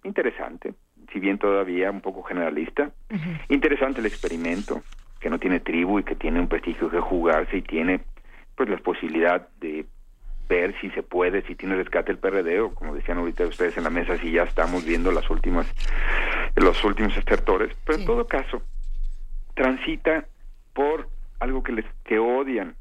[0.04, 0.74] interesante,
[1.12, 2.92] si bien todavía un poco generalista,
[3.50, 4.82] interesante el experimento,
[5.22, 8.02] que no tiene tribu y que tiene un prestigio que jugarse y tiene
[8.56, 9.86] pues la posibilidad de
[10.50, 13.86] ver si se puede, si tiene rescate el PRD o como decían ahorita ustedes en
[13.86, 15.66] la mesa, si ya estamos viendo las últimas,
[16.56, 18.62] los últimos estertores, pero en todo caso
[19.54, 20.26] transita
[20.74, 21.08] por
[21.40, 22.76] algo que les que odian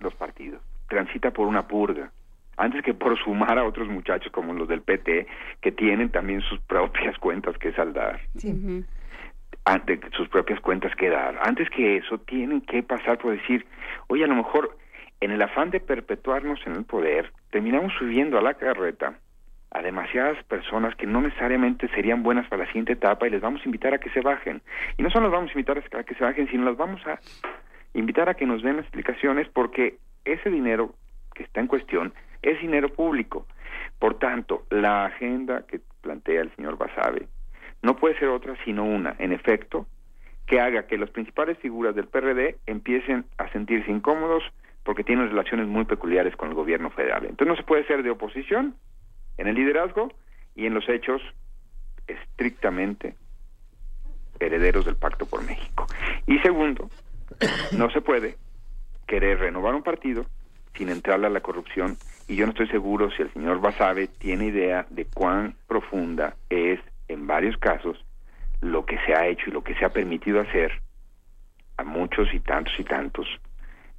[0.00, 2.12] los partidos, transita por una purga,
[2.56, 5.26] antes que por sumar a otros muchachos como los del PT
[5.60, 8.20] que tienen también sus propias cuentas que saldar
[9.68, 11.38] ante sus propias cuentas que dar.
[11.42, 13.66] Antes que eso, tienen que pasar por decir,
[14.06, 14.78] oye, a lo mejor
[15.20, 19.18] en el afán de perpetuarnos en el poder, terminamos subiendo a la carreta
[19.70, 23.60] a demasiadas personas que no necesariamente serían buenas para la siguiente etapa y les vamos
[23.60, 24.62] a invitar a que se bajen.
[24.96, 27.20] Y no solo los vamos a invitar a que se bajen, sino las vamos a
[27.92, 30.94] invitar a que nos den las explicaciones porque ese dinero
[31.34, 33.46] que está en cuestión es dinero público.
[33.98, 37.28] Por tanto, la agenda que plantea el señor Basabe
[37.82, 39.86] no puede ser otra sino una, en efecto,
[40.46, 44.42] que haga que las principales figuras del PRD empiecen a sentirse incómodos
[44.82, 47.26] porque tienen relaciones muy peculiares con el gobierno federal.
[47.26, 48.74] Entonces no se puede ser de oposición
[49.36, 50.10] en el liderazgo
[50.54, 51.20] y en los hechos
[52.06, 53.14] estrictamente
[54.40, 55.86] herederos del Pacto por México.
[56.26, 56.88] Y segundo,
[57.76, 58.36] no se puede
[59.06, 60.24] querer renovar un partido
[60.74, 61.96] sin entrarle a la corrupción
[62.28, 66.80] y yo no estoy seguro si el señor Basabe tiene idea de cuán profunda es
[67.08, 68.04] en varios casos
[68.60, 70.72] lo que se ha hecho y lo que se ha permitido hacer
[71.76, 73.26] a muchos y tantos y tantos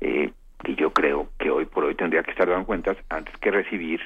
[0.02, 0.32] eh,
[0.64, 4.02] que yo creo que hoy por hoy tendría que estar dando cuentas antes que recibir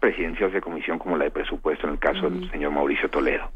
[0.00, 3.50] presidencias de comisión como la de presupuesto en el caso del señor Mauricio Toledo.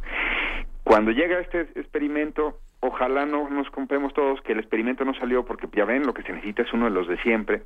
[0.85, 5.69] Cuando llega este experimento, ojalá no nos compremos todos que el experimento no salió porque
[5.73, 7.63] ya ven lo que se necesita es uno de los de siempre,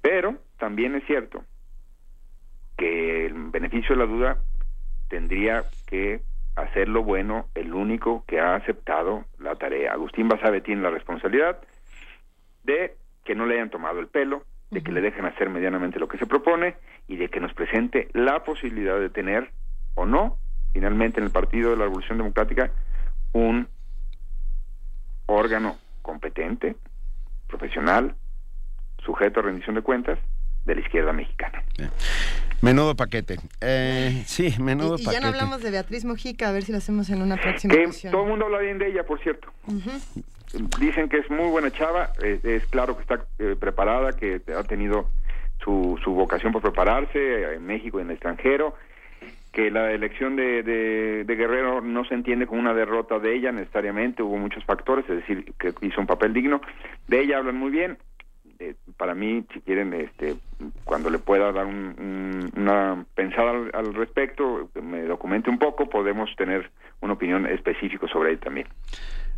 [0.00, 1.44] pero también es cierto
[2.76, 4.38] que el beneficio de la duda
[5.08, 6.20] tendría que
[6.62, 9.92] hacerlo bueno el único que ha aceptado la tarea.
[9.92, 11.58] Agustín Basabe tiene la responsabilidad
[12.64, 16.08] de que no le hayan tomado el pelo, de que le dejen hacer medianamente lo
[16.08, 16.74] que se propone
[17.06, 19.50] y de que nos presente la posibilidad de tener
[19.94, 20.36] o no,
[20.72, 22.70] finalmente en el Partido de la Revolución Democrática,
[23.32, 23.68] un
[25.26, 26.76] órgano competente,
[27.46, 28.14] profesional,
[29.04, 30.18] sujeto a rendición de cuentas
[30.64, 31.62] de la izquierda mexicana.
[32.60, 33.36] Menudo paquete.
[33.60, 35.20] Eh, sí, menudo y, y paquete.
[35.22, 37.84] ya no hablamos de Beatriz Mujica, a ver si lo hacemos en una próxima Que
[37.84, 38.12] ocasión.
[38.12, 39.48] todo el mundo habla bien de ella, por cierto.
[40.80, 44.62] Dicen que es muy buena chava, eh, es claro que está eh, preparada, que ha
[44.64, 45.08] tenido
[45.62, 48.74] su, su vocación por prepararse eh, en México y en el extranjero,
[49.52, 53.52] que la elección de, de, de Guerrero no se entiende como una derrota de ella
[53.52, 56.60] necesariamente, hubo muchos factores, es decir, que hizo un papel digno.
[57.08, 57.98] De ella hablan muy bien.
[58.60, 60.34] Eh, para mí, si quieren, este,
[60.84, 65.88] cuando le pueda dar un- un- una pensada al, al respecto, me documente un poco,
[65.88, 66.70] podemos tener
[67.00, 68.66] una opinión específica sobre ella también.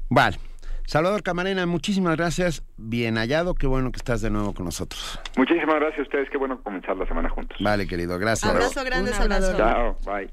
[0.09, 0.39] Vale.
[0.87, 2.65] Salvador Camarena, muchísimas gracias.
[2.77, 5.21] Bien hallado, qué bueno que estás de nuevo con nosotros.
[5.37, 7.59] Muchísimas gracias a ustedes, qué bueno comenzar la semana juntos.
[7.61, 8.51] Vale, querido, gracias.
[8.51, 9.13] Abrazo grande.
[9.13, 9.57] Salvador.
[9.57, 10.31] Chao, bye.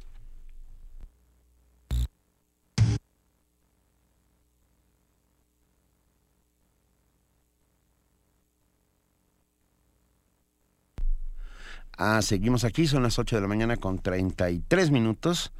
[11.97, 15.51] Ah, seguimos aquí, son las 8 de la mañana con 33 minutos.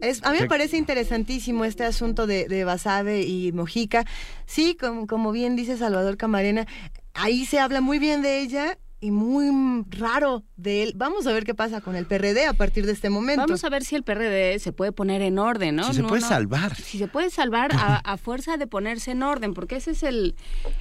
[0.00, 4.04] Es, a mí me parece interesantísimo este asunto de, de Basabe y Mojica.
[4.46, 6.66] Sí, como, como bien dice Salvador Camarena,
[7.14, 10.92] ahí se habla muy bien de ella y muy raro de él.
[10.96, 13.42] Vamos a ver qué pasa con el PRD a partir de este momento.
[13.42, 15.84] Vamos a ver si el PRD se puede poner en orden, ¿no?
[15.88, 16.28] Si se No, puede no.
[16.28, 16.76] salvar.
[16.76, 20.36] Si se puede salvar a, a fuerza de ponerse en orden, porque ese es el,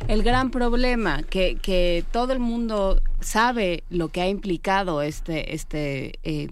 [0.07, 6.19] el gran problema, que, que todo el mundo sabe lo que ha implicado este, este
[6.23, 6.48] eh,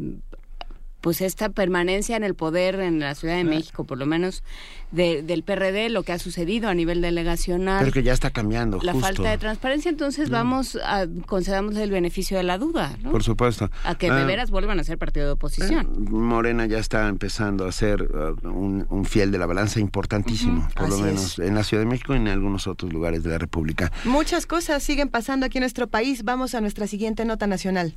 [1.02, 4.44] pues esta permanencia en el poder en la Ciudad de México, por lo menos
[4.92, 7.80] de- del PRD, lo que ha sucedido a nivel delegacional.
[7.80, 9.08] Pero que ya está cambiando, la justo.
[9.08, 13.12] falta de transparencia, entonces vamos a concedamos el beneficio de la duda, ¿no?
[13.12, 13.70] Por supuesto.
[13.84, 15.88] A que de Ah, veras vuelvan a ser partido de oposición.
[16.10, 20.90] Morena ya está empezando a ser uh, un, un fiel de la balanza importantísimo, por
[20.90, 23.92] lo menos en la Ciudad de México y en algunos otros lugares de la República.
[24.06, 26.24] Muchas cosas siguen pasando aquí en nuestro país.
[26.24, 27.94] Vamos a nuestra siguiente nota nacional.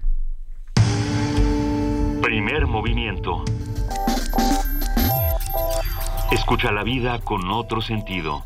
[2.22, 3.44] Primer movimiento.
[6.30, 8.44] Escucha la vida con otro sentido.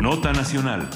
[0.00, 0.88] Nota nacional.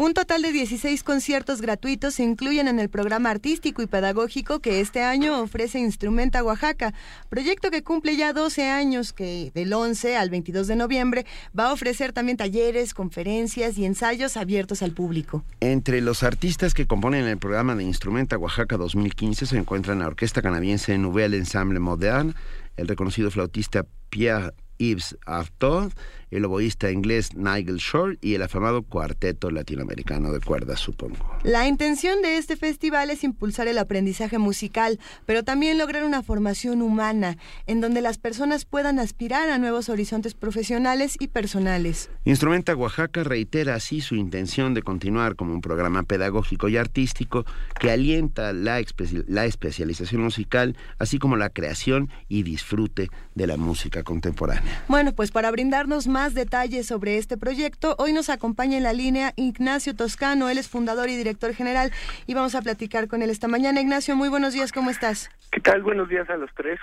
[0.00, 4.80] Un total de 16 conciertos gratuitos se incluyen en el programa artístico y pedagógico que
[4.80, 6.94] este año ofrece Instrumenta Oaxaca,
[7.28, 11.26] proyecto que cumple ya 12 años, que del 11 al 22 de noviembre
[11.58, 15.42] va a ofrecer también talleres, conferencias y ensayos abiertos al público.
[15.58, 20.42] Entre los artistas que componen el programa de Instrumenta Oaxaca 2015 se encuentran la orquesta
[20.42, 22.34] canadiense Nouvelle Ensemble Moderne,
[22.76, 25.92] el reconocido flautista Pierre Yves Artaud,
[26.30, 31.16] el oboísta inglés Nigel Shore y el afamado cuarteto latinoamericano de cuerdas, supongo.
[31.42, 36.82] La intención de este festival es impulsar el aprendizaje musical, pero también lograr una formación
[36.82, 37.36] humana,
[37.66, 42.10] en donde las personas puedan aspirar a nuevos horizontes profesionales y personales.
[42.24, 47.44] Instrumenta Oaxaca reitera así su intención de continuar como un programa pedagógico y artístico
[47.80, 53.56] que alienta la, espe- la especialización musical, así como la creación y disfrute de la
[53.56, 54.84] música contemporánea.
[54.88, 59.34] Bueno, pues para brindarnos más detalles sobre este proyecto, hoy nos acompaña en la línea
[59.36, 61.92] Ignacio Toscano, él es fundador y director general
[62.26, 63.80] y vamos a platicar con él esta mañana.
[63.80, 65.30] Ignacio, muy buenos días, ¿cómo estás?
[65.52, 65.80] ¿Qué tal?
[65.84, 66.80] Buenos días a los tres.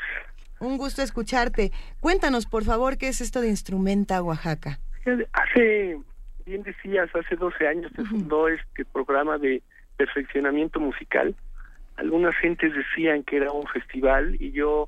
[0.62, 1.74] Un gusto escucharte.
[2.00, 4.80] Cuéntanos, por favor, qué es esto de Instrumenta Oaxaca.
[5.34, 6.00] Hace,
[6.46, 9.62] bien decías, hace 12 años se fundó este programa de
[9.98, 11.36] perfeccionamiento musical.
[11.98, 14.88] Algunas gentes decían que era un festival y yo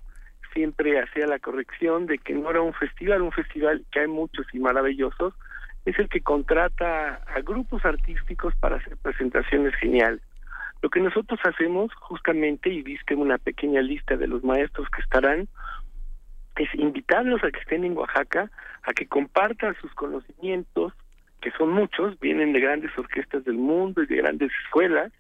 [0.57, 4.47] siempre hacía la corrección de que no era un festival, un festival que hay muchos
[4.53, 5.35] y maravillosos,
[5.85, 10.19] es el que contrata a grupos artísticos para hacer presentaciones geniales.
[10.81, 15.47] Lo que nosotros hacemos justamente, y viste una pequeña lista de los maestros que estarán,
[16.55, 18.49] es invitarlos a que estén en Oaxaca,
[18.81, 20.91] a que compartan sus conocimientos,
[21.39, 25.11] que son muchos, vienen de grandes orquestas del mundo y de grandes escuelas.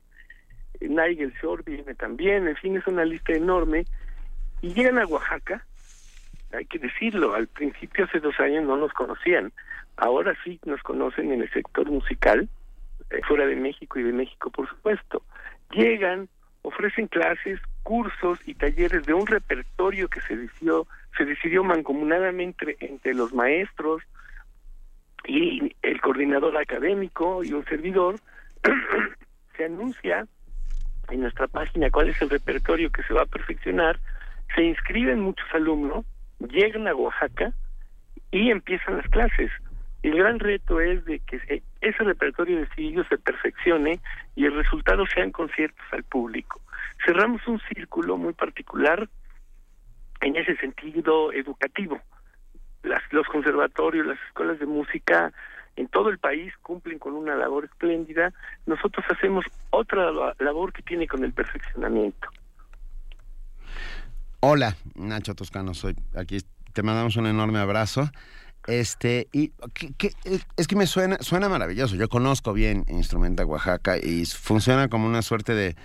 [0.81, 3.85] Nigel Shore viene también, en fin, es una lista enorme.
[4.61, 5.65] Y llegan a Oaxaca,
[6.51, 9.51] hay que decirlo, al principio hace dos años no nos conocían,
[9.97, 12.49] ahora sí nos conocen en el sector musical,
[13.09, 15.23] eh, fuera de México y de México, por supuesto.
[15.71, 16.29] Llegan,
[16.61, 23.13] ofrecen clases, cursos y talleres de un repertorio que se decidió, se decidió mancomunadamente entre
[23.13, 24.03] los maestros
[25.25, 28.15] y el coordinador académico y un servidor.
[29.57, 30.27] se anuncia
[31.09, 33.99] en nuestra página cuál es el repertorio que se va a perfeccionar,
[34.55, 36.05] se inscriben muchos alumnos,
[36.39, 37.53] llegan a Oaxaca
[38.31, 39.51] y empiezan las clases.
[40.03, 43.99] El gran reto es de que se- ese repertorio decidido se perfeccione
[44.35, 46.61] y el resultado sean conciertos al público.
[47.05, 49.07] Cerramos un círculo muy particular
[50.21, 51.99] en ese sentido educativo.
[52.83, 55.31] Las, los conservatorios, las escuelas de música
[55.75, 58.33] en todo el país cumplen con una labor espléndida.
[58.65, 62.29] Nosotros hacemos otra labor que tiene con el perfeccionamiento.
[64.39, 66.37] Hola, Nacho Toscano, soy aquí.
[66.73, 68.09] Te mandamos un enorme abrazo.
[68.67, 69.51] Este, y
[70.57, 71.95] es que me suena, suena maravilloso.
[71.95, 75.75] Yo conozco bien Instrumenta Oaxaca y funciona como una suerte de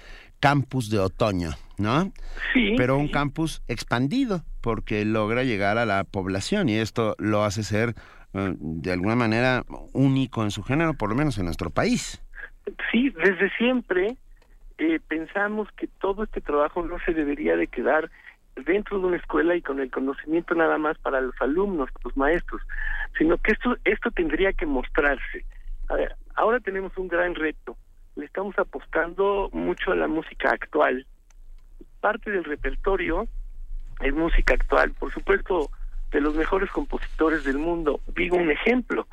[0.40, 2.12] campus de otoño, ¿no?
[2.52, 2.74] Sí.
[2.76, 7.94] Pero un campus expandido, porque logra llegar a la población y esto lo hace ser
[8.34, 12.22] eh, de alguna manera único en su género, por lo menos en nuestro país.
[12.90, 14.16] Sí, desde siempre
[14.78, 18.10] eh, pensamos que todo este trabajo no se debería de quedar
[18.56, 22.62] dentro de una escuela y con el conocimiento nada más para los alumnos, los maestros,
[23.18, 25.44] sino que esto esto tendría que mostrarse.
[25.88, 27.76] A ver, ahora tenemos un gran reto.
[28.16, 31.06] Le estamos apostando mucho a la música actual.
[32.00, 33.26] Parte del repertorio
[34.00, 34.92] es música actual.
[34.92, 35.70] Por supuesto,
[36.10, 38.00] de los mejores compositores del mundo.
[38.14, 39.06] Digo un ejemplo.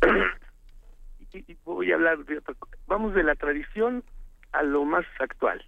[1.32, 2.76] y, voy a hablar de otra cosa.
[2.86, 4.04] Vamos de la tradición
[4.52, 5.64] a lo más actual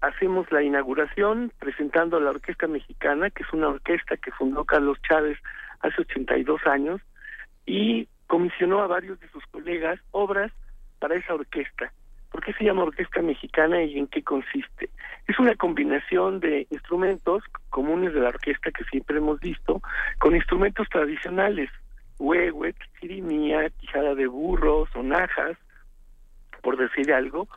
[0.00, 4.98] hacemos la inauguración presentando a la Orquesta Mexicana, que es una orquesta que fundó Carlos
[5.08, 5.38] Chávez
[5.80, 7.00] hace 82 años,
[7.66, 10.52] y comisionó a varios de sus colegas obras
[10.98, 11.92] para esa orquesta.
[12.30, 14.90] ¿Por qué se llama Orquesta Mexicana y en qué consiste?
[15.26, 19.80] Es una combinación de instrumentos comunes de la orquesta que siempre hemos visto,
[20.18, 21.70] con instrumentos tradicionales,
[22.18, 25.56] huehuet, chirimía, quijada de burro, sonajas,
[26.62, 27.48] por decir algo,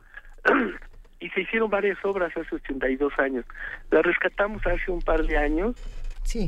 [1.22, 3.45] y se hicieron varias obras hace 82 años.
[3.91, 5.76] La rescatamos hace un par de años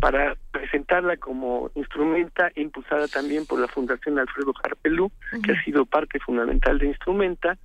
[0.02, 5.12] para presentarla como instrumenta impulsada también por la Fundación Alfredo Harpelú,
[5.44, 7.58] que ha sido parte fundamental de Instrumenta,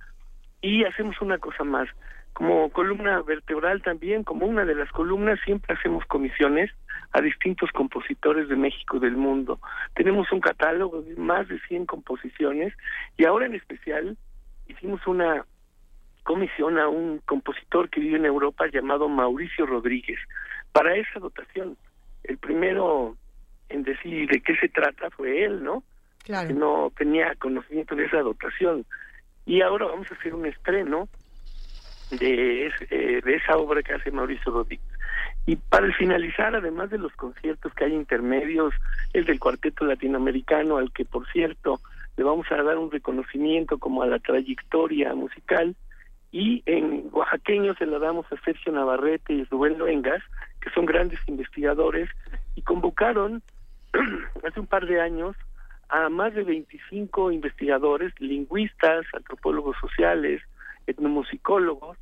[0.61, 1.87] y hacemos una cosa más.
[2.33, 6.71] Como columna vertebral también, como una de las columnas, siempre hacemos comisiones
[7.11, 9.59] a distintos compositores de México y del mundo.
[9.95, 12.73] Tenemos un catálogo de más de 100 composiciones
[13.17, 14.17] y ahora en especial
[14.67, 15.45] hicimos una
[16.29, 20.19] comisión a un compositor que vive en Europa llamado Mauricio Rodríguez
[20.71, 21.75] para esa dotación.
[22.23, 23.15] El primero
[23.67, 25.81] en decir de qué se trata fue él, ¿no?
[26.23, 26.53] Claro.
[26.53, 28.85] no tenía conocimiento de esa dotación.
[29.47, 31.09] Y ahora vamos a hacer un estreno
[32.11, 34.85] de, eh, de esa obra que hace Mauricio Rodríguez.
[35.47, 38.75] Y para finalizar, además de los conciertos que hay intermedios,
[39.13, 41.79] el del cuarteto latinoamericano, al que por cierto
[42.17, 45.75] le vamos a dar un reconocimiento como a la trayectoria musical,
[46.31, 50.21] y en oaxaqueño se la damos a Sergio Navarrete y Rubén Loengas,
[50.61, 52.09] que son grandes investigadores,
[52.55, 53.41] y convocaron
[54.47, 55.35] hace un par de años
[55.89, 60.41] a más de 25 investigadores, lingüistas, antropólogos sociales,
[60.85, 61.97] etnomusicólogos,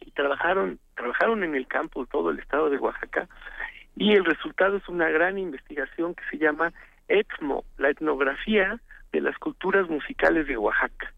[0.00, 3.28] y trabajaron, trabajaron en el campo de todo el estado de Oaxaca,
[3.94, 6.72] y el resultado es una gran investigación que se llama
[7.08, 8.80] ETMO, la etnografía
[9.12, 11.12] de las culturas musicales de Oaxaca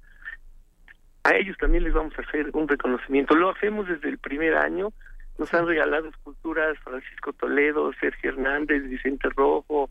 [1.28, 3.34] a ellos también les vamos a hacer un reconocimiento.
[3.34, 4.92] Lo hacemos desde el primer año.
[5.36, 9.90] Nos han regalado esculturas Francisco Toledo, Sergio Hernández, Vicente Rojo,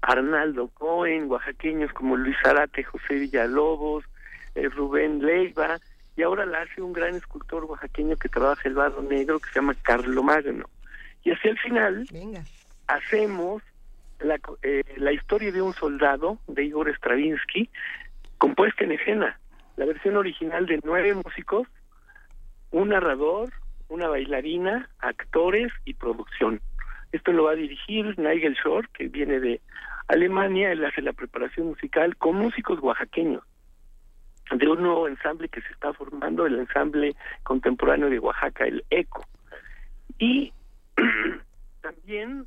[0.00, 4.04] Arnaldo Cohen, oaxaqueños como Luis Arate, José Villalobos,
[4.54, 5.78] eh, Rubén Leiva,
[6.16, 9.56] y ahora la hace un gran escultor oaxaqueño que trabaja el barro negro que se
[9.56, 10.68] llama Carlo Magno.
[11.22, 12.06] Y hacia el final
[12.86, 13.62] hacemos
[14.20, 17.68] la, eh, la historia de un soldado de Igor Stravinsky,
[18.38, 19.38] compuesta en escena
[19.78, 21.68] la versión original de nueve músicos,
[22.72, 23.50] un narrador,
[23.88, 26.60] una bailarina, actores y producción.
[27.12, 29.60] Esto lo va a dirigir Nigel Shore, que viene de
[30.08, 33.44] Alemania, él hace la preparación musical con músicos oaxaqueños
[34.50, 37.14] de un nuevo ensamble que se está formando, el ensamble
[37.44, 39.24] contemporáneo de Oaxaca, el ECO.
[40.18, 40.52] Y
[41.82, 42.46] también,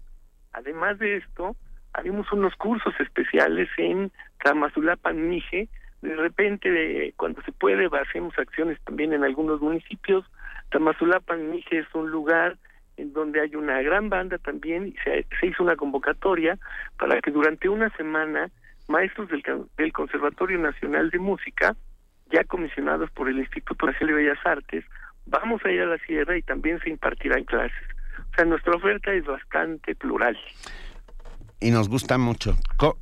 [0.51, 1.55] además de esto,
[1.93, 4.11] haremos unos cursos especiales en
[4.43, 5.69] Tamazulapan Mije,
[6.01, 10.25] de repente cuando se puede hacemos acciones también en algunos municipios.
[10.71, 12.57] Tamazulapan Mije es un lugar
[12.97, 16.57] en donde hay una gran banda también y se, hizo una convocatoria
[16.97, 18.49] para que durante una semana
[18.87, 19.43] maestros del,
[19.77, 21.75] del Conservatorio Nacional de Música
[22.31, 24.85] ya comisionados por el Instituto Nacional de Bellas Artes
[25.25, 27.87] vamos a ir a la sierra y también se impartirán clases.
[28.31, 30.37] O sea nuestra oferta es bastante plural
[31.61, 32.57] y nos gusta mucho.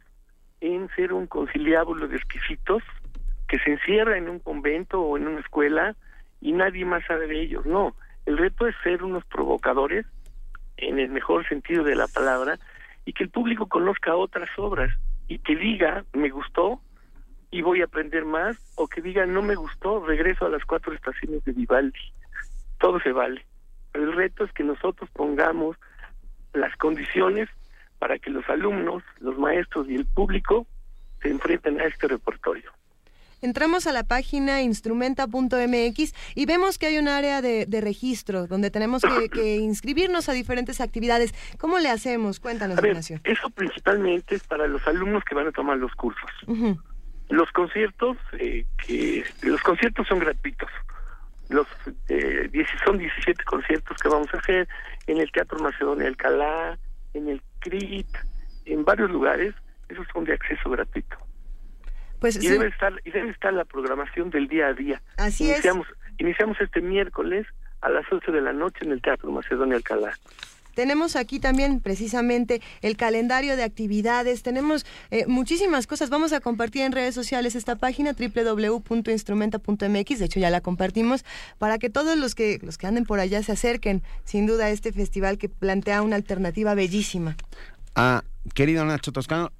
[0.60, 2.82] en ser un conciliábulo de exquisitos
[3.48, 5.96] que se encierra en un convento o en una escuela
[6.40, 7.66] y nadie más sabe de ellos.
[7.66, 7.94] No,
[8.26, 10.06] el reto es ser unos provocadores,
[10.76, 12.58] en el mejor sentido de la palabra,
[13.04, 14.90] y que el público conozca otras obras
[15.28, 16.80] y que diga, me gustó
[17.50, 20.92] y voy a aprender más, o que diga, no me gustó, regreso a las cuatro
[20.92, 21.98] estaciones de Vivaldi.
[22.78, 23.44] Todo se vale.
[23.92, 25.76] Pero el reto es que nosotros pongamos
[26.52, 27.48] las condiciones
[27.98, 30.66] para que los alumnos, los maestros y el público
[31.22, 32.72] se enfrenten a este repertorio.
[33.42, 38.70] Entramos a la página instrumenta.mx y vemos que hay un área de, de registro donde
[38.70, 41.34] tenemos que, que, inscribirnos a diferentes actividades.
[41.58, 42.38] ¿Cómo le hacemos?
[42.38, 43.20] Cuéntanos, a ver, Ignacio.
[43.24, 46.30] Eso principalmente es para los alumnos que van a tomar los cursos.
[46.46, 46.82] Uh -huh.
[47.30, 50.68] Los conciertos, eh, que los conciertos son gratuitos.
[51.50, 51.66] Los
[52.08, 52.48] eh,
[52.84, 54.68] son 17 conciertos que vamos a hacer
[55.06, 56.78] en el Teatro Macedonia Alcalá,
[57.12, 58.08] en el CRIT,
[58.66, 59.54] en varios lugares.
[59.88, 61.16] Esos son de acceso gratuito.
[62.20, 62.48] Pues, y sí.
[62.48, 65.02] debe estar y debe estar la programación del día a día.
[65.16, 66.20] Así iniciamos, es.
[66.20, 67.46] Iniciamos este miércoles
[67.80, 70.16] a las 11 de la noche en el Teatro Macedonia Alcalá.
[70.74, 76.10] Tenemos aquí también precisamente el calendario de actividades, tenemos eh, muchísimas cosas.
[76.10, 81.24] Vamos a compartir en redes sociales esta página www.instrumenta.mx, de hecho ya la compartimos,
[81.58, 84.70] para que todos los que, los que anden por allá se acerquen sin duda a
[84.70, 87.36] este festival que plantea una alternativa bellísima.
[87.94, 88.22] Ah,
[88.54, 89.52] querido Nacho Toscano,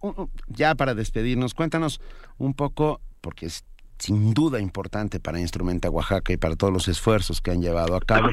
[0.49, 2.01] ya para despedirnos, cuéntanos
[2.39, 3.65] un poco, porque es
[4.01, 8.01] sin duda importante para Instrumenta Oaxaca y para todos los esfuerzos que han llevado a
[8.01, 8.31] cabo,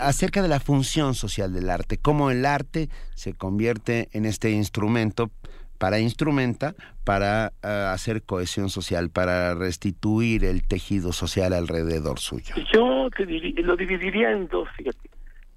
[0.00, 5.30] acerca de la función social del arte, cómo el arte se convierte en este instrumento
[5.78, 6.74] para Instrumenta,
[7.04, 12.54] para uh, hacer cohesión social, para restituir el tejido social alrededor suyo.
[12.72, 13.26] Yo te
[13.62, 15.10] lo dividiría en dos, fíjate.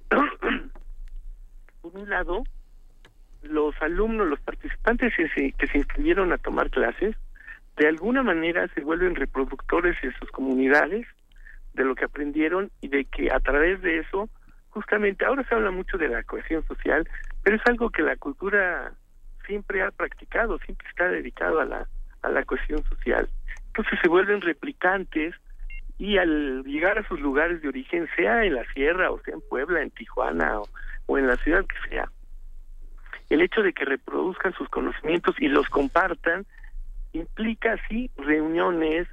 [1.81, 2.43] Por un lado,
[3.43, 7.15] los alumnos, los participantes que se inscribieron a tomar clases,
[7.77, 11.07] de alguna manera se vuelven reproductores en sus comunidades
[11.73, 14.29] de lo que aprendieron y de que a través de eso,
[14.69, 17.07] justamente ahora se habla mucho de la cohesión social,
[17.43, 18.93] pero es algo que la cultura
[19.45, 21.87] siempre ha practicado, siempre está dedicado a la,
[22.23, 23.29] a la cohesión social.
[23.67, 25.35] Entonces se vuelven replicantes
[25.99, 29.41] y al llegar a sus lugares de origen, sea en la sierra o sea en
[29.41, 30.67] Puebla, en Tijuana o,
[31.05, 32.09] o en la ciudad que sea,
[33.29, 36.47] el hecho de que reproduzcan sus conocimientos y los compartan
[37.13, 39.07] implica así reuniones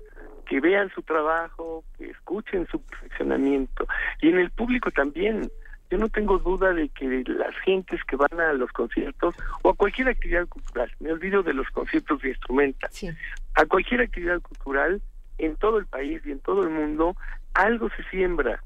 [0.46, 3.86] que vean su trabajo, que escuchen su perfeccionamiento
[4.20, 5.50] y en el público también.
[5.90, 9.74] Yo no tengo duda de que las gentes que van a los conciertos o a
[9.74, 13.10] cualquier actividad cultural, me olvido de los conciertos de instrumenta, sí.
[13.54, 15.00] a cualquier actividad cultural
[15.38, 17.16] en todo el país y en todo el mundo,
[17.54, 18.60] algo se siembra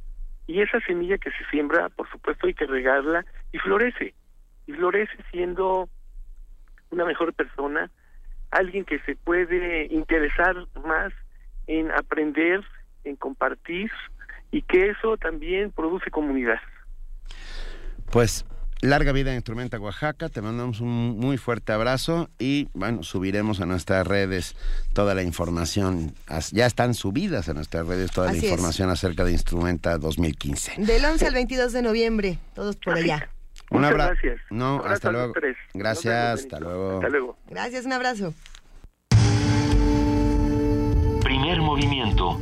[0.48, 4.14] y esa semilla que se siembra, por supuesto, hay que regarla y florece
[4.66, 5.88] y florece siendo
[6.90, 7.90] una mejor persona,
[8.50, 11.12] alguien que se puede interesar más
[11.66, 12.64] en aprender,
[13.04, 13.90] en compartir
[14.50, 16.60] y que eso también produce comunidad.
[18.10, 18.46] Pues
[18.80, 24.06] larga vida Instrumenta Oaxaca, te mandamos un muy fuerte abrazo y bueno, subiremos a nuestras
[24.06, 24.56] redes
[24.94, 26.14] toda la información,
[26.52, 28.94] ya están subidas a nuestras redes toda Así la información es.
[28.94, 30.74] acerca de Instrumenta 2015.
[30.78, 33.28] Del 11 al 22 de noviembre, todos por allá.
[33.70, 34.12] Un abrazo.
[34.22, 34.40] Gracias.
[34.50, 35.32] No, abrazo hasta luego.
[35.74, 36.94] Gracias, hasta luego.
[36.94, 37.36] Hasta luego.
[37.48, 38.34] Gracias, un abrazo.
[41.22, 42.40] Primer movimiento.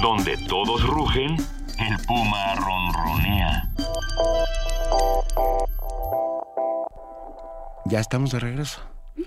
[0.00, 1.36] Donde todos rugen,
[1.78, 3.70] el puma ronronea.
[7.84, 8.80] Ya estamos de regreso.
[9.16, 9.24] Ya,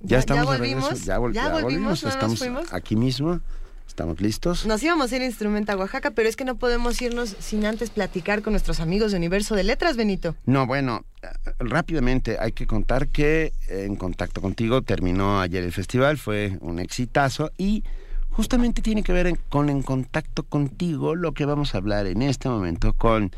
[0.00, 0.94] ya estamos ya de regreso.
[1.04, 2.02] Ya, vol ya volvimos.
[2.02, 2.72] ¿no estamos fuimos?
[2.72, 3.40] aquí mismo.
[3.88, 4.66] ¿Estamos listos?
[4.66, 7.90] Nos íbamos a ir a Instrumenta Oaxaca, pero es que no podemos irnos sin antes
[7.90, 10.36] platicar con nuestros amigos de Universo de Letras, Benito.
[10.44, 11.04] No, bueno,
[11.58, 17.50] rápidamente hay que contar que En Contacto Contigo terminó ayer el festival, fue un exitazo
[17.56, 17.82] y
[18.30, 22.22] justamente tiene que ver en, con En Contacto Contigo lo que vamos a hablar en
[22.22, 23.32] este momento con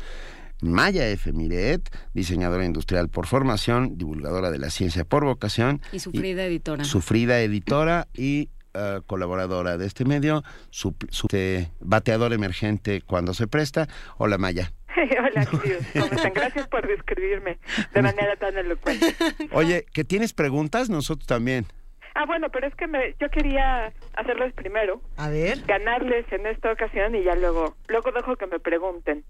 [0.61, 1.33] Maya F.
[1.33, 5.81] Miret, diseñadora industrial por formación, divulgadora de la ciencia por vocación.
[5.91, 6.83] Y sufrida y, editora.
[6.83, 13.45] Sufrida editora y Uh, colaboradora de este medio, su, su este, bateador emergente cuando se
[13.45, 13.89] presta.
[14.17, 14.71] Hola Maya.
[14.95, 15.83] Hola, queridos.
[15.91, 16.33] ¿Cómo están?
[16.33, 17.57] Gracias por describirme
[17.93, 19.13] de manera tan elocuente.
[19.51, 20.89] Oye, ¿que tienes preguntas?
[20.89, 21.65] Nosotros también.
[22.13, 25.01] Ah, bueno, pero es que me, yo quería hacerles primero.
[25.17, 25.59] A ver.
[25.65, 29.23] Ganarles en esta ocasión y ya luego, luego dejo que me pregunten.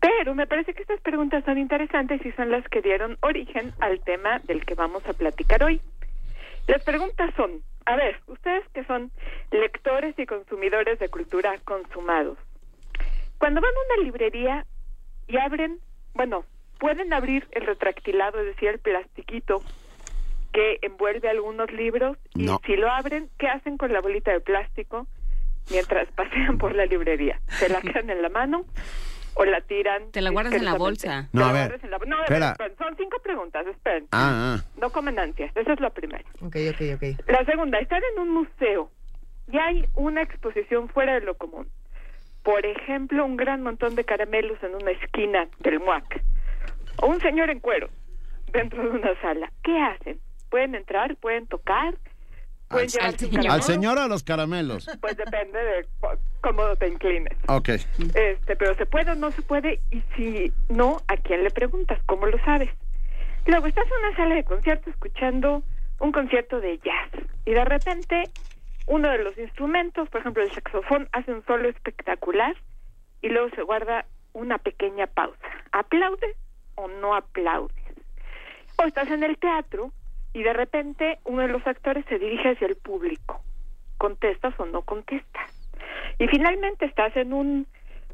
[0.00, 4.00] Pero me parece que estas preguntas son interesantes y son las que dieron origen al
[4.00, 5.80] tema del que vamos a platicar hoy.
[6.66, 9.10] Las preguntas son, a ver, ustedes que son
[9.50, 12.38] lectores y consumidores de cultura consumados,
[13.38, 14.66] cuando van a una librería
[15.26, 15.78] y abren,
[16.14, 16.44] bueno,
[16.78, 19.62] pueden abrir el retractilado, es decir, el plastiquito
[20.52, 22.60] que envuelve algunos libros y No.
[22.66, 25.06] si lo abren, ¿qué hacen con la bolita de plástico
[25.70, 27.40] mientras pasean por la librería?
[27.48, 28.64] ¿Se la quedan en la mano
[29.34, 30.10] o la tiran?
[30.12, 31.28] Te la guardas en la bolsa.
[31.32, 32.56] No, a ver, la- No, a ver, espera.
[32.78, 34.06] son cinco preguntas, esperen.
[34.12, 34.64] Ah, ah.
[34.80, 36.24] No comen ansias, esa es la primera.
[36.40, 37.28] Ok, ok, ok.
[37.28, 38.90] La segunda, están en un museo
[39.50, 41.68] y hay una exposición fuera de lo común.
[42.42, 46.22] Por ejemplo, un gran montón de caramelos en una esquina del MUAC.
[47.02, 47.88] O un señor en cuero
[48.52, 49.50] dentro de una sala.
[49.62, 50.18] ¿Qué hacen?
[50.50, 51.16] ¿Pueden entrar?
[51.16, 51.94] ¿Pueden tocar?
[52.70, 54.88] ¿Pueden Al, señor o a los caramelos?
[55.00, 55.86] Pues depende de
[56.40, 57.36] cómo te inclines.
[57.48, 57.68] Ok.
[57.68, 62.00] Este, pero se puede o no se puede y si no, ¿a quién le preguntas?
[62.06, 62.70] ¿Cómo lo sabes?
[63.46, 65.64] Luego estás en una sala de concierto escuchando
[65.98, 67.10] un concierto de jazz
[67.44, 68.30] y de repente
[68.86, 72.54] uno de los instrumentos, por ejemplo el saxofón, hace un solo espectacular
[73.20, 75.48] y luego se guarda una pequeña pausa.
[75.72, 76.36] ¿Aplaudes
[76.76, 77.74] o no aplaudes?
[78.76, 79.90] O estás en el teatro
[80.32, 83.42] y de repente uno de los actores se dirige hacia el público.
[83.98, 85.50] ¿Contestas o no contestas?
[86.18, 87.66] Y finalmente estás en un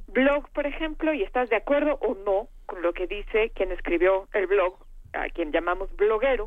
[0.09, 4.28] blog, por ejemplo, y estás de acuerdo o no con lo que dice quien escribió
[4.32, 4.74] el blog,
[5.12, 6.47] a quien llamamos bloguero,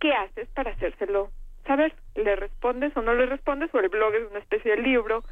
[0.00, 1.30] ¿qué haces para hacérselo
[1.66, 1.94] saber?
[2.14, 3.72] ¿Le respondes o no le respondes?
[3.74, 5.22] O el blog es una especie de libro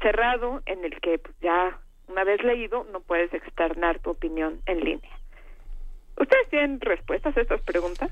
[0.00, 1.78] cerrado en el que pues, ya
[2.08, 5.16] una vez leído no puedes externar tu opinión en línea.
[6.16, 8.10] ¿Ustedes tienen respuestas a estas preguntas?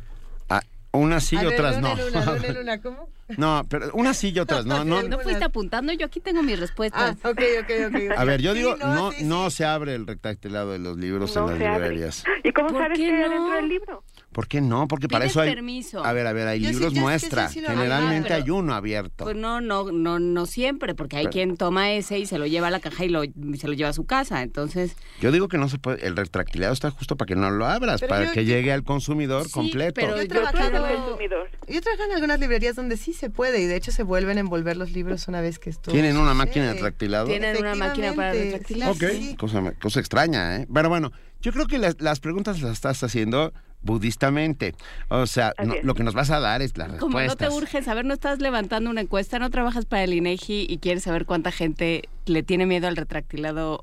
[0.93, 1.95] Ah, unas sí y otras no.
[1.95, 3.09] Luna, Luna, Luna, ¿cómo?
[3.37, 4.85] No, pero unas sí y otras no.
[4.85, 5.03] no.
[5.09, 5.93] ¿No fuiste apuntando?
[5.93, 7.17] Yo aquí tengo mis respuestas.
[7.23, 8.19] Ah, ok, ok, ok.
[8.19, 10.97] A ver, yo digo, Sí, no, no, sí, no se abre el rectactilado de los
[10.97, 11.71] libros en las abre.
[11.73, 12.25] librerías.
[12.43, 13.29] ¿Y cómo ¿Por sabes qué hay no?
[13.29, 14.05] dentro del libro?
[14.39, 14.87] ¿Por qué no?
[14.87, 15.53] Porque para Pides eso hay.
[15.53, 16.05] permiso.
[16.05, 17.49] A ver, a ver, hay Yo libros sí muestra.
[17.49, 19.25] Generalmente hay uno abierto.
[19.25, 22.47] Pues no, no, no, no siempre, porque hay Pero- quien toma ese y se lo
[22.47, 24.43] lleva a la caja y lo, se lo lleva a su casa.
[24.43, 26.07] Entonces, Yo digo que no se puede.
[26.07, 28.85] El retractilado está justo para que no lo abras, para yo- que yo- llegue al
[28.85, 29.95] consumidor Sí, completo.
[29.97, 31.49] pero Yo he trabajado, consumidor.
[31.67, 34.77] trabajado en algunas librerías donde sí se puede y de hecho se vuelven a envolver
[34.77, 37.27] los libros una vez que esto ¿Tienen una máquina de retractilado?
[37.27, 38.91] tienen una máquina para retractilar.
[38.91, 39.35] Ok, sí.
[39.37, 40.69] cosa, cosa extraña, ¿eh?
[40.73, 41.11] Pero bueno,
[41.43, 43.53] yo creo que las, las preguntas las estás haciendo
[43.83, 44.75] budistamente.
[45.09, 47.83] O sea, no- lo que nos vas a dar es las Como no te urge
[47.83, 51.53] saber, no estás levantando una encuesta, no trabajas para el INEGI y quieres saber cuánta
[51.53, 53.81] gente le tiene miedo al retractilado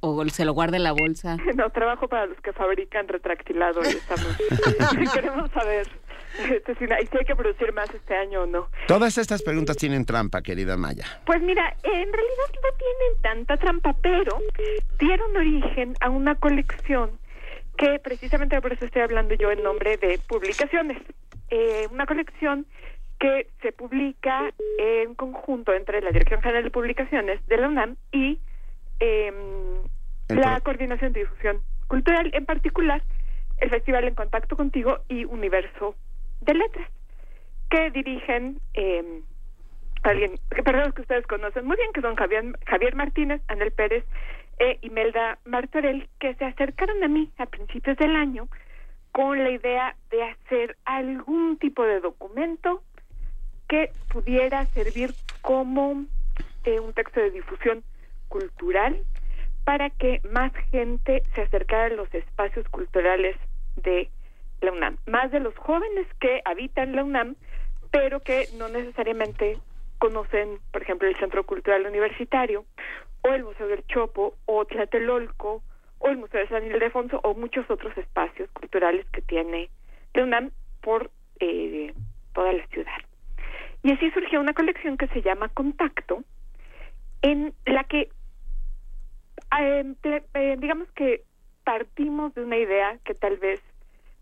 [0.00, 1.36] o se lo guarda en la bolsa.
[1.56, 4.36] No, trabajo para los que fabrican retractilado y estamos...
[5.14, 5.88] Queremos saber
[6.38, 8.68] este, y si hay que producir más este año o no.
[8.86, 11.04] Todas estas preguntas tienen trampa, querida Maya.
[11.26, 14.38] Pues mira, en realidad no tienen tanta trampa, pero
[15.00, 17.10] dieron origen a una colección
[17.78, 20.98] que precisamente por eso estoy hablando yo en nombre de publicaciones.
[21.48, 22.66] Eh, una colección
[23.18, 28.38] que se publica en conjunto entre la Dirección General de Publicaciones de la UNAM y
[28.98, 29.34] El
[30.28, 33.02] la Coordinación de Difusión Cultural, en particular
[33.58, 35.94] el Festival En Contacto Contigo y Universo
[36.42, 36.88] de Letras,
[37.70, 39.22] que dirigen em,
[40.02, 44.04] alguien, que personas que ustedes conocen muy bien, que son Javier, Javier Martínez, Anel Pérez
[44.58, 48.48] e Imelda Martorell, que se acercaron a mí a principios del año
[49.12, 52.82] con la idea de hacer algún tipo de documento
[53.68, 56.04] que pudiera servir como
[56.64, 57.82] eh, un texto de difusión
[58.28, 59.04] cultural
[59.64, 63.36] para que más gente se acercara a los espacios culturales
[63.76, 64.10] de
[64.60, 67.36] la UNAM, más de los jóvenes que habitan la UNAM,
[67.90, 69.58] pero que no necesariamente
[69.98, 72.64] conocen, por ejemplo, el Centro Cultural Universitario,
[73.22, 75.62] o el Museo del Chopo, o Tlatelolco,
[75.98, 79.68] o el Museo de San Ildefonso, o muchos otros espacios culturales que tiene
[80.14, 80.50] la UNAM
[80.80, 81.10] por
[81.40, 81.92] eh,
[82.32, 82.92] toda la ciudad.
[83.82, 86.22] Y así surgió una colección que se llama Contacto,
[87.22, 88.08] en la que,
[89.50, 91.22] ple- eh, digamos que
[91.64, 93.60] partimos de una idea que tal vez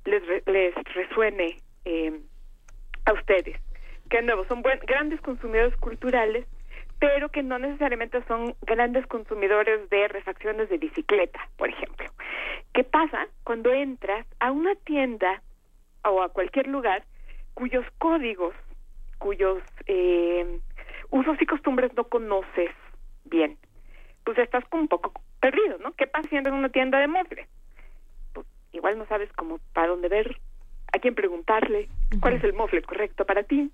[0.05, 2.20] les, re- les resuene eh,
[3.05, 3.57] a ustedes,
[4.09, 6.47] que de nuevo son buen- grandes consumidores culturales,
[6.99, 12.07] pero que no necesariamente son grandes consumidores de refacciones de bicicleta, por ejemplo.
[12.73, 15.43] ¿Qué pasa cuando entras a una tienda
[16.05, 17.05] o a cualquier lugar
[17.55, 18.55] cuyos códigos,
[19.19, 20.59] cuyos eh,
[21.11, 22.70] usos y costumbres no conoces
[23.24, 23.59] bien?
[24.24, 25.93] Pues estás como un poco perdido, ¿no?
[25.93, 27.47] ¿Qué pasa siendo en una tienda de muebles?
[28.33, 30.39] Pues igual no sabes cómo para dónde ver,
[30.93, 31.89] a quién preguntarle,
[32.20, 33.70] cuál es el mueble correcto para ti.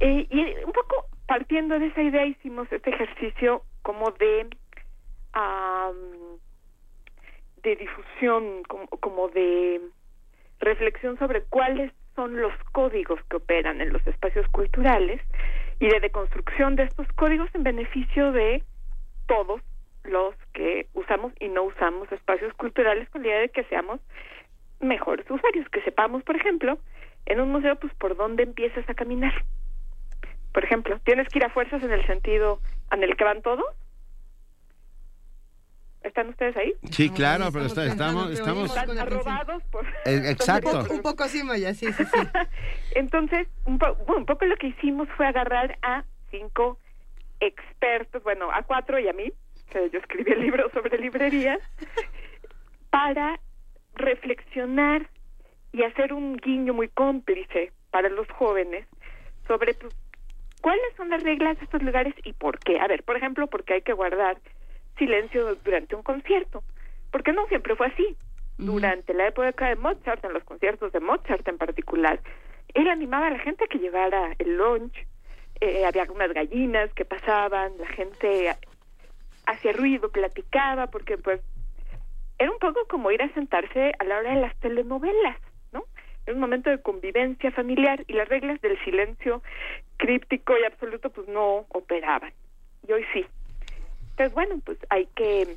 [0.00, 4.48] Eh, y un poco partiendo de esa idea hicimos este ejercicio como de
[5.32, 5.94] am,
[7.62, 9.80] de difusión, como, como de
[10.58, 15.20] reflexión sobre cuáles son los códigos que operan en los espacios culturales
[15.80, 18.62] y de deconstrucción de estos códigos en beneficio de
[19.26, 19.60] todos
[20.04, 24.00] los que usamos y no usamos espacios culturales con la idea de que seamos
[24.80, 26.78] mejores usuarios, que sepamos, por ejemplo,
[27.26, 29.32] en un museo, pues por dónde empiezas a caminar.
[30.52, 32.60] Por ejemplo, tienes que ir a fuerzas en el sentido
[32.90, 33.64] en el que van todos.
[36.02, 36.74] ¿Están ustedes ahí?
[36.90, 39.86] Sí, claro, pero está- estamos, estamos, Están arrobados por...
[40.04, 40.84] Eh, exacto.
[40.90, 42.18] Un poco así, Maya, sí, sí, sí.
[42.96, 46.78] Entonces, un, po- bueno, un poco lo que hicimos fue agarrar a cinco
[47.38, 49.32] expertos, bueno, a cuatro y a mí,
[49.70, 51.60] que yo escribí el libro sobre librerías,
[52.90, 53.38] para
[53.94, 55.08] reflexionar
[55.72, 58.86] y hacer un guiño muy cómplice para los jóvenes
[59.46, 59.94] sobre pues,
[60.62, 62.80] cuáles son las reglas de estos lugares y por qué.
[62.80, 64.38] A ver, por ejemplo, porque hay que guardar
[64.96, 66.62] silencio durante un concierto,
[67.10, 68.16] porque no siempre fue así.
[68.56, 72.20] Durante la época de Mozart, en los conciertos de Mozart en particular,
[72.74, 74.94] él animaba a la gente a que llevara el lunch,
[75.60, 78.54] eh, había unas gallinas que pasaban, la gente
[79.46, 81.40] hacía ruido, platicaba, porque pues
[82.38, 85.36] era un poco como ir a sentarse a la hora de las telenovelas,
[86.26, 89.42] Era un momento de convivencia familiar y las reglas del silencio
[89.96, 92.32] críptico y absoluto pues no operaban.
[92.86, 93.24] Y hoy sí.
[94.10, 95.56] Entonces, bueno, pues hay que...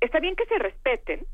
[0.00, 1.26] Está bien que se respeten,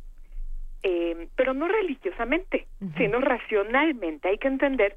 [0.82, 2.66] eh, pero no religiosamente,
[2.96, 4.28] sino racionalmente.
[4.28, 4.96] Hay que entender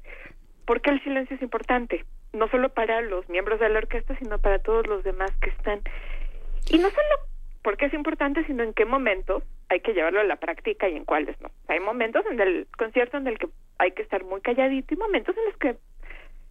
[0.64, 4.38] por qué el silencio es importante, no solo para los miembros de la orquesta, sino
[4.38, 5.80] para todos los demás que están.
[6.70, 7.28] Y no solo
[7.68, 11.04] porque es importante, sino en qué momentos hay que llevarlo a la práctica y en
[11.04, 11.50] cuáles no.
[11.68, 13.46] Hay momentos en el concierto en el que
[13.76, 15.76] hay que estar muy calladito y momentos en los que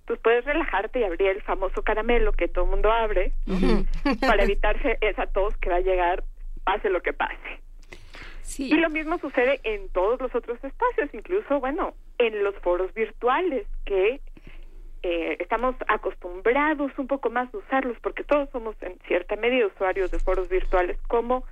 [0.06, 3.84] pues puedes relajarte y abrir el famoso caramelo que todo el mundo abre ¿no?
[4.28, 6.24] para evitarse esa tos que va a llegar
[6.64, 7.62] pase lo que pase.
[8.60, 13.66] Y lo mismo sucede en todos los otros espacios, incluso, bueno, en los foros virtuales,
[13.86, 14.22] que
[15.10, 20.12] eh, estamos acostumbrados un poco más a usarlos, porque todos somos en cierta medida usuarios
[20.12, 21.46] de foros virtuales, como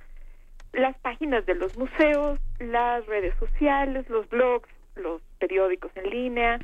[0.74, 6.58] las páginas de los museos, las redes sociales, los blogs, los periódicos en línea,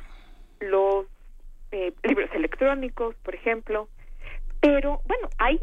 [0.59, 1.07] los
[1.71, 3.89] eh, libros electrónicos, por ejemplo.
[4.61, 5.59] Pero, bueno, hay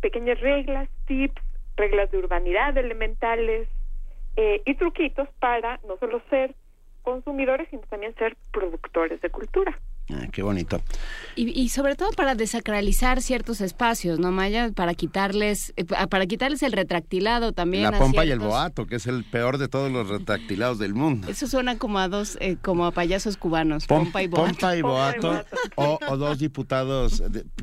[0.00, 1.42] pequeñas reglas, tips,
[1.76, 3.68] reglas de urbanidad elementales
[4.36, 6.54] eh, y truquitos para no solo ser
[7.02, 9.76] consumidores, sino también ser productores de cultura.
[10.14, 10.82] Ah, qué bonito.
[11.36, 14.70] Y, y sobre todo para desacralizar ciertos espacios, ¿no, Maya?
[14.74, 17.84] Para quitarles, eh, pa- para quitarles el retractilado también.
[17.84, 20.92] La a pompa y el boato, que es el peor de todos los retractilados del
[20.94, 21.28] mundo.
[21.28, 24.46] Eso suena como a dos, eh, como a payasos cubanos, Pom- pompa y boato.
[24.50, 25.44] pompa y boato,
[25.76, 27.22] o, o dos diputados.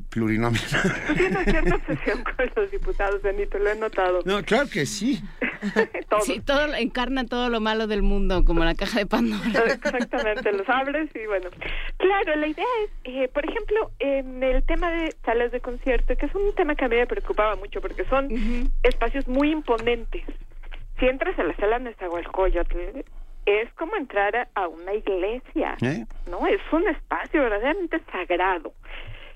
[0.10, 4.22] Tienes cierta obsesión con los diputados, Benito, lo he notado.
[4.26, 5.22] No, claro que sí.
[6.22, 9.64] Sí, todo, encarna todo lo malo del mundo, como la caja de Pandora.
[9.66, 11.50] Exactamente, los abres y bueno.
[11.98, 16.26] Claro, la idea es, eh, por ejemplo, en el tema de salas de concierto, que
[16.26, 18.30] es un tema que a mí me preocupaba mucho porque son
[18.84, 20.24] espacios muy imponentes.
[21.00, 23.04] Si entras a la sala Nezahualcóyotl,
[23.46, 26.06] es como entrar a, a una iglesia, ¿Eh?
[26.30, 26.46] ¿no?
[26.48, 28.74] Es un espacio verdaderamente sagrado.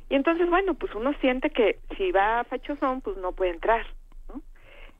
[0.09, 3.85] Y entonces, bueno, pues uno siente que si va a Fachosón, pues no puede entrar,
[4.29, 4.41] ¿no?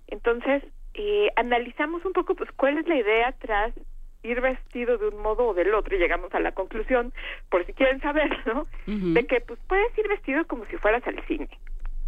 [0.08, 0.64] Entonces,
[0.94, 3.74] eh, analizamos un poco, pues, cuál es la idea tras
[4.24, 7.14] ir vestido de un modo o del otro y llegamos a la conclusión,
[7.50, 8.68] por si quieren saber, ¿no?
[8.86, 11.50] De que, pues, puedes ir vestido como si fueras al cine.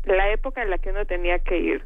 [0.05, 1.83] La época en la que uno tenía que ir,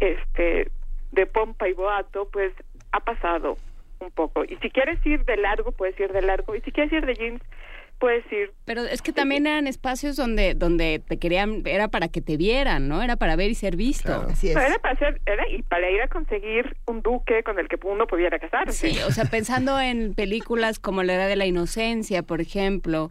[0.00, 0.70] este,
[1.12, 2.52] de pompa y boato, pues,
[2.92, 3.56] ha pasado
[4.00, 4.44] un poco.
[4.44, 6.54] Y si quieres ir de largo, puedes ir de largo.
[6.54, 7.42] Y si quieres ir de jeans,
[7.98, 12.20] puedes ir Pero es que también eran espacios donde, donde te querían, era para que
[12.20, 13.02] te vieran, ¿no?
[13.02, 14.08] Era para ver y ser visto.
[14.08, 17.76] No, era para hacer, era y para ir a conseguir un duque con el que
[17.84, 18.90] uno pudiera casarse.
[18.92, 23.10] Sí, o sea, pensando en películas como La Edad de la Inocencia, por ejemplo,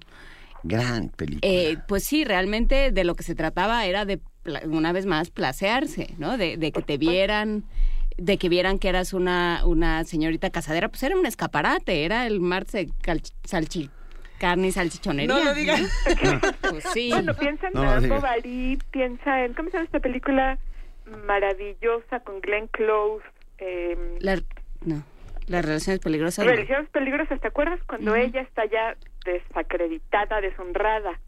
[0.64, 1.40] Gran película.
[1.52, 4.20] eh, pues sí, realmente de lo que se trataba era de,
[4.66, 6.38] una vez más, placearse, ¿no?
[6.38, 7.64] De, de que te vieran,
[8.18, 12.40] de que vieran que eras una, una señorita casadera, pues era un escaparate, era el
[12.40, 13.90] marce cal- salchi
[14.40, 15.36] carne y salchichonería.
[15.36, 15.82] No lo digas.
[16.70, 17.10] Pues sí.
[17.12, 18.22] Bueno, piensa en No digas.
[18.22, 20.58] Bovary, piensa en, ¿cómo se llama esta película
[21.26, 23.24] maravillosa con Glenn Close?
[23.60, 24.40] Eh, La-
[24.86, 25.04] no,
[25.48, 26.46] las relaciones peligrosas.
[26.46, 26.52] no.
[26.52, 28.96] Religiones peligrosas, ¿te acuerdas cuando ella está ya
[29.26, 31.20] desacreditada, deshonrada?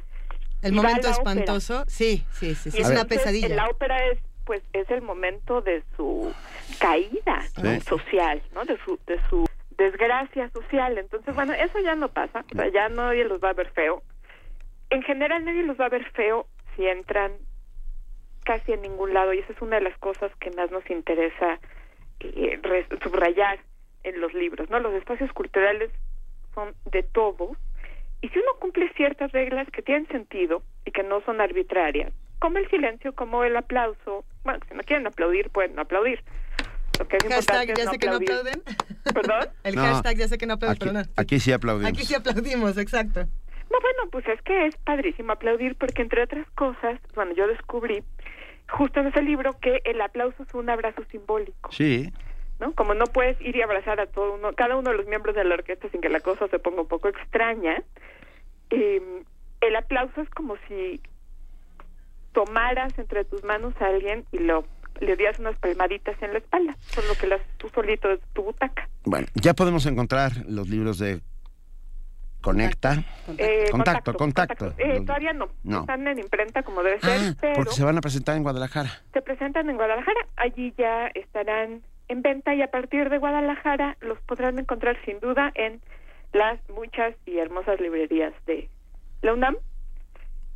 [0.62, 1.32] El momento la ópera?
[1.32, 3.48] espantoso, sí, sí, sí, sí, Y es una pesadilla.
[3.48, 6.34] en La ópera es pues es el momento de su
[6.80, 7.70] caída ¿no?
[7.76, 7.82] Sí.
[7.82, 8.66] social, ¿no?
[8.66, 9.46] De su de su
[9.80, 10.98] desgracia social.
[10.98, 14.04] Entonces, bueno, eso ya no pasa, o sea, ya nadie los va a ver feo.
[14.92, 16.46] En general nadie los va a ver feo
[16.76, 17.32] si entran
[18.44, 21.60] casi en ningún lado y esa es una de las cosas que más nos interesa
[22.20, 22.60] eh,
[23.02, 23.60] subrayar
[24.04, 24.80] en los libros, ¿no?
[24.80, 25.92] Los espacios culturales
[26.54, 27.58] son de todos
[28.22, 32.58] y si uno cumple ciertas reglas que tienen sentido y que no son arbitrarias, como
[32.58, 36.24] el silencio, como el aplauso, bueno, si no quieren aplaudir, pueden aplaudir.
[37.00, 38.64] Lo que es Hashtag, ya no sé que no aplauden.
[39.14, 39.50] ¿Perdón?
[39.64, 41.90] El No, hashtag ya sé que no aplauden, Aquí, aquí sí aplaudimos.
[41.90, 43.22] Aquí sí aplaudimos, exacto.
[43.72, 48.04] No, bueno, pues es que es padrísimo aplaudir porque entre otras cosas, bueno, yo descubrí
[48.70, 52.12] justo en ese libro que el aplauso es un abrazo simbólico, Sí.
[52.60, 52.74] ¿no?
[52.74, 55.44] Como no puedes ir y abrazar a todo uno, cada uno de los miembros de
[55.46, 57.82] la orquesta sin que la cosa se ponga un poco extraña,
[58.72, 59.24] eh,
[59.62, 61.02] el aplauso es como si
[62.34, 64.66] tomaras entre tus manos a alguien y lo
[65.00, 68.88] le dieras unas palmaditas en la espalda, solo que las tú solito de tu butaca.
[69.06, 71.22] Bueno, ya podemos encontrar los libros de
[72.42, 73.04] Conecta.
[73.38, 74.74] Eh, Contacto, contacto.
[74.78, 75.50] Eh, todavía no.
[75.64, 75.82] No.
[75.82, 78.90] Están en imprenta como debe ser, Ah, pero porque se van a presentar en Guadalajara.
[79.12, 80.22] se presentan en Guadalajara.
[80.38, 85.52] Allí ya estarán en venta y a partir de Guadalajara los podrán encontrar sin duda
[85.56, 85.82] en
[86.32, 88.70] las muchas y hermosas librerías de
[89.22, 89.58] la UNAM.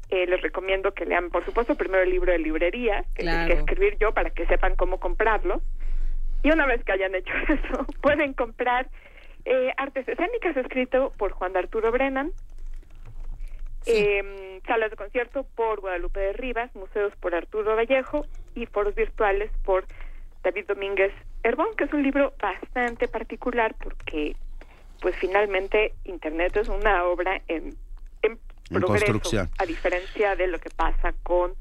[0.10, 3.46] Eh, les recomiendo que lean, por supuesto, primero el libro de librerías, que el que
[3.46, 3.54] Claro.
[3.54, 5.62] escribir yo para que sepan cómo comprarlo.
[6.44, 8.88] Y una vez que hayan hecho eso, pueden comprar
[9.46, 12.32] eh, Artes Escénicas, escrito por Juan de Arturo Brennan,
[13.86, 18.26] eh, salas de concierto por Guadalupe de Rivas, museos por Arturo Vallejo
[18.56, 19.86] y foros virtuales por
[20.44, 21.12] David Domínguez
[21.44, 24.36] Herbón, que es un libro bastante particular porque,
[25.02, 27.76] pues finalmente, Internet es una obra En
[28.82, 29.50] progreso, construcción.
[29.58, 31.54] a diferencia de lo que pasa con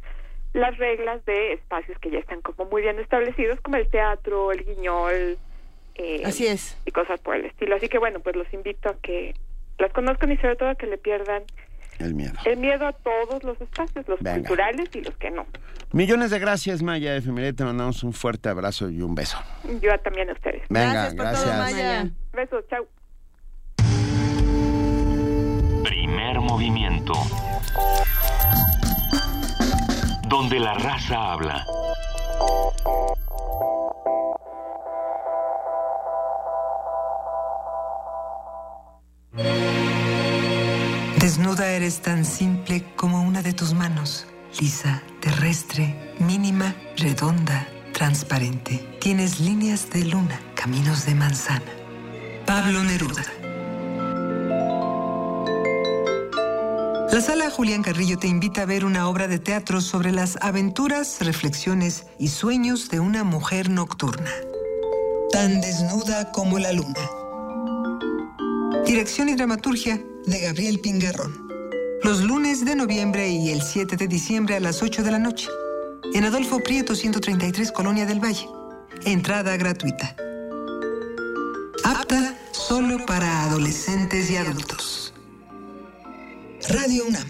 [0.52, 4.64] las reglas de espacios que ya están como muy bien establecidos, como el teatro, el
[4.64, 5.38] guiñol,
[5.94, 6.76] eh, Así es.
[6.84, 7.76] y cosas por el estilo.
[7.76, 9.34] Así que bueno, pues los invito a que
[9.78, 11.42] las conozcan y sobre todo a que le pierdan
[11.98, 12.34] El miedo.
[12.44, 14.38] el miedo a todos los espacios, los Venga.
[14.38, 15.46] culturales y los que no.
[15.92, 17.52] Millones de gracias, Maya Efemeré.
[17.52, 19.38] Te mandamos un fuerte abrazo y un beso.
[19.80, 20.62] Yo también a ustedes.
[20.68, 21.58] Venga, Gracias por todo.
[21.58, 22.10] Maya.
[22.32, 22.86] Besos, chao.
[26.42, 27.14] Movimiento.
[30.28, 31.66] Donde la raza habla.
[41.18, 44.26] Desnuda eres tan simple como una de tus manos,
[44.60, 48.98] lisa, terrestre, mínima, redonda, transparente.
[49.00, 51.72] Tienes líneas de luna, caminos de manzana.
[52.44, 53.41] Pablo Neruda.
[57.12, 61.18] La sala Julián Carrillo te invita a ver una obra de teatro sobre las aventuras,
[61.20, 64.30] reflexiones y sueños de una mujer nocturna.
[65.30, 66.98] Tan desnuda como la luna.
[68.86, 71.50] Dirección y dramaturgia de Gabriel Pingarrón.
[72.02, 75.48] Los lunes de noviembre y el 7 de diciembre a las 8 de la noche.
[76.14, 78.48] En Adolfo Prieto 133, Colonia del Valle.
[79.04, 80.16] Entrada gratuita.
[81.84, 85.11] Apta solo para adolescentes y adultos.
[86.72, 87.28] Radio UNAM.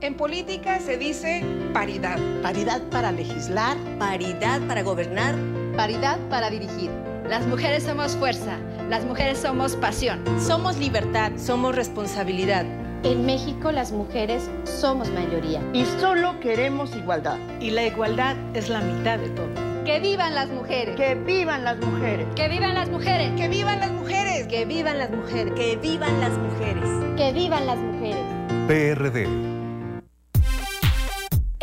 [0.00, 1.42] En política se dice
[1.72, 2.18] paridad.
[2.40, 3.76] Paridad para legislar.
[3.98, 5.34] Paridad para gobernar.
[5.76, 6.90] Paridad para dirigir.
[7.28, 8.58] Las mujeres somos fuerza,
[8.88, 10.22] las mujeres somos pasión.
[10.40, 12.64] Somos libertad, somos responsabilidad.
[13.02, 15.60] En México las mujeres somos mayoría.
[15.72, 17.38] Y solo queremos igualdad.
[17.60, 19.73] Y la igualdad es la mitad de todo.
[19.84, 20.96] ¡Que vivan las mujeres!
[20.96, 22.26] Que vivan las mujeres.
[22.34, 23.32] ¡Que vivan las mujeres!
[23.36, 24.46] Que vivan las mujeres.
[24.46, 25.52] Que vivan las mujeres.
[25.54, 26.88] Que vivan las mujeres.
[27.18, 28.24] ¡Que vivan las mujeres!
[28.66, 29.53] PRD.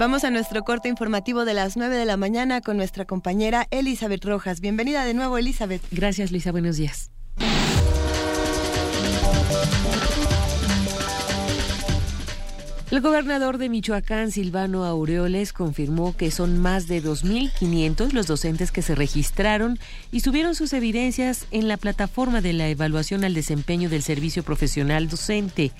[0.00, 4.24] Vamos a nuestro corte informativo de las 9 de la mañana con nuestra compañera Elizabeth
[4.24, 4.60] Rojas.
[4.60, 5.82] Bienvenida de nuevo, Elizabeth.
[5.90, 6.52] Gracias, Luisa.
[6.52, 7.10] Buenos días.
[12.90, 18.82] El gobernador de Michoacán, Silvano Aureoles, confirmó que son más de 2.500 los docentes que
[18.82, 19.78] se registraron
[20.10, 25.08] y subieron sus evidencias en la plataforma de la evaluación al desempeño del servicio profesional
[25.08, 25.70] docente.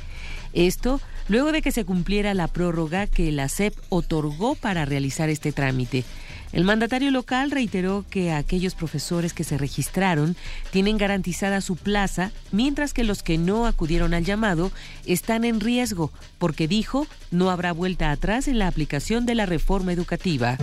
[0.52, 1.00] Esto
[1.30, 6.04] luego de que se cumpliera la prórroga que la SEP otorgó para realizar este trámite.
[6.52, 10.34] El mandatario local reiteró que aquellos profesores que se registraron
[10.72, 14.72] tienen garantizada su plaza, mientras que los que no acudieron al llamado
[15.06, 19.92] están en riesgo, porque dijo no habrá vuelta atrás en la aplicación de la reforma
[19.92, 20.58] educativa.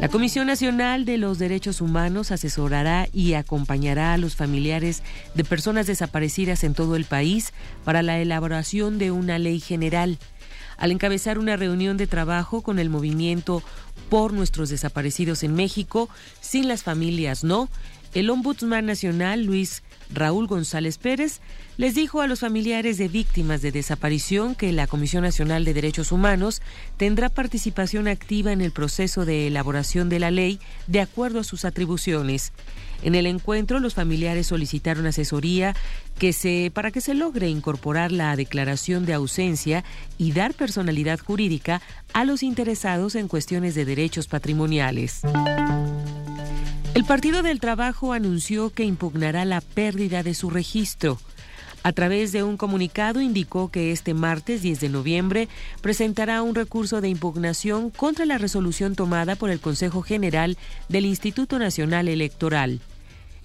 [0.00, 5.02] La Comisión Nacional de los Derechos Humanos asesorará y acompañará a los familiares
[5.34, 7.52] de personas desaparecidas en todo el país
[7.84, 10.18] para la elaboración de una ley general.
[10.76, 13.62] Al encabezar una reunión de trabajo con el movimiento
[14.10, 16.08] por nuestros desaparecidos en México,
[16.40, 17.68] sin las familias no,
[18.14, 21.40] el ombudsman nacional Luis Raúl González Pérez
[21.76, 26.12] les dijo a los familiares de víctimas de desaparición que la Comisión Nacional de Derechos
[26.12, 26.62] Humanos
[26.96, 31.64] tendrá participación activa en el proceso de elaboración de la ley de acuerdo a sus
[31.64, 32.52] atribuciones.
[33.02, 35.74] En el encuentro, los familiares solicitaron asesoría
[36.18, 39.84] que se, para que se logre incorporar la declaración de ausencia
[40.18, 41.82] y dar personalidad jurídica
[42.12, 45.22] a los interesados en cuestiones de derechos patrimoniales.
[46.94, 51.18] El Partido del Trabajo anunció que impugnará la pérdida de su registro.
[51.82, 55.48] A través de un comunicado indicó que este martes 10 de noviembre
[55.82, 60.56] presentará un recurso de impugnación contra la resolución tomada por el Consejo General
[60.88, 62.80] del Instituto Nacional Electoral.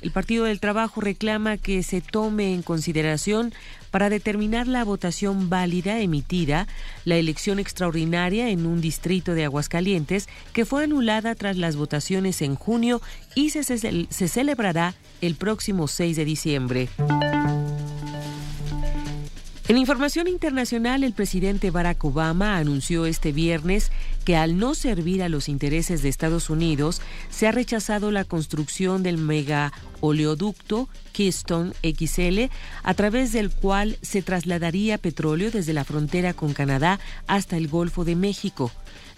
[0.02, 3.54] El Partido del Trabajo reclama que se tome en consideración
[3.92, 6.68] para determinar la votación válida emitida
[7.06, 12.56] la elección extraordinaria en un distrito de Aguascalientes que fue anulada tras las votaciones en
[12.56, 13.02] junio
[13.36, 16.90] y se, se celebrará el próximo 6 de diciembre.
[19.70, 23.92] En información internacional, el presidente Barack Obama anunció este viernes
[24.26, 29.04] que al no servir a los intereses de Estados Unidos, se ha rechazado la construcción
[29.04, 29.72] del mega
[30.02, 32.52] oleoducto Keystone XL,
[32.82, 38.06] a través del cual se trasladaría petróleo desde la frontera con Canadá hasta el Golfo
[38.06, 38.72] de México.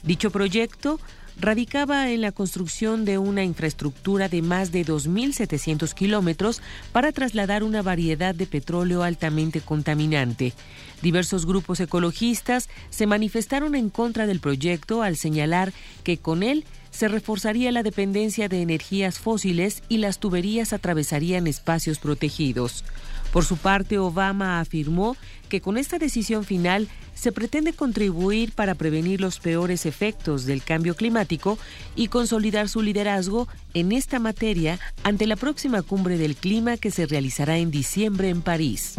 [0.04, 1.00] Dicho proyecto
[1.40, 7.82] radicaba en la construcción de una infraestructura de más de 2.700 kilómetros para trasladar una
[7.82, 10.54] variedad de petróleo altamente contaminante.
[11.02, 17.08] Diversos grupos ecologistas se manifestaron en contra del proyecto al señalar que con él se
[17.08, 22.84] reforzaría la dependencia de energías fósiles y las tuberías atravesarían espacios protegidos.
[23.32, 25.16] Por su parte, Obama afirmó
[25.50, 30.96] que con esta decisión final se pretende contribuir para prevenir los peores efectos del cambio
[30.96, 31.58] climático
[31.96, 37.06] y consolidar su liderazgo en esta materia ante la próxima cumbre del clima que se
[37.06, 38.96] realizará en diciembre en París.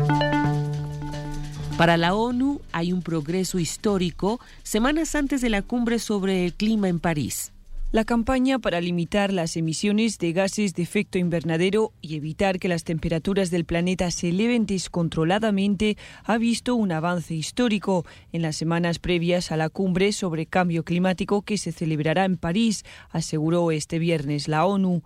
[1.76, 6.88] Para la ONU hay un progreso histórico semanas antes de la cumbre sobre el clima
[6.88, 7.52] en París.
[7.92, 12.84] La campaña para limitar las emisiones de gases de efecto invernadero y evitar que las
[12.84, 19.52] temperaturas del planeta se eleven descontroladamente ha visto un avance histórico en las semanas previas
[19.52, 24.64] a la cumbre sobre cambio climático que se celebrará en París, aseguró este viernes la
[24.64, 25.02] ONU.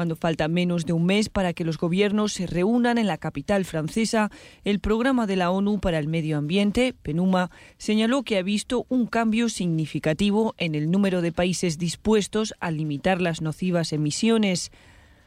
[0.00, 3.66] Cuando falta menos de un mes para que los gobiernos se reúnan en la capital
[3.66, 4.30] francesa,
[4.64, 9.06] el programa de la ONU para el Medio Ambiente, PENUMA, señaló que ha visto un
[9.06, 14.72] cambio significativo en el número de países dispuestos a limitar las nocivas emisiones.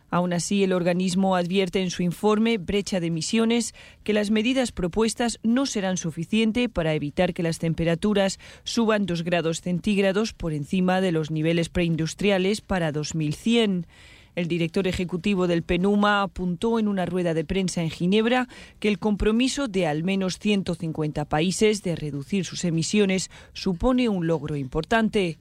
[0.09, 5.39] Aún así, el organismo advierte en su informe Brecha de emisiones que las medidas propuestas
[5.43, 11.11] no serán suficientes para evitar que las temperaturas suban dos grados centígrados por encima de
[11.11, 13.85] los niveles preindustriales para 2100.
[14.35, 18.47] El director ejecutivo del PENUMA apuntó en una rueda de prensa en Ginebra
[18.79, 24.55] que el compromiso de al menos 150 países de reducir sus emisiones supone un logro
[24.55, 25.37] importante.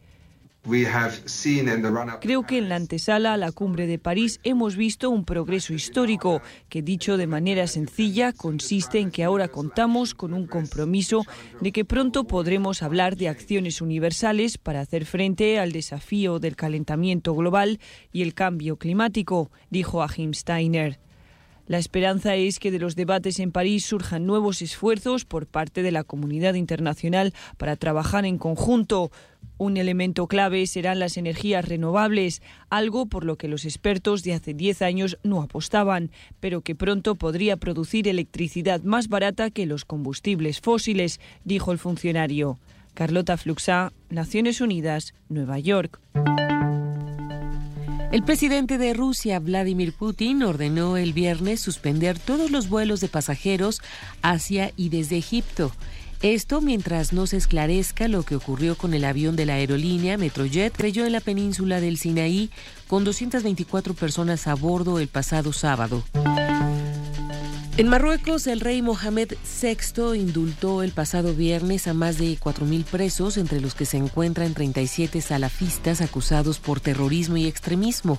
[2.20, 6.40] Creo que en la antesala a la cumbre de París hemos visto un progreso histórico
[6.68, 11.24] que, dicho de manera sencilla, consiste en que ahora contamos con un compromiso
[11.60, 17.34] de que pronto podremos hablar de acciones universales para hacer frente al desafío del calentamiento
[17.34, 17.80] global
[18.12, 21.01] y el cambio climático, dijo Achim Steiner.
[21.66, 25.93] La esperanza es que de los debates en París surjan nuevos esfuerzos por parte de
[25.93, 29.10] la comunidad internacional para trabajar en conjunto.
[29.59, 34.55] Un elemento clave serán las energías renovables, algo por lo que los expertos de hace
[34.55, 36.10] 10 años no apostaban,
[36.40, 42.59] pero que pronto podría producir electricidad más barata que los combustibles fósiles, dijo el funcionario.
[42.94, 46.01] Carlota Fluxá, Naciones Unidas, Nueva York.
[48.12, 53.80] El presidente de Rusia, Vladimir Putin, ordenó el viernes suspender todos los vuelos de pasajeros
[54.20, 55.72] hacia y desde Egipto.
[56.20, 60.76] Esto mientras no se esclarezca lo que ocurrió con el avión de la aerolínea Metrojet
[60.76, 62.51] creyó en la península del Sinaí
[62.86, 66.05] con 224 personas a bordo el pasado sábado.
[67.78, 69.32] En Marruecos, el rey Mohamed
[69.62, 74.53] VI indultó el pasado viernes a más de 4.000 presos, entre los que se encuentran
[74.53, 78.19] 37 salafistas acusados por terrorismo y extremismo.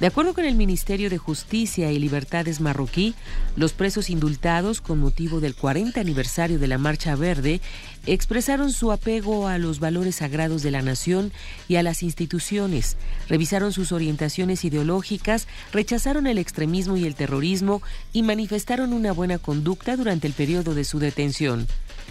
[0.00, 3.14] De acuerdo con el Ministerio de Justicia y Libertades marroquí,
[3.56, 7.62] los presos indultados, con motivo del 40 aniversario de la Marcha Verde,
[8.06, 11.32] expresaron su apego a los valores sagrados de la nación
[11.68, 12.96] y a las instituciones,
[13.28, 17.82] revisaron sus orientaciones ideológicas, rechazaron el extremismo y el terrorismo
[18.12, 21.66] y manifestaron una buena conducta durante el periodo de su detención.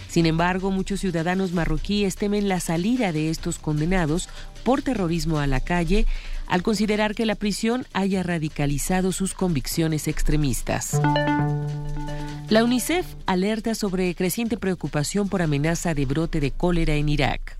[0.08, 4.28] Sin embargo, muchos ciudadanos marroquíes temen la salida de estos condenados
[4.64, 6.04] por terrorismo a la calle
[6.50, 11.00] al considerar que la prisión haya radicalizado sus convicciones extremistas.
[12.48, 17.56] La UNICEF alerta sobre creciente preocupación por amenaza de brote de cólera en Irak.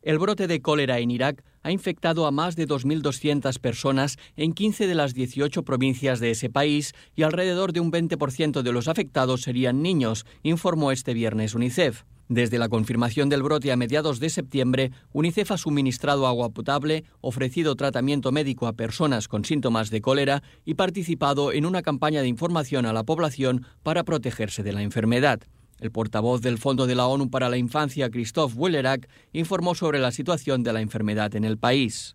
[0.00, 4.86] El brote de cólera en Irak ha infectado a más de 2.200 personas en 15
[4.86, 9.42] de las 18 provincias de ese país y alrededor de un 20% de los afectados
[9.42, 12.04] serían niños, informó este viernes UNICEF.
[12.28, 17.74] Desde la confirmación del brote a mediados de septiembre, UNICEF ha suministrado agua potable, ofrecido
[17.74, 22.84] tratamiento médico a personas con síntomas de cólera y participado en una campaña de información
[22.84, 25.40] a la población para protegerse de la enfermedad.
[25.80, 30.10] El portavoz del Fondo de la ONU para la Infancia, Christophe Wellerak, informó sobre la
[30.10, 32.14] situación de la enfermedad en el país.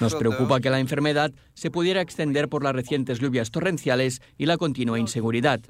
[0.00, 4.56] Nos preocupa que la enfermedad se pudiera extender por las recientes lluvias torrenciales y la
[4.56, 5.60] continua inseguridad.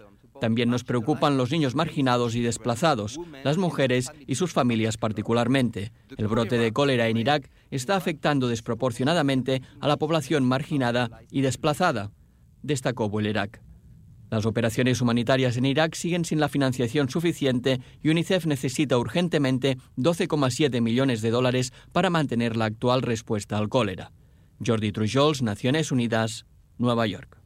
[0.40, 5.92] También nos preocupan los niños marginados y desplazados, las mujeres y sus familias particularmente.
[6.16, 12.10] El brote de cólera en Irak está afectando desproporcionadamente a la población marginada y desplazada,
[12.62, 13.60] destacó Irak.
[14.30, 20.80] Las operaciones humanitarias en Irak siguen sin la financiación suficiente y UNICEF necesita urgentemente 12,7
[20.80, 24.12] millones de dólares para mantener la actual respuesta al cólera.
[24.64, 26.46] Jordi Trujols, Naciones Unidas,
[26.78, 27.38] Nueva York.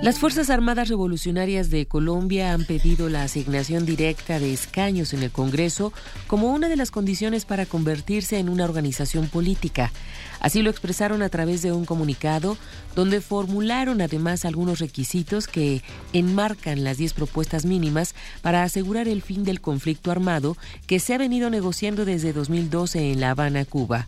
[0.00, 5.32] Las Fuerzas Armadas Revolucionarias de Colombia han pedido la asignación directa de escaños en el
[5.32, 5.92] Congreso
[6.28, 9.90] como una de las condiciones para convertirse en una organización política.
[10.38, 12.56] Así lo expresaron a través de un comunicado
[12.94, 19.42] donde formularon además algunos requisitos que enmarcan las 10 propuestas mínimas para asegurar el fin
[19.42, 20.56] del conflicto armado
[20.86, 24.06] que se ha venido negociando desde 2012 en La Habana, Cuba.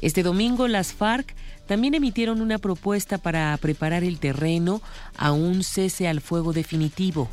[0.00, 1.34] Este domingo las FARC
[1.68, 4.80] también emitieron una propuesta para preparar el terreno
[5.16, 7.28] a un cese al fuego definitivo.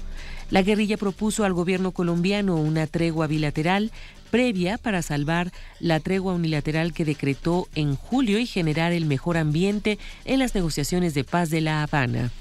[0.52, 3.92] La guerrilla propuso al gobierno colombiano una tregua bilateral
[4.30, 9.98] previa para salvar la tregua unilateral que decretó en julio y generar el mejor ambiente
[10.26, 12.32] en las negociaciones de paz de La Habana.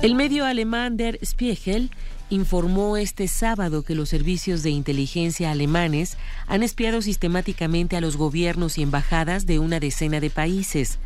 [0.00, 1.90] El medio alemán Der Spiegel
[2.30, 8.78] informó este sábado que los servicios de inteligencia alemanes han espiado sistemáticamente a los gobiernos
[8.78, 10.98] y embajadas de una decena de países.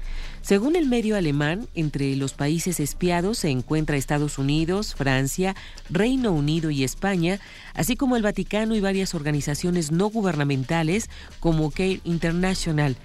[0.42, 5.54] Según el medio alemán, entre los países espiados se encuentra Estados Unidos, Francia,
[5.88, 7.38] Reino Unido y España,
[7.74, 11.08] así como el Vaticano y varias organizaciones no gubernamentales
[11.38, 12.96] como Care International,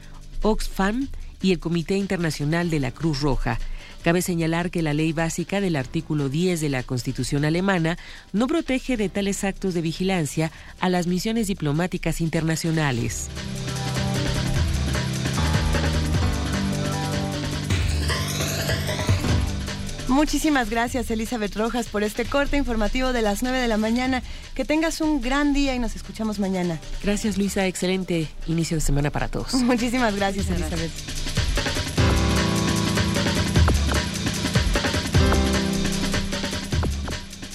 [0.42, 1.10] Oxfam
[1.42, 3.60] y el Comité Internacional de la Cruz Roja.
[4.08, 7.98] Cabe señalar que la ley básica del artículo 10 de la Constitución alemana
[8.32, 13.28] no protege de tales actos de vigilancia a las misiones diplomáticas internacionales.
[20.08, 24.24] Muchísimas gracias, Elizabeth Rojas, por este corte informativo de las 9 de la mañana.
[24.56, 26.80] Que tengas un gran día y nos escuchamos mañana.
[27.04, 27.68] Gracias, Luisa.
[27.68, 29.54] Excelente inicio de semana para todos.
[29.64, 30.92] Muchísimas gracias, Elizabeth.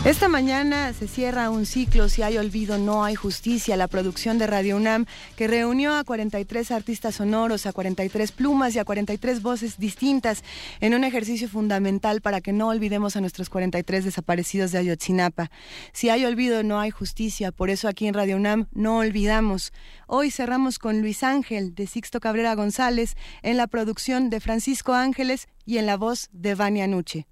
[0.04, 4.48] Esta mañana se cierra un ciclo, si hay olvido, no hay justicia, la producción de
[4.48, 5.06] Radio UNAM,
[5.36, 10.42] que reunió a 43 artistas sonoros, a 43 plumas y a 43 voces distintas
[10.80, 15.52] en un ejercicio fundamental para que no olvidemos a nuestros 43 desaparecidos de Ayotzinapa.
[15.92, 19.72] Si hay olvido, no hay justicia, por eso aquí en Radio UNAM no olvidamos.
[20.08, 25.46] Hoy cerramos con Luis Ángel, de Sixto Cabrera González, en la producción de Francisco Ángeles
[25.64, 27.28] y en la voz de Vania Nuche.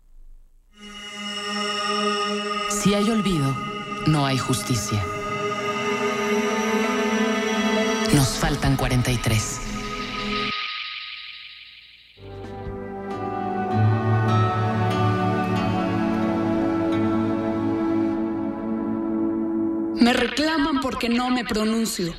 [2.82, 3.54] Si hay olvido,
[4.06, 5.04] no hay justicia.
[8.14, 9.60] Nos faltan 43.
[20.00, 22.14] Me reclaman porque no me pronuncio.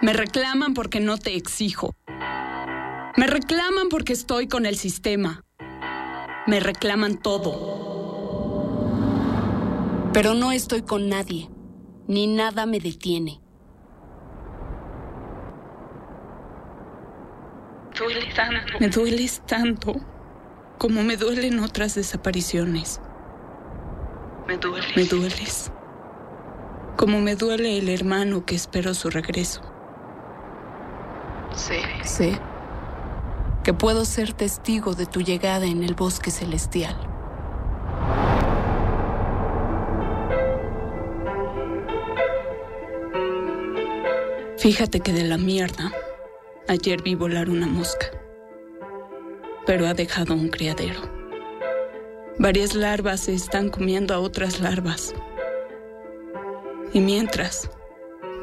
[0.00, 1.96] Me reclaman porque no te exijo.
[3.16, 5.44] Me reclaman porque estoy con el sistema.
[6.46, 7.79] Me reclaman todo
[10.12, 11.48] Pero no estoy con nadie,
[12.06, 13.40] ni nada me detiene.
[18.80, 19.94] Me dueles tanto
[20.78, 23.00] como me duelen otras desapariciones.
[24.48, 24.96] Me dueles.
[24.96, 25.70] Me dueles.
[26.96, 29.60] Como me duele el hermano que espero su regreso.
[31.54, 31.82] Sé.
[32.04, 32.40] Sé
[33.62, 36.96] que puedo ser testigo de tu llegada en el bosque celestial.
[44.60, 45.90] Fíjate que de la mierda,
[46.68, 48.10] ayer vi volar una mosca,
[49.64, 51.00] pero ha dejado un criadero.
[52.38, 55.14] Varias larvas se están comiendo a otras larvas.
[56.92, 57.70] Y mientras,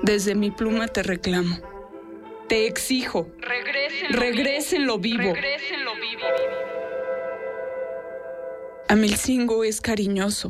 [0.01, 1.59] desde mi pluma te reclamo,
[2.47, 3.29] te exijo,
[4.09, 5.35] regrésenlo, vivo.
[5.35, 6.27] Regrésenlo vivo.
[8.87, 10.49] Amilcingo es cariñoso.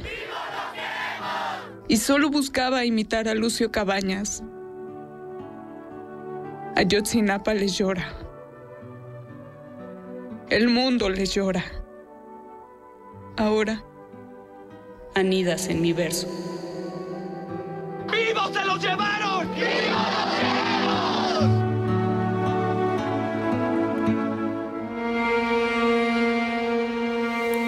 [1.90, 4.44] Y solo buscaba imitar a Lucio Cabañas.
[6.78, 8.08] Ayotzinapa les llora.
[10.48, 11.66] El mundo les llora.
[13.36, 13.84] Ahora,
[15.16, 16.28] anidas en mi verso.
[18.12, 19.48] ¡Vivos se los llevaron!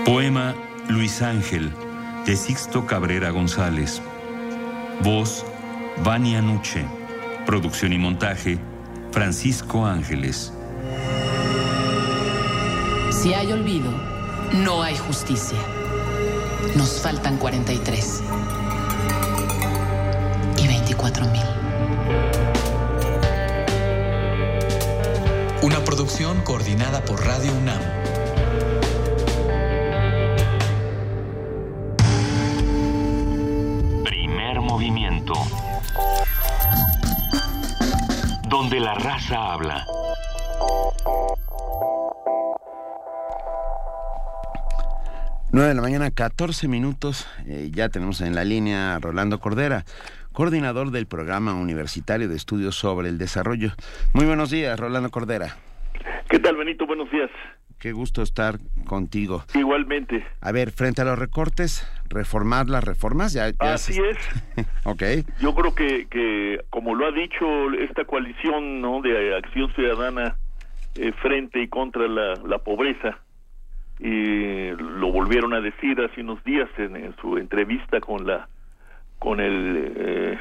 [0.06, 0.54] Poema
[0.88, 1.72] Luis Ángel
[2.28, 4.04] de Sixto Cabrera González.
[5.04, 5.44] Voz
[6.04, 6.86] Vania Nuche.
[7.48, 8.60] Producción y montaje
[9.12, 10.54] Francisco Ángeles.
[13.12, 13.92] Si hay olvido,
[14.54, 15.58] no hay justicia.
[16.76, 18.22] Nos faltan 43
[20.58, 21.42] y 24 mil.
[25.62, 27.99] Una producción coordinada por Radio UNAM.
[38.70, 39.84] Donde la raza habla.
[45.52, 47.28] Nueve de la mañana, 14 minutos.
[47.48, 49.86] Eh, ya tenemos en la línea a Rolando Cordera,
[50.34, 53.72] coordinador del Programa Universitario de Estudios sobre el Desarrollo.
[54.14, 55.58] Muy buenos días, Rolando Cordera.
[56.30, 56.86] ¿Qué tal, Benito?
[56.86, 57.32] Buenos días.
[57.80, 59.44] Qué gusto estar contigo.
[59.56, 60.26] Igualmente.
[60.42, 64.18] A ver, frente a los recortes, reformar las reformas, ya, ya Así se- es.
[64.84, 65.04] ok.
[65.40, 69.02] Yo creo que, que, como lo ha dicho esta coalición ¿no?
[69.02, 70.36] de Acción Ciudadana
[70.96, 73.18] eh, frente y contra la, la pobreza,
[74.00, 78.48] y lo volvieron a decir hace unos días en, en su entrevista con la
[79.20, 80.38] con el, eh,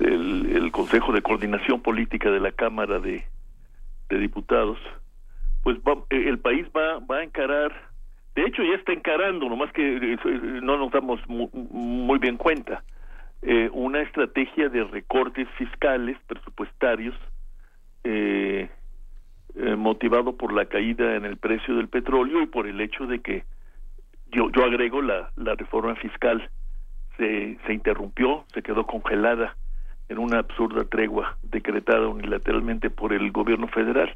[0.00, 3.24] el el Consejo de Coordinación Política de la Cámara de,
[4.10, 4.78] de Diputados,
[5.62, 7.72] pues va- eh, el país va va a encarar,
[8.34, 10.18] de hecho ya está encarando, nomás que eh,
[10.62, 12.82] no nos damos mu- muy bien cuenta,
[13.42, 17.14] eh, una estrategia de recortes fiscales, presupuestarios,
[18.04, 18.68] eh,
[19.56, 23.20] eh, motivado por la caída en el precio del petróleo y por el hecho de
[23.20, 23.44] que
[24.32, 26.48] yo, yo agrego la, la reforma fiscal
[27.16, 29.56] se, se interrumpió, se quedó congelada
[30.08, 34.14] en una absurda tregua decretada unilateralmente por el gobierno federal.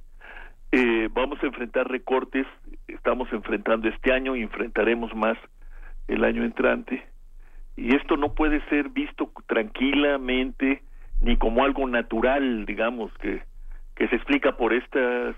[0.76, 2.48] Eh, vamos a enfrentar recortes,
[2.88, 5.38] estamos enfrentando este año y enfrentaremos más
[6.08, 7.06] el año entrante.
[7.76, 10.82] Y esto no puede ser visto tranquilamente
[11.20, 13.44] ni como algo natural, digamos, que,
[13.94, 15.36] que se explica por estas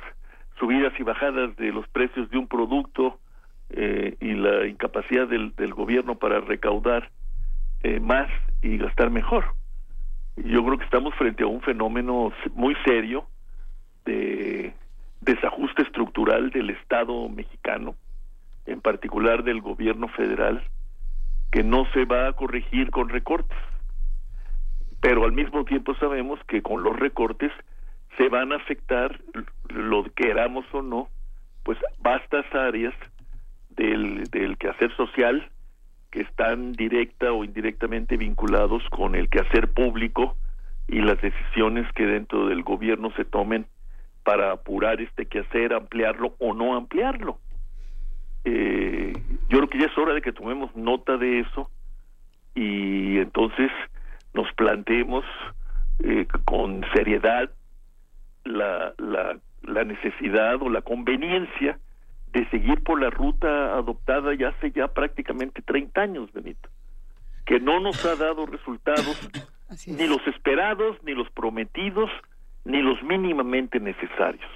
[0.59, 3.19] subidas y bajadas de los precios de un producto
[3.69, 7.11] eh, y la incapacidad del, gobierno para recaudar
[7.83, 8.31] eh, más
[8.63, 9.45] y gastar mejor.
[10.37, 13.27] Yo creo que estamos frente a un fenómeno muy serio
[14.07, 14.73] de
[15.27, 17.97] desajuste estructural del Estado mexicano,
[18.65, 20.63] en particular del gobierno federal,
[21.51, 23.59] que no se va a corregir con recortes.
[25.01, 27.53] Pero al mismo tiempo sabemos que con los recortes
[28.17, 29.21] se van a afectar,
[29.69, 31.09] lo queramos o no,
[31.65, 32.95] pues vastas áreas
[33.71, 35.51] del, del quehacer social
[36.11, 40.37] que están directa o indirectamente vinculados con el quehacer público
[40.89, 43.67] y las decisiones que dentro del gobierno se tomen
[44.27, 47.39] para apurar este quehacer, ampliarlo o no ampliarlo.
[48.45, 49.13] Eh,
[49.49, 51.71] yo creo que ya es hora de que tomemos nota de eso
[52.53, 53.71] y entonces
[54.35, 55.25] nos planteemos
[56.03, 57.51] eh, con seriedad
[58.43, 61.79] la, la, la necesidad o la conveniencia
[62.33, 66.69] de seguir por la ruta adoptada ya hace ya prácticamente 30 años, Benito,
[67.45, 69.31] que no nos ha dado resultados
[69.87, 72.11] ni los esperados, ni los prometidos,
[72.67, 74.51] ni los mínimamente necesarios.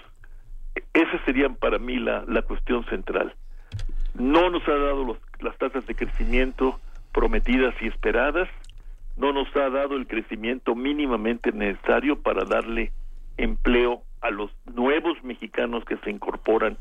[0.93, 3.35] Esas serían para mí la, la cuestión central.
[4.15, 6.79] No nos ha dado los- las tasas de crecimiento
[7.13, 8.49] prometidas y esperadas,
[9.17, 12.91] no nos ha dado el crecimiento mínimamente necesario para darle
[13.37, 16.77] empleo a los nuevos mexicanos que se incorporan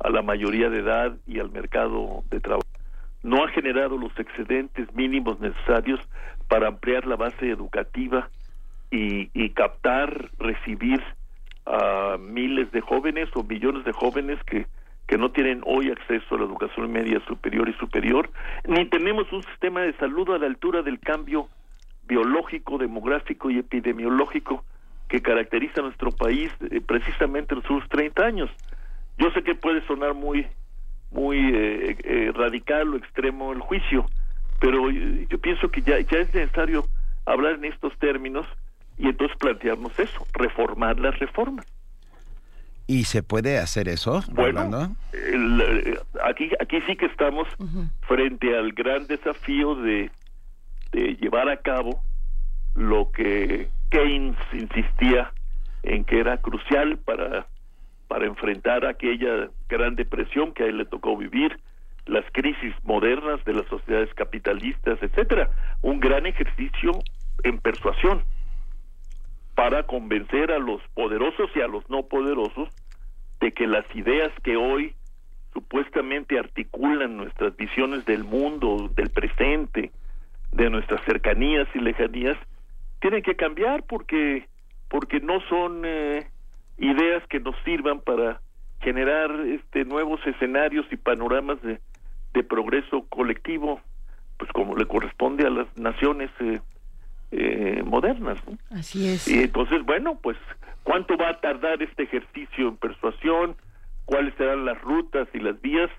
[0.00, 2.66] a la mayoría de edad y al mercado de trabajo.
[3.22, 6.00] No ha generado los excedentes mínimos necesarios
[6.48, 8.28] para ampliar la base educativa
[8.92, 11.02] y, y captar, recibir
[11.66, 14.66] a miles de jóvenes o millones de jóvenes que,
[15.08, 18.30] que no tienen hoy acceso a la educación media superior y superior,
[18.68, 21.48] ni tenemos un sistema de salud a la altura del cambio
[22.06, 24.64] biológico, demográfico y epidemiológico
[25.08, 28.50] que caracteriza nuestro país eh, precisamente en últimos 30 años.
[29.18, 30.46] Yo sé que puede sonar muy
[31.10, 34.06] muy eh, eh, radical o extremo el juicio,
[34.60, 36.84] pero yo, yo pienso que ya, ya es necesario
[37.26, 38.46] hablar en estos términos
[38.98, 41.66] y entonces plantearnos eso, reformar las reformas.
[42.86, 47.48] ¿Y se puede hacer eso, Bueno, el, eh, aquí, aquí sí que estamos
[48.02, 50.10] frente al gran desafío de,
[50.90, 52.02] de llevar a cabo
[52.74, 55.32] lo que Keynes insistía
[55.82, 57.46] en que era crucial para,
[58.08, 61.58] para enfrentar aquella gran depresión que a él le tocó vivir,
[62.06, 65.50] las crisis modernas de las sociedades capitalistas, etcétera.
[65.82, 66.92] Un gran ejercicio
[67.44, 68.22] en persuasión
[69.54, 72.68] para convencer a los poderosos y a los no poderosos
[73.40, 74.94] de que las ideas que hoy
[75.52, 79.90] supuestamente articulan nuestras visiones del mundo, del presente,
[80.52, 82.38] de nuestras cercanías y lejanías,
[83.00, 84.46] tienen que cambiar porque
[84.88, 86.26] porque no son eh,
[86.78, 88.40] ideas que nos sirvan para
[88.80, 91.80] generar este nuevos escenarios y panoramas de,
[92.34, 93.80] de progreso colectivo,
[94.38, 96.60] pues como le corresponde a las naciones eh,
[97.32, 98.38] eh, modernas.
[98.46, 98.58] ¿no?
[98.78, 99.26] Así es.
[99.26, 100.36] Y entonces, bueno, pues,
[100.84, 103.56] ¿cuánto va a tardar este ejercicio en persuasión?
[104.04, 105.90] ¿Cuáles serán las rutas y las vías?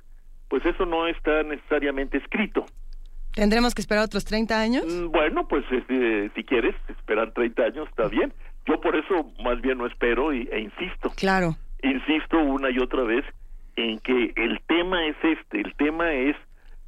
[0.48, 2.66] Pues eso no está necesariamente escrito.
[3.34, 4.86] ¿Tendremos que esperar otros 30 años?
[4.86, 8.32] Mm, Bueno, pues este, si quieres esperar 30 años está bien.
[8.66, 11.12] Yo por eso más bien no espero y, e insisto.
[11.18, 11.56] Claro.
[11.82, 13.26] Insisto una y otra vez
[13.76, 16.36] en que el tema es este, el tema es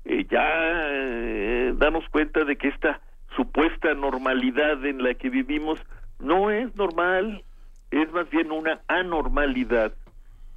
[0.06, 0.48] eh, ya
[0.91, 3.01] eh, darnos cuenta de que esta
[3.36, 5.80] supuesta normalidad en la que vivimos
[6.20, 7.44] no es normal,
[7.92, 9.94] es más bien una anormalidad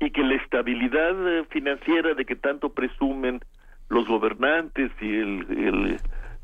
[0.01, 3.41] y que la estabilidad eh, financiera de que tanto presumen
[3.89, 6.01] los gobernantes y el, el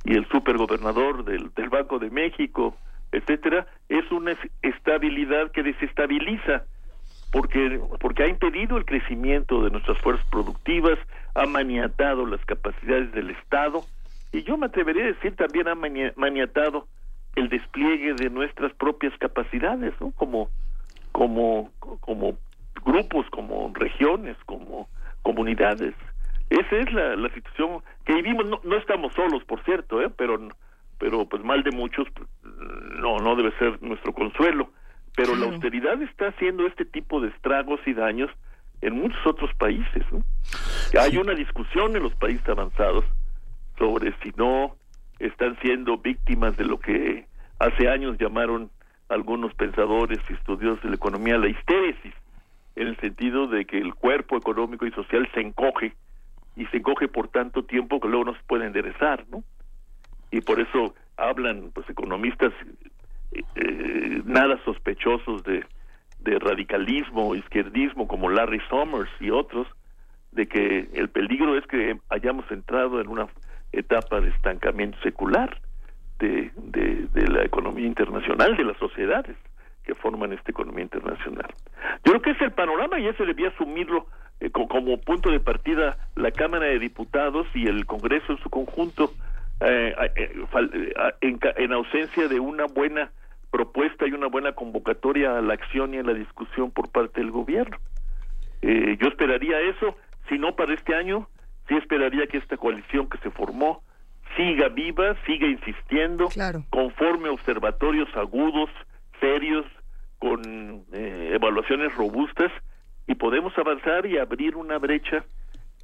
[0.07, 2.77] y el supergobernador del, del Banco de México,
[3.11, 6.65] etcétera, es una es- estabilidad que desestabiliza
[7.33, 10.99] porque porque ha impedido el crecimiento de nuestras fuerzas productivas,
[11.35, 13.85] ha maniatado las capacidades del Estado
[14.39, 16.87] y yo me atrevería a decir también ha mani- maniatado
[17.37, 20.13] el despliegue de nuestras propias capacidades, ¿no?
[20.13, 20.49] Como
[21.13, 22.37] como como
[22.85, 24.89] grupos, como regiones, como
[25.23, 25.95] comunidades.
[26.51, 28.47] Esa es la, la situación que vivimos.
[28.47, 30.11] No, no estamos solos, por cierto, ¿eh?
[30.17, 30.39] pero
[30.99, 32.29] pero pues mal de muchos pues,
[33.01, 34.71] no no debe ser nuestro consuelo.
[35.17, 38.31] Pero la austeridad está haciendo este tipo de estragos y daños
[38.81, 40.03] en muchos otros países.
[40.11, 40.25] ¿no?
[41.01, 43.05] Hay una discusión en los países avanzados
[43.79, 44.77] sobre si no
[45.19, 47.27] están siendo víctimas de lo que
[47.59, 48.71] hace años llamaron
[49.09, 52.15] algunos pensadores y estudiosos de la economía la histéresis,
[52.77, 55.95] en el sentido de que el cuerpo económico y social se encoge
[56.57, 59.43] y se encoge por tanto tiempo que luego no se puede enderezar, ¿no?
[60.31, 62.53] Y por eso hablan pues economistas
[63.33, 65.65] eh, eh, nada sospechosos de,
[66.21, 69.69] de radicalismo izquierdismo como Larry Summers y otros
[70.33, 73.29] de que el peligro es que hayamos entrado en una
[73.79, 75.59] etapa de estancamiento secular
[76.19, 79.37] de, de, la economía internacional, de las sociedades
[79.85, 81.53] que forman esta economía internacional.
[82.05, 84.07] Yo creo que es el panorama y ese debía asumirlo
[84.41, 88.49] eh, co- como punto de partida la Cámara de Diputados y el Congreso en su
[88.51, 89.13] conjunto,
[89.61, 90.45] eh, eh,
[91.21, 93.11] en, en ausencia de una buena
[93.51, 97.31] propuesta y una buena convocatoria a la acción y a la discusión por parte del
[97.31, 97.77] gobierno.
[98.63, 99.97] Eh, yo esperaría eso,
[100.29, 101.29] si no para este año,
[101.69, 103.83] sí esperaría que esta coalición que se formó
[104.37, 106.29] siga viva, siga insistiendo,
[106.71, 108.71] conforme observatorios agudos,
[109.21, 109.65] serios,
[110.19, 112.51] con eh, evaluaciones robustas,
[113.07, 115.25] y podemos avanzar y abrir una brecha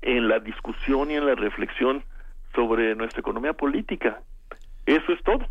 [0.02, 2.02] en la discusión y en la reflexión
[2.54, 4.22] sobre nuestra economía política.
[4.86, 5.46] Eso es todo.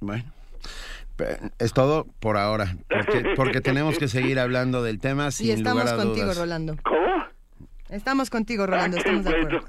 [0.00, 0.24] Bueno,
[1.58, 5.84] es todo por ahora, porque, porque tenemos que seguir hablando del tema sin Y estamos
[5.84, 6.38] lugar a contigo, dudas.
[6.38, 6.76] Rolando.
[6.84, 7.24] ¿Cómo?
[7.90, 9.60] Estamos contigo, Rolando, estamos de acuerdo.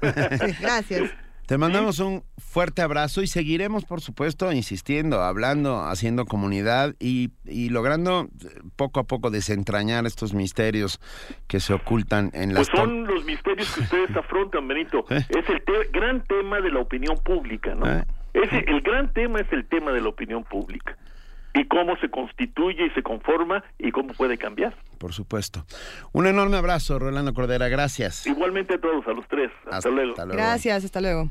[0.46, 1.10] Sí, gracias.
[1.46, 7.70] Te mandamos un fuerte abrazo y seguiremos, por supuesto, insistiendo, hablando, haciendo comunidad y, y
[7.70, 11.00] logrando eh, poco a poco desentrañar estos misterios
[11.48, 12.68] que se ocultan en las...
[12.70, 15.04] Pues son los misterios que ustedes afrontan, Benito.
[15.10, 15.24] ¿Eh?
[15.28, 17.84] Es el te- gran tema de la opinión pública, ¿no?
[17.90, 18.04] ¿Eh?
[18.32, 20.96] Ese, el gran tema es el tema de la opinión pública.
[21.54, 24.74] Y cómo se constituye y se conforma y cómo puede cambiar.
[24.98, 25.64] Por supuesto.
[26.12, 27.68] Un enorme abrazo, Rolando Cordera.
[27.68, 28.26] Gracias.
[28.26, 29.50] Igualmente a todos, a los tres.
[29.70, 30.14] Hasta, luego.
[30.26, 31.30] Gracias, hasta luego.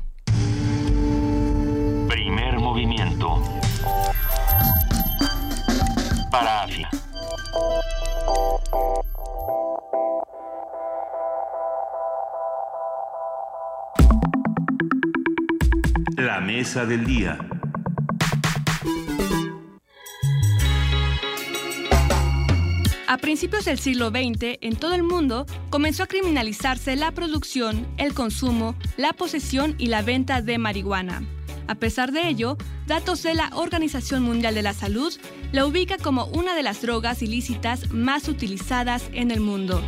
[2.08, 3.42] Primer movimiento.
[6.30, 6.90] Para Asia.
[16.16, 17.38] La mesa del día.
[23.10, 28.14] A principios del siglo XX, en todo el mundo, comenzó a criminalizarse la producción, el
[28.14, 31.24] consumo, la posesión y la venta de marihuana.
[31.66, 32.56] A pesar de ello,
[32.86, 35.12] datos de la Organización Mundial de la Salud
[35.50, 39.82] la ubica como una de las drogas ilícitas más utilizadas en el mundo.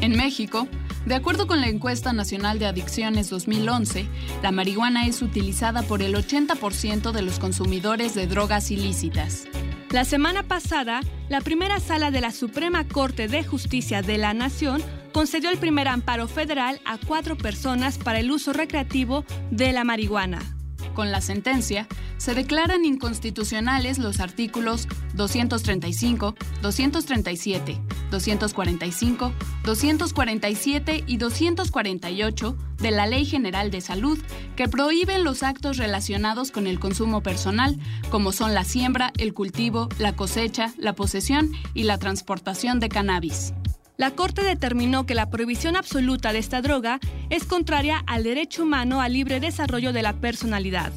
[0.00, 0.66] En México,
[1.04, 4.06] de acuerdo con la encuesta nacional de adicciones 2011,
[4.42, 9.46] la marihuana es utilizada por el 80% de los consumidores de drogas ilícitas.
[9.90, 14.80] La semana pasada, la primera sala de la Suprema Corte de Justicia de la Nación
[15.12, 20.59] concedió el primer amparo federal a cuatro personas para el uso recreativo de la marihuana.
[20.94, 21.86] Con la sentencia,
[22.18, 29.32] se declaran inconstitucionales los artículos 235, 237, 245,
[29.64, 34.18] 247 y 248 de la Ley General de Salud,
[34.56, 37.78] que prohíben los actos relacionados con el consumo personal,
[38.10, 43.52] como son la siembra, el cultivo, la cosecha, la posesión y la transportación de cannabis.
[44.00, 49.02] La Corte determinó que la prohibición absoluta de esta droga es contraria al derecho humano
[49.02, 50.90] al libre desarrollo de la personalidad.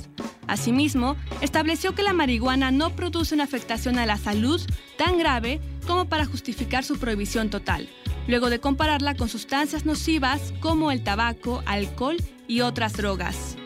[0.48, 4.62] Asimismo, estableció que la marihuana no produce una afectación a la salud
[4.98, 7.90] tan grave como para justificar su prohibición total,
[8.26, 12.16] luego de compararla con sustancias nocivas como el tabaco, alcohol
[12.48, 13.58] y otras drogas.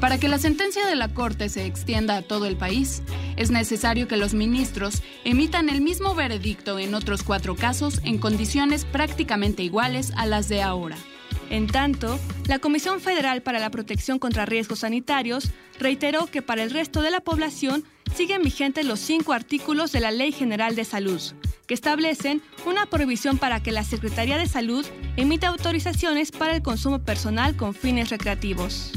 [0.00, 3.02] Para que la sentencia de la Corte se extienda a todo el país,
[3.36, 8.84] es necesario que los ministros emitan el mismo veredicto en otros cuatro casos en condiciones
[8.84, 10.96] prácticamente iguales a las de ahora.
[11.50, 16.70] En tanto, la Comisión Federal para la Protección contra Riesgos Sanitarios reiteró que para el
[16.70, 21.20] resto de la población siguen vigentes los cinco artículos de la Ley General de Salud,
[21.66, 24.86] que establecen una prohibición para que la Secretaría de Salud
[25.16, 28.92] emita autorizaciones para el consumo personal con fines recreativos.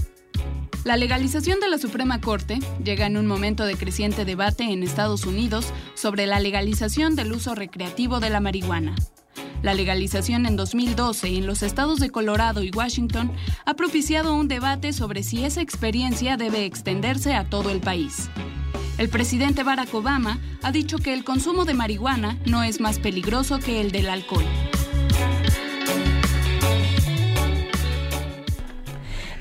[0.84, 5.28] La legalización de la Suprema Corte llega en un momento de creciente debate en Estados
[5.28, 8.96] Unidos sobre la legalización del uso recreativo de la marihuana.
[9.62, 13.32] La legalización en 2012 en los estados de Colorado y Washington
[13.66, 18.28] ha propiciado un debate sobre si esa experiencia debe extenderse a todo el país.
[18.98, 23.60] El presidente Barack Obama ha dicho que el consumo de marihuana no es más peligroso
[23.60, 24.46] que el del alcohol.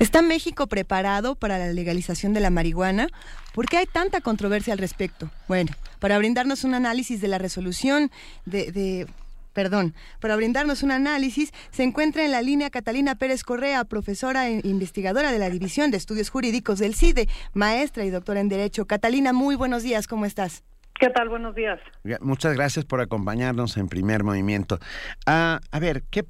[0.01, 3.07] ¿Está México preparado para la legalización de la marihuana?
[3.53, 5.29] ¿Por qué hay tanta controversia al respecto?
[5.47, 8.09] Bueno, para brindarnos un análisis de la resolución
[8.45, 9.05] de, de
[9.53, 14.61] perdón, para brindarnos un análisis, se encuentra en la línea Catalina Pérez Correa, profesora e
[14.63, 18.87] investigadora de la División de Estudios Jurídicos del CIDE, maestra y doctora en Derecho.
[18.87, 20.63] Catalina, muy buenos días, ¿cómo estás?
[20.99, 21.29] ¿Qué tal?
[21.29, 21.79] Buenos días.
[22.21, 24.79] Muchas gracias por acompañarnos en primer movimiento.
[25.27, 26.25] Ah, a ver, ¿qué,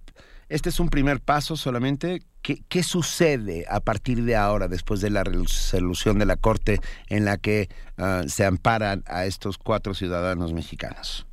[0.52, 2.24] este es un primer paso solamente.
[2.42, 6.80] ¿Qué, ¿Qué, sucede a partir de ahora, después de la resolución de la Corte
[7.10, 11.28] en la que uh, se amparan a estos cuatro ciudadanos mexicanos?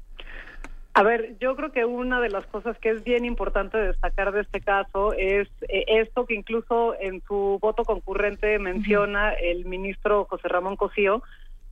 [0.98, 4.40] A ver, yo creo que una de las cosas que es bien importante destacar de
[4.40, 10.48] este caso es eh, esto que incluso en su voto concurrente menciona el ministro José
[10.48, 11.22] Ramón Cosío,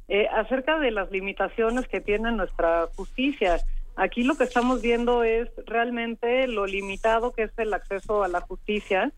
[0.06, 3.58] eh, acerca de las limitaciones que tiene nuestra justicia.
[3.96, 8.42] Aquí lo que estamos viendo es realmente lo limitado que es el acceso a la
[8.42, 9.10] justicia,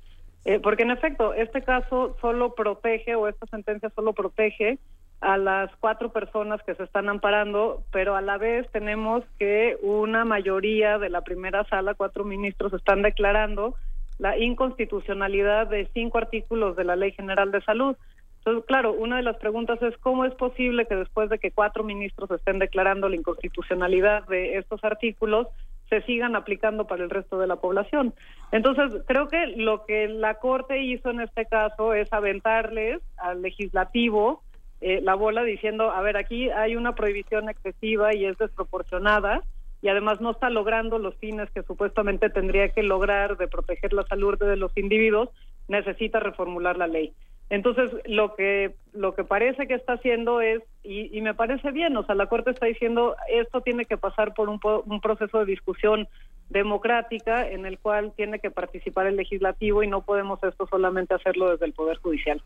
[0.48, 4.78] eh, porque en efecto, este caso solo protege, o esta sentencia solo protege
[5.20, 10.24] a las cuatro personas que se están amparando, pero a la vez tenemos que una
[10.24, 13.74] mayoría de la primera sala, cuatro ministros, están declarando
[14.16, 17.94] la inconstitucionalidad de cinco artículos de la Ley General de Salud.
[18.38, 21.84] Entonces, claro, una de las preguntas es cómo es posible que después de que cuatro
[21.84, 25.46] ministros estén declarando la inconstitucionalidad de estos artículos,
[25.88, 28.14] se sigan aplicando para el resto de la población.
[28.52, 34.42] Entonces, creo que lo que la Corte hizo en este caso es aventarles al legislativo
[34.80, 39.42] eh, la bola diciendo, a ver, aquí hay una prohibición excesiva y es desproporcionada
[39.82, 44.04] y además no está logrando los fines que supuestamente tendría que lograr de proteger la
[44.04, 45.30] salud de los individuos,
[45.68, 47.12] necesita reformular la ley.
[47.50, 51.96] Entonces, lo que lo que parece que está haciendo es, y, y me parece bien,
[51.96, 55.46] o sea, la Corte está diciendo, esto tiene que pasar por un, un proceso de
[55.46, 56.08] discusión
[56.50, 61.50] democrática en el cual tiene que participar el legislativo y no podemos esto solamente hacerlo
[61.50, 62.42] desde el Poder Judicial.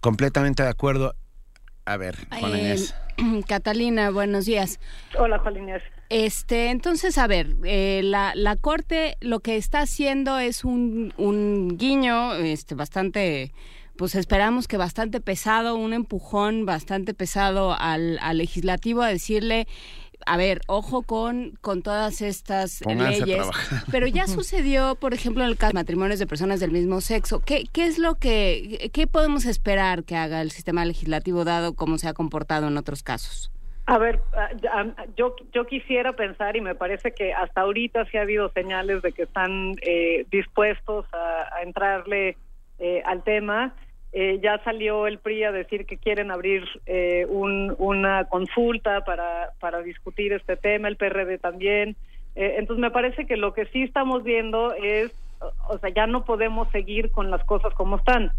[0.00, 1.14] Completamente de acuerdo.
[1.86, 2.94] A ver, Juan Eh, Inés.
[3.48, 4.78] Catalina, buenos días.
[5.18, 5.82] Hola, Juan Inés.
[6.08, 11.76] Este, entonces, a ver, eh, la, la Corte lo que está haciendo es un, un
[11.78, 13.52] guiño este, bastante,
[13.96, 19.66] pues esperamos que bastante pesado, un empujón bastante pesado al, al legislativo a decirle,
[20.24, 23.46] a ver, ojo con, con todas estas Pónganse leyes.
[23.90, 27.42] Pero ya sucedió, por ejemplo, en el caso de matrimonios de personas del mismo sexo.
[27.44, 31.98] ¿Qué, qué es lo que, qué podemos esperar que haga el sistema legislativo dado cómo
[31.98, 33.50] se ha comportado en otros casos?
[33.88, 34.20] A ver,
[34.60, 39.00] ya, yo, yo quisiera pensar y me parece que hasta ahorita sí ha habido señales
[39.02, 42.36] de que están eh, dispuestos a, a entrarle
[42.78, 43.74] eh, al tema.
[44.18, 49.50] Eh, ya salió el PRI a decir que quieren abrir eh, un- una consulta para,
[49.60, 51.96] para discutir este tema, el PRD también.
[52.34, 55.12] Eh, entonces me parece que lo que sí estamos viendo es,
[55.68, 58.32] o- sea, ya no podemos seguir con las cosas como están.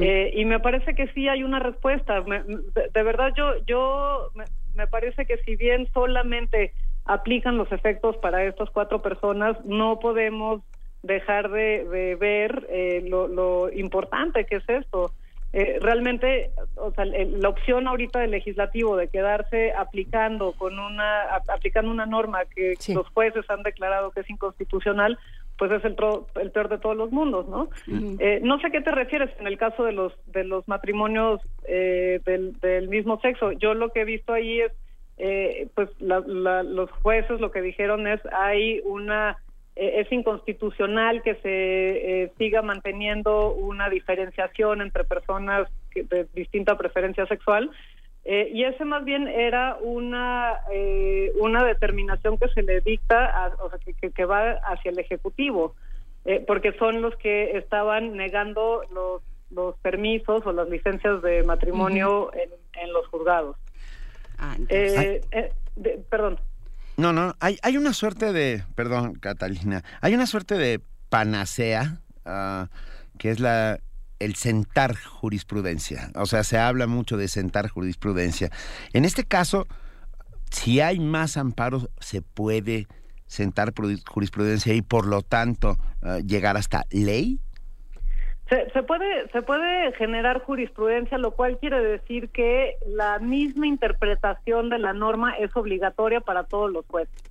[0.00, 2.22] Eh, y me parece que sí hay una respuesta.
[2.22, 7.70] Me- de, de verdad, yo, yo me, me parece que si bien solamente aplican los
[7.70, 10.60] efectos para estas cuatro personas, no podemos
[11.02, 15.12] dejar de, de ver eh, lo, lo importante que es esto.
[15.52, 21.22] Eh, realmente, o sea, el- la opción ahorita del legislativo de quedarse aplicando con una
[21.22, 25.18] a- aplicando una norma que los jueces han declarado que es inconstitucional,
[25.58, 27.68] pues es el, tro- el peor de todos los mundos, ¿no?
[28.20, 31.40] Eh, no sé a qué te refieres en el caso de los de los matrimonios
[31.66, 33.50] eh, del, del mismo sexo.
[33.52, 34.72] Yo lo que he visto ahí es,
[35.18, 39.36] eh, pues la- la- los jueces lo que dijeron es hay una
[39.76, 46.76] eh, es inconstitucional que se eh, siga manteniendo una diferenciación entre personas que- de distinta
[46.76, 47.70] preferencia sexual.
[48.24, 53.56] Eh, y ese más bien era una eh, una determinación que se le dicta, a-
[53.62, 55.74] o sea, que, que- va hacia el ejecutivo,
[56.26, 62.30] eh, porque son los que estaban negando los los permisos o las licencias de matrimonio
[62.34, 62.50] en,
[62.80, 63.56] en los juzgados.
[64.68, 66.38] Eh, eh, de- perdón.
[67.00, 72.68] No, no, hay, hay una suerte de, perdón, Catalina, hay una suerte de panacea ah,
[73.16, 73.80] que es la
[74.18, 76.10] el sentar jurisprudencia.
[76.14, 78.50] O sea, se habla mucho de sentar jurisprudencia.
[78.92, 79.66] En este caso,
[80.50, 82.86] si hay más amparos, se puede
[83.26, 83.72] sentar
[84.06, 87.40] jurisprudencia y por lo tanto ah, llegar hasta ley.
[88.50, 94.70] Se, se puede se puede generar jurisprudencia, lo cual quiere decir que la misma interpretación
[94.70, 97.22] de la norma es obligatoria para todos los jueces.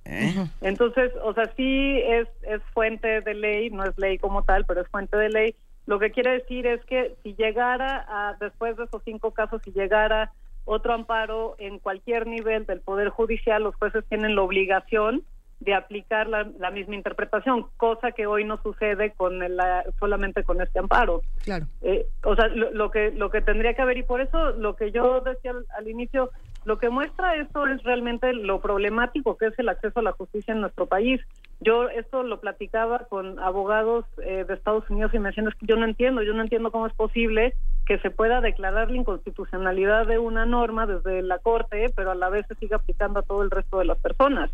[0.62, 4.80] Entonces, o sea, sí es, es fuente de ley, no es ley como tal, pero
[4.80, 5.54] es fuente de ley.
[5.86, 9.72] Lo que quiere decir es que si llegara, a, después de esos cinco casos, si
[9.72, 10.32] llegara
[10.64, 15.22] otro amparo en cualquier nivel del Poder Judicial, los jueces tienen la obligación
[15.60, 20.42] de aplicar la, la misma interpretación, cosa que hoy no sucede con el- la- solamente
[20.42, 21.22] con este amparo.
[21.44, 21.66] Claro.
[21.82, 24.74] Eh, o sea, lo, lo que lo que tendría que haber y por eso lo
[24.76, 26.30] que yo decía al, al inicio,
[26.64, 30.52] lo que muestra esto es realmente lo problemático que es el acceso a la justicia
[30.54, 31.20] en nuestro país.
[31.60, 35.66] Yo esto lo platicaba con abogados eh, de Estados Unidos y me decían es que
[35.66, 37.54] yo no entiendo, yo no entiendo cómo es posible
[37.86, 42.30] que se pueda declarar la inconstitucionalidad de una norma desde la corte, pero a la
[42.30, 44.50] vez se siga aplicando a todo el resto de las personas.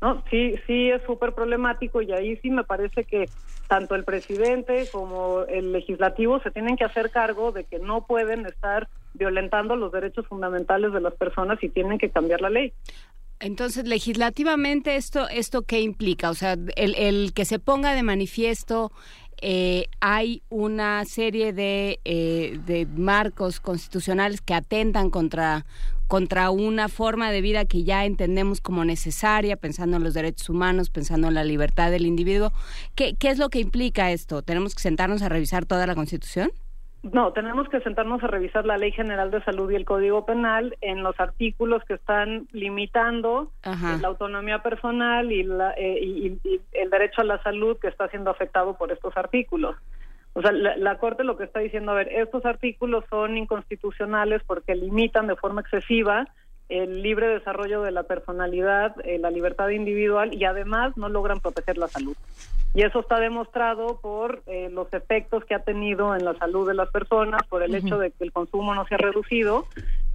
[0.00, 0.22] ¿No?
[0.30, 3.28] Sí, sí es súper problemático y ahí sí me parece que
[3.68, 8.46] tanto el presidente como el legislativo se tienen que hacer cargo de que no pueden
[8.46, 12.72] estar violentando los derechos fundamentales de las personas y tienen que cambiar la ley.
[13.40, 16.28] Entonces, legislativamente, ¿esto, esto qué implica?
[16.28, 18.92] O sea, el, el que se ponga de manifiesto,
[19.40, 25.64] eh, hay una serie de, eh, de marcos constitucionales que atentan contra,
[26.10, 30.90] contra una forma de vida que ya entendemos como necesaria, pensando en los derechos humanos,
[30.90, 32.50] pensando en la libertad del individuo.
[32.96, 34.42] ¿Qué, qué es lo que implica esto?
[34.42, 36.50] ¿Tenemos que sentarnos a revisar toda la Constitución?
[37.04, 40.76] No, tenemos que sentarnos a revisar la Ley General de Salud y el Código Penal
[40.80, 43.96] en los artículos que están limitando Ajá.
[44.02, 48.30] la autonomía personal y, la, eh, y el derecho a la salud que está siendo
[48.30, 49.76] afectado por estos artículos.
[50.32, 54.42] O sea, la, la Corte lo que está diciendo, a ver, estos artículos son inconstitucionales
[54.46, 56.26] porque limitan de forma excesiva
[56.70, 61.76] el libre desarrollo de la personalidad, eh, la libertad individual y además no logran proteger
[61.76, 62.16] la salud.
[62.72, 66.74] Y eso está demostrado por eh, los efectos que ha tenido en la salud de
[66.74, 69.66] las personas, por el hecho de que el consumo no se ha reducido.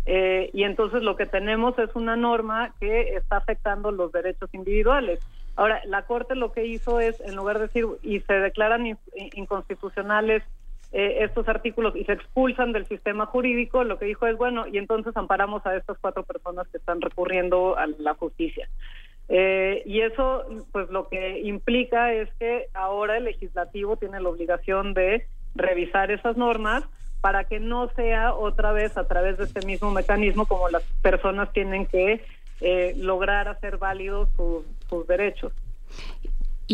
[0.05, 5.19] eh, y entonces lo que tenemos es una norma que está afectando los derechos individuales.
[5.55, 8.97] Ahora, la Corte lo que hizo es, en lugar de decir, y se declaran in-
[9.35, 10.43] inconstitucionales
[10.91, 14.77] eh, estos artículos y se expulsan del sistema jurídico, lo que dijo es, bueno, y
[14.77, 18.67] entonces amparamos a estas cuatro personas que están recurriendo a la justicia.
[19.27, 24.93] Eh, y eso, pues lo que implica es que ahora el legislativo tiene la obligación
[24.93, 25.25] de
[25.55, 26.83] revisar esas normas
[27.21, 31.51] para que no sea otra vez a través de este mismo mecanismo como las personas
[31.53, 32.23] tienen que
[32.61, 34.63] eh, lograr hacer válidos sus
[35.07, 35.53] derechos.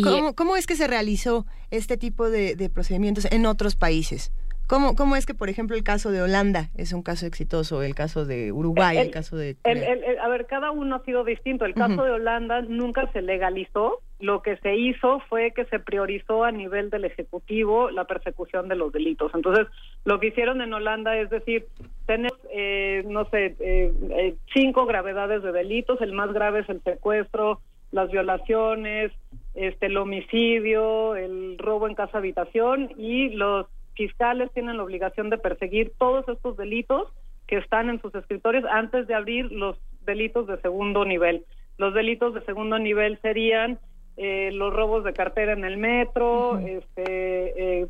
[0.02, 4.32] ¿Cómo, ¿Cómo, es que se realizó este tipo de, de procedimientos en otros países?
[4.72, 7.94] ¿Cómo, ¿Cómo es que, por ejemplo, el caso de Holanda es un caso exitoso, el
[7.94, 9.56] caso de Uruguay, el, caso de...
[9.64, 11.66] a ver, cada uno ha sido distinto.
[11.66, 14.00] El caso de Holanda nunca se legalizó.
[14.18, 18.76] Lo que se hizo fue que se priorizó a nivel del Ejecutivo la persecución de
[18.76, 19.30] los delitos.
[19.34, 19.66] Entonces,
[20.04, 21.66] lo que hicieron en Holanda es decir,
[22.06, 26.00] tenemos, eh, no sé, eh, eh, cinco gravedades de delitos.
[26.00, 27.60] El más grave es el secuestro,
[27.92, 29.12] las violaciones,
[29.54, 35.38] este, el homicidio, el robo en casa habitación y los fiscales tienen la obligación de
[35.38, 37.12] perseguir todos estos delitos
[37.46, 41.44] que están en sus escritorios antes de abrir los delitos de segundo nivel.
[41.76, 43.78] Los delitos de segundo nivel serían
[44.16, 47.86] eh, los robos de cartera en el metro, este, eh,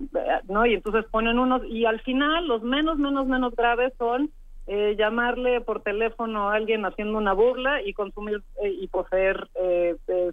[0.49, 4.31] no, y entonces ponen unos y al final los menos, menos, menos graves son
[4.67, 9.49] eh, llamarle por teléfono a alguien haciendo una burla y consumir y poseer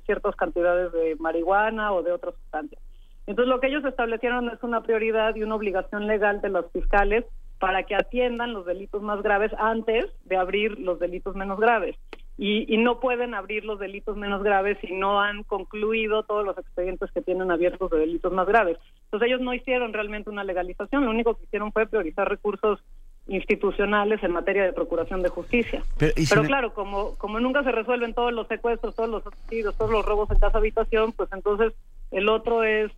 [0.06, 2.82] ciertas cantidades de marihuana o de otras sustancias.
[3.30, 7.26] Entonces, lo que ellos establecieron es una prioridad y una obligación legal de los fiscales
[7.60, 11.96] para que atiendan los delitos más graves antes de abrir los delitos menos graves.
[12.38, 17.12] Y, no pueden abrir los delitos menos graves si no han concluido todos los expedientes
[17.12, 18.78] que tienen abiertos de delitos más graves.
[19.04, 22.80] Entonces ellos no hicieron realmente una legalización, lo único que hicieron fue priorizar recursos
[23.30, 25.84] institucionales en materia de procuración de justicia.
[25.98, 30.06] Pero, claro, como, como nunca se resuelven todos los secuestros, todos los homicidios, todos los
[30.06, 31.74] robos en casa habitación, pues entonces
[32.12, 32.92] el otro es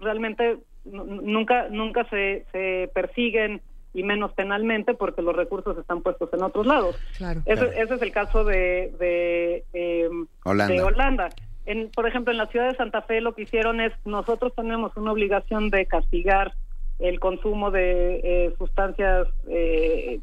[0.00, 3.60] realmente nunca nunca se, se persiguen
[3.92, 6.96] y menos penalmente porque los recursos están puestos en otros lados.
[7.16, 11.30] Claro, ese, es el caso de, de, em, Holanda.
[11.64, 14.96] En, por ejemplo, en la ciudad de Santa Fe lo que hicieron es, nosotros tenemos
[14.96, 16.52] una obligación de castigar
[16.98, 20.20] el consumo de eh, sustancias eh,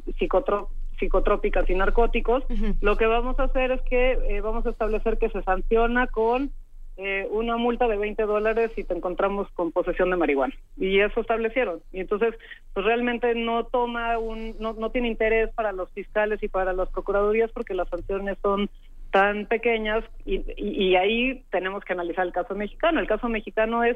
[1.00, 2.44] psicotrópicas y narcóticos.
[2.82, 6.52] Lo que vamos a hacer es que eh, vamos a establecer que se sanciona con
[6.96, 10.54] eh, una multa de 20 dólares si te encontramos con posesión de marihuana.
[10.78, 11.82] Y eso establecieron.
[11.92, 12.36] Y entonces,
[12.74, 16.90] pues realmente no toma un, no, no tiene interés para los fiscales y para las
[16.90, 18.70] procuradurías porque las sanciones son
[19.12, 23.00] tan pequeñas y, y, ahí tenemos que analizar el caso mexicano.
[23.00, 23.96] El caso mexicano es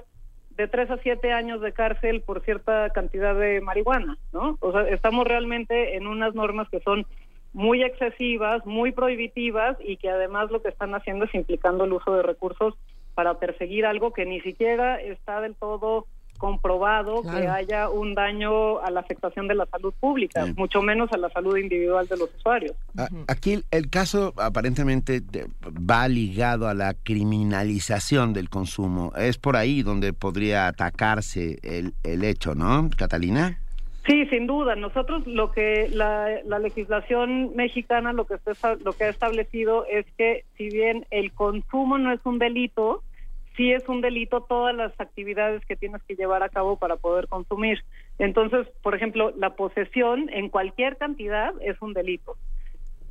[0.58, 4.58] de 3 a 7 años de cárcel por cierta cantidad de marihuana, ¿no?
[4.60, 7.06] O sea, estamos realmente en unas normas que son
[7.54, 12.16] muy excesivas, muy prohibitivas y que además lo que están haciendo es implicando el uso
[12.16, 12.74] de recursos
[13.14, 18.92] para perseguir algo que ni siquiera está del todo comprobado que haya un daño a
[18.92, 22.76] la afectación de la salud pública, mucho menos a la salud individual de los usuarios.
[23.28, 25.22] Aquí el caso aparentemente
[25.68, 29.12] va ligado a la criminalización del consumo.
[29.18, 33.60] Es por ahí donde podría atacarse el, el hecho, ¿no, Catalina?
[34.08, 34.76] Sí, sin duda.
[34.76, 40.46] Nosotros lo que la, legislación mexicana lo que está, lo que ha establecido es que
[40.58, 43.04] si bien el consumo no es un delito,
[43.58, 47.28] sí es un delito todas las actividades que tienes que llevar a cabo para poder
[47.28, 47.80] consumir.
[48.20, 52.38] Entonces, por ejemplo, la posesión en cualquier cantidad es un delito.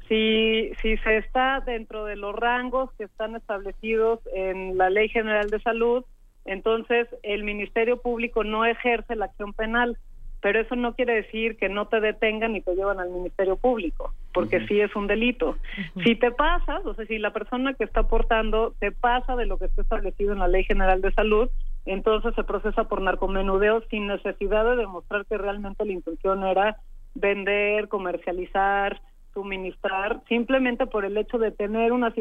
[0.08, 5.50] Si, si se está dentro de los rangos que están establecidos en la Ley General
[5.50, 6.05] de Salud,
[6.44, 9.99] entonces el Ministerio Público no ejerce la acción penal
[10.40, 14.12] pero eso no quiere decir que no te detengan y te llevan al Ministerio Público,
[14.32, 15.56] porque sí es un delito.
[16.05, 19.58] Si te pasas, o sea, si la persona que está aportando te pasa de lo
[19.58, 21.48] que está establecido en la Ley General de Salud,
[21.84, 26.76] entonces se procesa por narcomenudeo sin necesidad de demostrar que realmente la intención era
[27.15, 29.00] vender, comercializar,
[29.32, 32.12] suministrar, simplemente por el hecho de tener una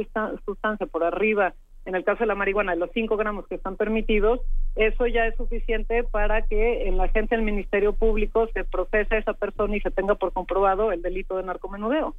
[0.45, 1.53] sustancia por arriba
[1.86, 4.42] en el caso de la marihuana, de los 5 gramos que están permitidos,
[4.76, 9.20] eso ya es suficiente para que en la agencia del Ministerio Público se procese a
[9.20, 12.16] esa persona y se tenga por comprobado el delito de narcomenudeo.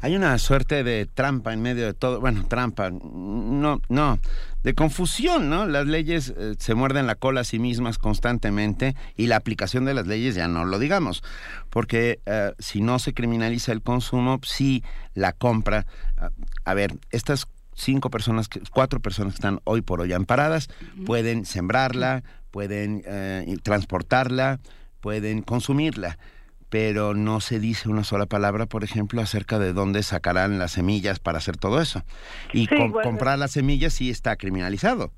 [0.00, 4.18] Hay una suerte de trampa en medio de todo, bueno, trampa, no, no,
[4.62, 5.66] de confusión, ¿no?
[5.66, 9.92] Las leyes eh, se muerden la cola a sí mismas constantemente y la aplicación de
[9.92, 11.22] las leyes ya no lo digamos,
[11.68, 14.82] porque eh, si no se criminaliza el consumo, sí
[15.14, 15.84] la compra.
[16.64, 20.68] a ver, estas cinco personas, cuatro personas que están hoy por hoy amparadas,
[21.06, 24.60] pueden sembrarla, pueden eh, transportarla,
[25.00, 26.18] pueden consumirla,
[26.68, 31.20] pero no se dice una sola palabra, por ejemplo, acerca de dónde sacarán las semillas
[31.20, 32.02] para hacer todo eso.
[32.52, 35.12] Y comprar las semillas sí está criminalizado.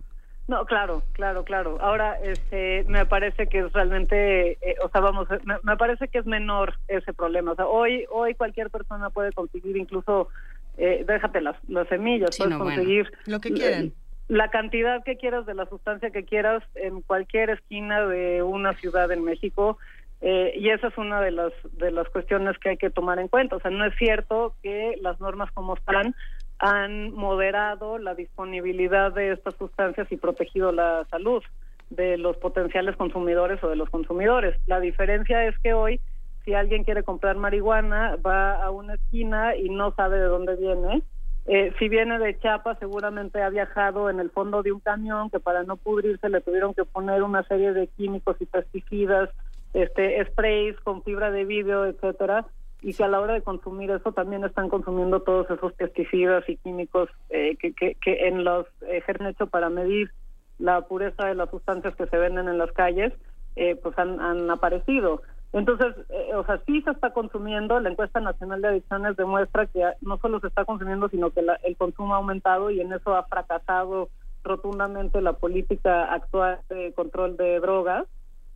[0.48, 1.78] No, claro, claro, claro.
[1.80, 6.18] Ahora, este, me parece que es realmente, eh, o sea, vamos, me, me, parece que
[6.18, 7.52] es menor ese problema.
[7.52, 10.28] O sea, hoy, hoy cualquier persona puede conseguir incluso,
[10.76, 12.76] eh, déjate las, las semillas, Sí, puedes no, bueno.
[12.76, 13.92] conseguir Lo que quieran.
[14.28, 19.10] la cantidad que quieras de la sustancia que quieras en cualquier esquina de una ciudad
[19.12, 19.78] en México.
[20.22, 23.28] eh, y esa es una de las de las cuestiones que hay que tomar en
[23.28, 23.56] cuenta.
[23.56, 26.14] O sea, no es cierto que las normas como están
[26.58, 31.42] han moderado la disponibilidad de estas sustancias y protegido la salud
[31.90, 34.58] de los potenciales consumidores o de los consumidores.
[34.66, 36.00] La diferencia es que hoy,
[36.46, 41.02] si alguien quiere comprar marihuana, va a una esquina y no sabe de dónde viene.
[41.46, 45.40] Eh, si viene de Chiapas, seguramente ha viajado en el fondo de un camión que
[45.40, 49.28] para no pudrirse le tuvieron que poner una serie de químicos y pesticidas,
[49.74, 52.46] este, sprays con fibra de vidrio, etcétera,
[52.80, 56.56] y que a la hora de consumir eso también están consumiendo todos esos pesticidas y
[56.58, 60.12] químicos eh, que, en los eh, han hecho para medir
[60.60, 63.12] la pureza de las sustancias que se venden en las calles,
[63.56, 65.22] eh, pues han aparecido.
[65.56, 69.82] Entonces, eh, o sea, sí se está consumiendo, la encuesta nacional de adicciones demuestra que
[70.02, 73.14] no solo se está consumiendo, sino que la- el consumo ha aumentado y en eso
[73.16, 74.10] ha fracasado
[74.44, 78.04] rotundamente la política actual de control de drogas.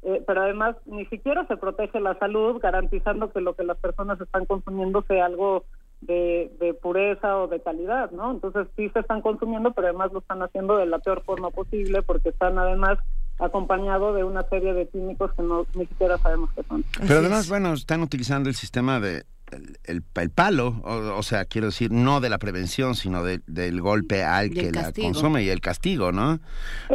[0.03, 4.21] Eh, pero además ni siquiera se protege la salud garantizando que lo que las personas
[4.21, 5.65] están consumiendo sea algo
[6.03, 8.31] de, de pureza o de calidad, ¿no?
[8.31, 12.03] Entonces sí se están consumiendo, pero además lo están haciendo de la peor forma posible
[12.03, 12.99] porque están además
[13.41, 16.85] acompañado de una serie de químicos que no ni siquiera sabemos qué son.
[17.07, 21.45] Pero además, bueno, están utilizando el sistema de el, el- el palo, o, o sea,
[21.45, 25.49] quiero decir, no de la prevención, sino de- del golpe al que la consume y
[25.49, 26.39] el castigo, ¿no?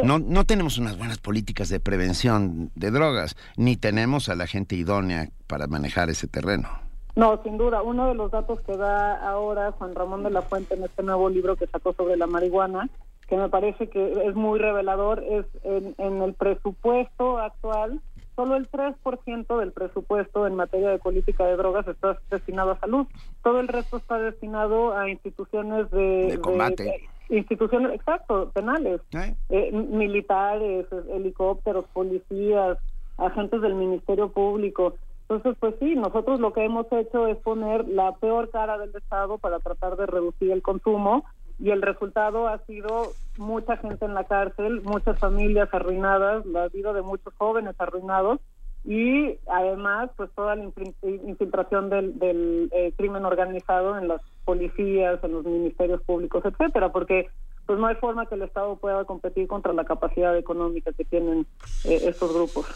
[0.02, 4.74] No, no tenemos unas buenas políticas de prevención de drogas, ni tenemos a la gente
[4.74, 6.66] idónea para manejar ese terreno.
[7.14, 7.82] No, sin duda.
[7.82, 11.28] Uno de los datos que da ahora Juan Ramón de la Fuente en este nuevo
[11.30, 12.88] libro que sacó sobre la marihuana,
[13.28, 18.00] que me parece que es muy revelador, es en, en el presupuesto actual,
[18.36, 23.06] solo el 3% del presupuesto en materia de política de drogas está destinado a salud.
[23.42, 26.28] Todo el resto está destinado a instituciones de...
[26.32, 26.84] De combate.
[26.84, 29.00] de- instituciones, exacto, penales,
[29.48, 32.78] eh, militares, eh, helicópteros, policías,
[33.18, 34.94] agentes del Ministerio Público.
[35.28, 39.38] Entonces, pues sí, nosotros lo que hemos hecho es poner la peor cara del Estado
[39.38, 41.24] para tratar de reducir el consumo
[41.58, 46.92] y el resultado ha sido mucha gente en la cárcel, muchas familias arruinadas, la vida
[46.92, 48.40] de muchos jóvenes arruinados
[48.84, 50.94] y además pues toda la infil-
[51.26, 57.28] infiltración del, del eh, crimen organizado en las policías, en los ministerios públicos, etcétera, porque
[57.66, 61.46] pues no hay forma que el Estado pueda competir contra la capacidad económica que tienen
[61.84, 62.66] eh, estos grupos.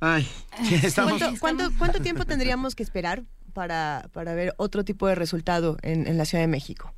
[0.00, 0.26] Ay,
[0.82, 1.18] estamos...
[1.18, 6.06] ¿Cuánto, cuánto, cuánto tiempo tendríamos que esperar para, para ver otro tipo de resultado en,
[6.06, 6.92] en la Ciudad de México?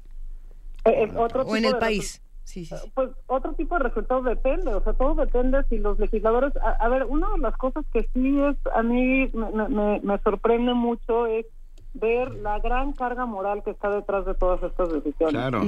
[0.85, 2.21] Eh, eh, otro O en el de país.
[2.45, 6.53] resu- Pues otro tipo de resultados depende, o sea, todo depende si los legisladores...
[6.57, 10.19] A, a ver, una de las cosas que sí es, a mí me, me- me
[10.19, 11.47] sorprende mucho es
[11.95, 15.35] ver la gran carga moral que está detrás de todas estas decisiones.
[15.41, 15.63] Claro.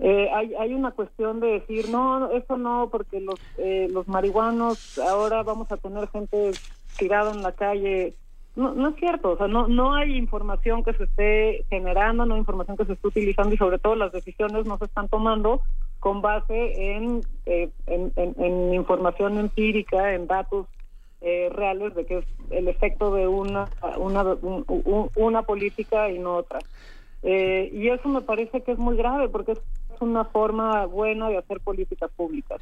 [0.00, 4.98] Eh, hay, hay una cuestión de decir, no, eso no, porque los, eh, los marihuanos
[4.98, 6.52] ahora vamos a tener gente
[6.98, 8.14] tirada en la calle.
[8.56, 12.34] No, no es cierto, o sea, no, no hay información que se esté generando, no
[12.34, 15.60] hay información que se esté utilizando y sobre todo las decisiones no se están tomando
[16.00, 20.66] con base en, eh, en, información empírica, en datos
[21.20, 23.68] eh, reales de que es el efecto de una,
[23.98, 26.60] una, un- un- una política y no otra.
[27.22, 29.58] Eh, y eso me parece que es muy grave porque es
[30.00, 32.60] una forma buena de hacer políticas públicas.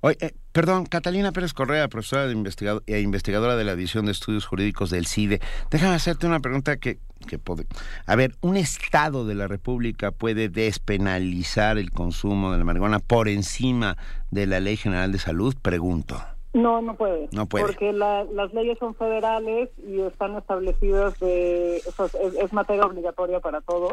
[0.00, 4.12] Oye, eh, perdón, Catalina Pérez Correa, profesora de investigado- e investigadora de la División de
[4.12, 5.40] Estudios Jurídicos del CIDE.
[5.70, 7.66] Déjame hacerte una pregunta que, que pod-
[8.06, 13.28] A ver, ¿un Estado de la República puede despenalizar el consumo de la marihuana por
[13.28, 13.96] encima
[14.30, 15.54] de la Ley General de Salud?
[15.60, 16.20] Pregunto.
[16.52, 17.28] No, no puede.
[17.32, 17.66] No puede.
[17.66, 21.82] Porque la- las leyes son federales y están establecidas de...
[21.86, 23.92] o sea, es, es materia obligatoria para todos.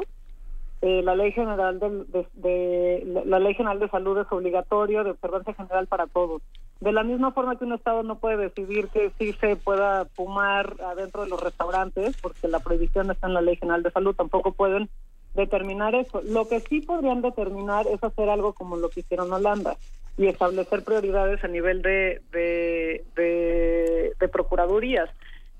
[0.85, 5.53] Eh, la ley general de, de- la- ley general de salud es obligatorio de observancia
[5.53, 6.41] general para todos.
[6.81, 10.75] De la misma forma que un estado no puede decidir que sí se pueda fumar
[10.85, 14.51] adentro de los restaurantes, porque la prohibición está en la ley general de salud, tampoco
[14.51, 14.89] pueden
[15.35, 16.21] determinar eso.
[16.21, 19.77] Lo que sí podrían determinar es hacer algo como lo que hicieron Holanda
[20.17, 23.05] y establecer prioridades a nivel de, de,
[24.19, 25.09] de procuradurías.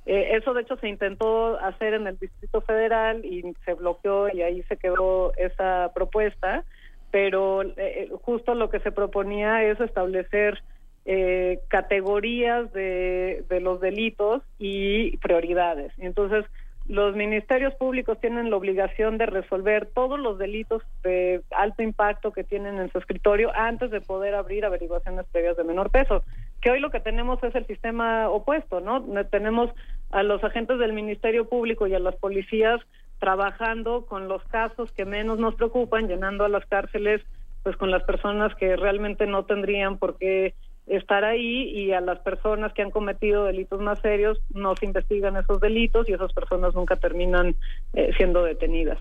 [0.06, 4.42] Eh, eso de hecho se intentó hacer en el Distrito Federal y se bloqueó y
[4.42, 6.66] ahí se quedó esa propuesta,
[7.12, 10.62] pero eh, justo lo que se proponía es establecer
[11.06, 15.94] eh, categorías de, de los delitos y prioridades.
[15.98, 16.46] Entonces,
[16.88, 22.44] los ministerios públicos tienen la obligación de resolver todos los delitos de alto impacto que
[22.44, 26.24] tienen en su escritorio antes de poder abrir averiguaciones previas de menor peso.
[26.64, 29.04] Que hoy lo que tenemos es el sistema opuesto, ¿no?
[29.26, 29.70] Tenemos
[30.12, 32.80] a los agentes del Ministerio Público y a las policías
[33.20, 37.22] trabajando con los casos que menos nos preocupan, llenando a las cárceles
[37.64, 40.54] pues con las personas que realmente no tendrían por qué
[40.88, 45.38] estar ahí y a las personas que han cometido delitos más serios no se investigan
[45.38, 47.56] esos delitos y esas personas nunca terminan
[47.94, 49.00] eh, siendo detenidas.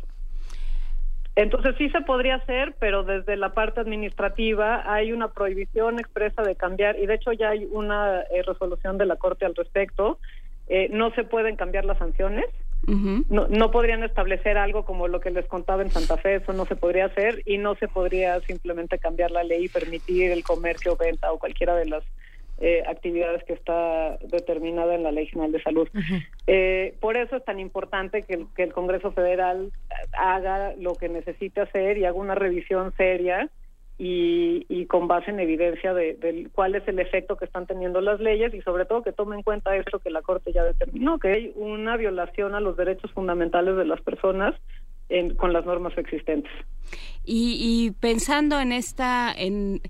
[1.35, 6.57] Entonces sí se podría hacer, pero desde la parte administrativa hay una prohibición expresa de
[6.57, 10.19] cambiar y de hecho ya hay una eh, resolución de la Corte al respecto.
[10.69, 12.47] Eh, no se pueden cambiar las sanciones
[12.86, 16.67] no, no podrían establecer algo como lo que les contaba en Santa Fe, eso no
[16.67, 20.97] se podría hacer y no se podría simplemente cambiar la ley y permitir el comercio,
[20.97, 22.02] venta o cualquiera de las
[22.65, 25.89] eh, actividades que está determinada en la Ley General de Salud.
[26.47, 29.73] Eh, por eso es tan importante que que el Congreso Federal
[30.12, 33.50] haga lo que necesite hacer y haga una revisión seria
[33.99, 38.55] y, con base en evidencia de, cuál es el efecto que están teniendo las leyes
[38.55, 41.52] y sobre todo que tome en cuenta esto que la Corte ya determinó, que hay
[41.57, 44.55] una violación a los derechos fundamentales de las personas
[45.36, 46.52] con las normas existentes.
[47.24, 49.82] Y, y pensando en esta, en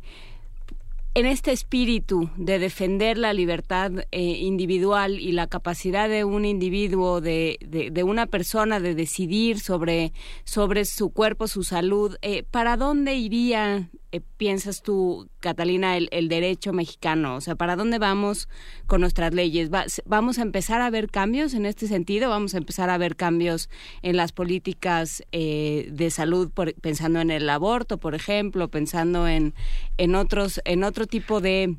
[1.15, 7.21] en este espíritu de defender la libertad eh, individual y la capacidad de un individuo,
[7.21, 10.13] de, de, una persona de decidir sobre,
[10.45, 16.29] sobre su cuerpo, su salud, eh, ¿para dónde iría eh, piensas tú, Catalina, el, el,
[16.29, 17.37] derecho mexicano?
[17.37, 18.49] O sea, ¿para dónde vamos
[18.87, 19.71] con nuestras leyes?
[20.05, 22.29] ¿Vamos a empezar a ver cambios en este sentido?
[22.29, 23.71] ¿Vamos a empezar a ver cambios
[24.03, 26.51] en las políticas eh, de salud,
[26.81, 29.55] pensando en el aborto, por ejemplo, pensando en,
[29.97, 31.77] en, otros, en otro tipo de,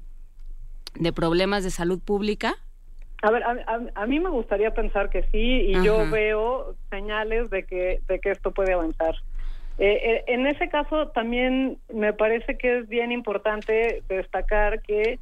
[0.96, 2.58] de problemas de salud pública?
[3.22, 8.02] A ver, a, mí me gustaría pensar que sí y yo veo señales de que,
[8.06, 9.16] de que esto puede avanzar.
[9.80, 15.20] Eh, eh, en ese caso también me parece que es bien importante destacar que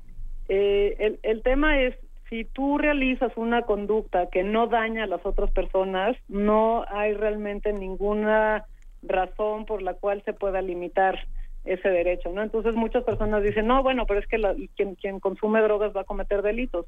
[0.50, 1.96] eh, el, el tema es
[2.30, 7.74] si tú realizas una conducta que no daña a las otras personas, no hay realmente
[7.74, 8.66] ninguna
[9.04, 11.20] razón por la cual se pueda limitar
[11.66, 12.42] ese derecho, ¿no?
[12.42, 16.02] Entonces muchas personas dicen, no, bueno, pero es que la, quien, quien consume drogas va
[16.02, 16.88] a cometer delitos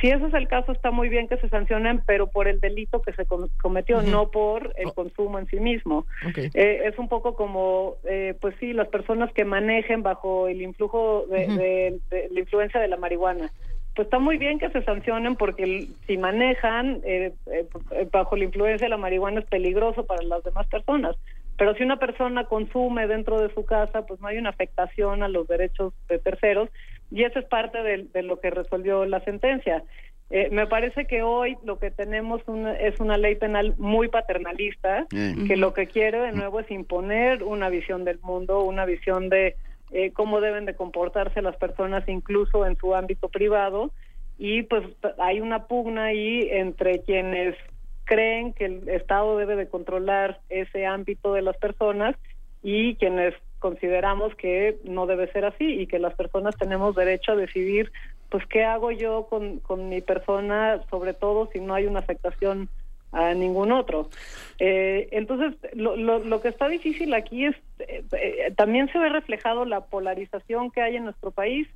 [0.00, 3.00] si ese es el caso, está muy bien que se sancionen, pero por el delito
[3.00, 3.24] que se
[3.60, 4.92] cometió, no por el oh.
[4.92, 6.06] consumo en sí mismo.
[6.36, 11.24] Eh, es un poco como, eh, pues sí, las personas que manejen bajo el influjo
[11.30, 13.50] de, la influencia de la marihuana.
[13.96, 17.32] Pues está muy bien que se sancionen porque si manejan eh,
[18.12, 21.16] bajo la influencia de la marihuana es peligroso para las demás personas.
[21.56, 25.28] Pero si una persona consume dentro de su casa, pues no hay una afectación a
[25.28, 26.68] los derechos de terceros
[27.10, 29.82] y eso es parte de, lo que resolvió la sentencia.
[30.30, 32.42] Eh, me parece que hoy lo que tenemos
[32.80, 37.70] es una ley penal muy paternalista, que lo que quiere de nuevo es imponer una
[37.70, 39.56] visión del mundo, una visión de
[39.90, 43.90] eh, cómo deben de comportarse las personas incluso en su ámbito privado,
[44.38, 44.84] y pues
[45.18, 47.56] hay una pugna ahí entre quienes
[48.04, 52.16] creen que el Estado debe de controlar ese ámbito de las personas
[52.62, 57.36] y quienes consideramos que no debe ser así y que las personas tenemos derecho a
[57.36, 57.92] decidir
[58.30, 62.68] pues qué hago yo con, con mi persona, sobre todo si no hay una afectación
[63.12, 64.10] a ningún otro.
[64.58, 69.08] Eh, entonces, lo, lo, lo, que está difícil aquí es, eh, eh, también se ve
[69.08, 71.68] reflejado la polarización que hay en nuestro país,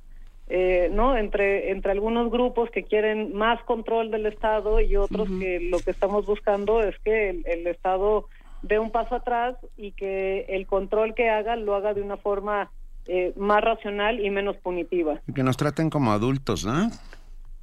[0.91, 1.17] ¿no?
[1.17, 5.89] Entre, entre algunos grupos que quieren más control del Estado y otros que lo que
[5.89, 8.27] estamos buscando es que el Estado
[8.63, 12.71] dé un paso atrás y que el control que haga lo haga de una forma
[13.05, 15.21] eh, más racional y menos punitiva.
[15.35, 16.89] Que nos traten como adultos, ¿no?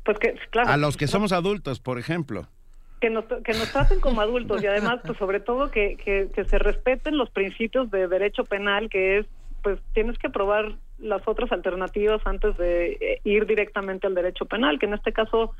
[0.05, 0.71] Pues que, claro.
[0.71, 2.47] A los que somos adultos, por ejemplo.
[3.01, 6.45] Que nos, que nos traten como adultos y además, pues sobre todo que, que, que
[6.45, 9.27] se respeten los principios de derecho penal, que es,
[9.63, 14.79] pues tienes que probar las otras alternativas antes de eh, ir directamente al derecho penal,
[14.79, 15.55] que en este caso,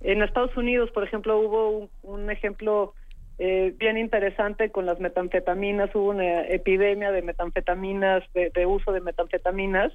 [0.00, 2.94] en Estados Unidos, por ejemplo, hubo un, un ejemplo
[3.38, 9.92] eh, bien interesante con las metanfetaminas, hubo una epidemia de metanfetaminas, de, uso de metanfetaminas.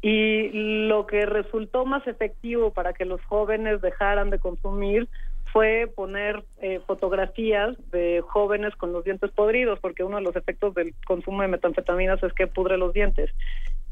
[0.00, 0.50] Y
[0.86, 5.08] lo que resultó más efectivo para que los jóvenes dejaran de consumir
[5.52, 10.74] fue poner eh, fotografías de jóvenes con los dientes podridos, porque uno de los efectos
[10.74, 13.30] del consumo de metanfetaminas es que pudre los dientes.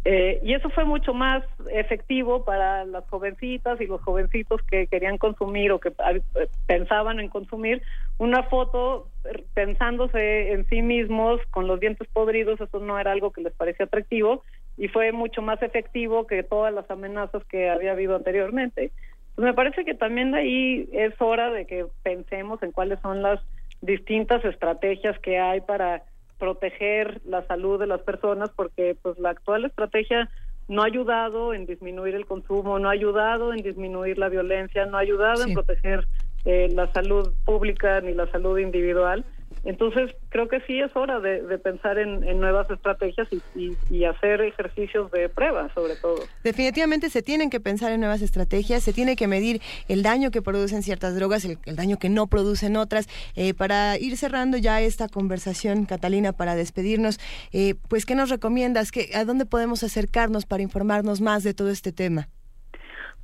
[0.09, 5.19] Eh, y eso fue mucho más efectivo para las jovencitas y los jovencitos que querían
[5.19, 6.23] consumir o que eh,
[6.65, 7.83] pensaban en consumir
[8.17, 9.09] una foto
[9.55, 13.87] pensándose en sí mismos con los dientes podridos, eso no era algo que les parecía
[13.87, 14.45] atractivo
[14.77, 18.93] y fue mucho más efectivo que todas las amenazas que había habido anteriormente.
[19.35, 23.41] Pues me parece que también ahí es hora de que pensemos en cuáles son las
[23.81, 26.05] distintas estrategias que hay para
[26.39, 30.31] proteger la salud de las personas, porque pues la actual estrategia
[30.69, 34.97] no ha ayudado en disminuir el consumo, no ha ayudado en disminuir la violencia, no
[34.97, 36.07] ha ayudado en proteger
[36.45, 39.25] eh, la salud pública ni la salud individual.
[39.67, 45.29] Entonces, creo que sí es hora de, pensar en, nuevas estrategias y, hacer ejercicios de
[45.29, 46.23] prueba, sobre todo.
[46.45, 50.41] Definitivamente se tienen que pensar en nuevas estrategias, se tiene que medir el daño que
[50.41, 53.09] producen ciertas drogas, el, daño que no producen otras.
[53.35, 57.19] Eh, para ir cerrando ya esta conversación, Catalina, para despedirnos,
[57.53, 58.93] eh, pues, ¿qué nos recomiendas?
[59.15, 62.29] ¿A dónde podemos acercarnos para informarnos más de todo este tema?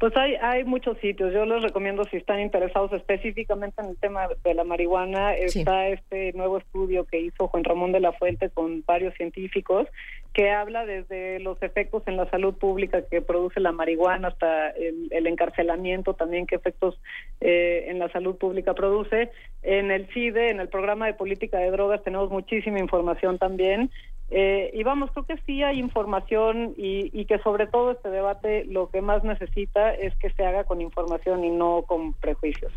[0.03, 1.33] Pues hay, hay muchos sitios.
[1.33, 6.33] Yo les recomiendo si están interesados específicamente en el tema de la marihuana, está este
[6.33, 9.87] nuevo estudio que hizo Juan Ramón de la Fuente con varios científicos
[10.35, 15.25] que habla desde los efectos en la salud pública que produce la marihuana hasta el,
[15.25, 16.99] encarcelamiento también qué efectos
[17.41, 19.31] eh, en la salud pública produce.
[19.63, 23.89] En el CIDE, en el programa de política de drogas, tenemos muchísima información también
[24.35, 28.89] eh, y vamos, creo que sí hay información y, que sobre todo este debate lo
[28.89, 32.73] que más necesita es que se haga con información y no con prejuicios.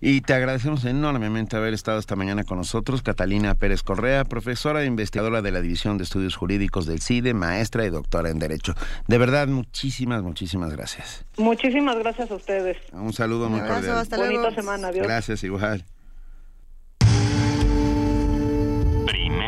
[0.00, 4.86] Y te agradecemos enormemente haber estado esta mañana con nosotros, Catalina Pérez Correa, profesora e
[4.86, 8.72] investigadora de la División de Estudios Jurídicos del CIDE, maestra y doctora en Derecho.
[9.06, 11.26] De verdad, muchísimas, muchísimas gracias.
[11.36, 12.78] Muchísimas gracias a ustedes.
[12.92, 13.98] Un saludo muy cordial.
[13.98, 15.06] Hasta Bonita semana, adiós.
[15.06, 15.84] Gracias, igual.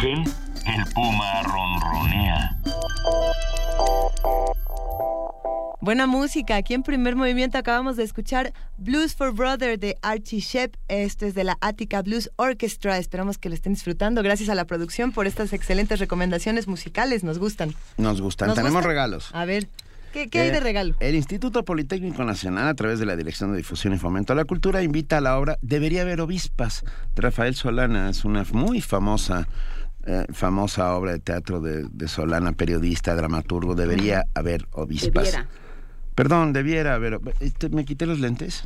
[0.00, 0.24] Rugen,
[0.66, 2.56] el puma ronronea.
[5.82, 6.56] Buena música.
[6.56, 10.74] Aquí en primer movimiento acabamos de escuchar Blues for Brother de Archie Shep.
[10.88, 12.98] Esto es de la Attica Blues Orchestra.
[12.98, 14.22] Esperamos que lo estén disfrutando.
[14.22, 17.24] Gracias a la producción por estas excelentes recomendaciones musicales.
[17.24, 17.74] Nos gustan.
[17.96, 18.48] Nos gustan.
[18.48, 18.88] ¿Nos Tenemos gusta?
[18.88, 19.30] regalos.
[19.32, 19.68] A ver,
[20.12, 20.94] ¿qué, qué hay de Eh, regalo?
[21.00, 24.44] El Instituto Politécnico Nacional, a través de la Dirección de Difusión y Fomento a la
[24.44, 26.84] Cultura, invita a la obra Debería haber obispas
[27.16, 28.10] de Rafael Solana.
[28.10, 29.48] Es una muy famosa,
[30.06, 33.74] eh, famosa obra de teatro de, de Solana, periodista, dramaturgo.
[33.74, 35.24] Debería haber obispas.
[35.24, 35.48] Debiera.
[36.14, 37.20] Perdón, debiera haber.
[37.40, 38.64] este, ¿Me quité los lentes?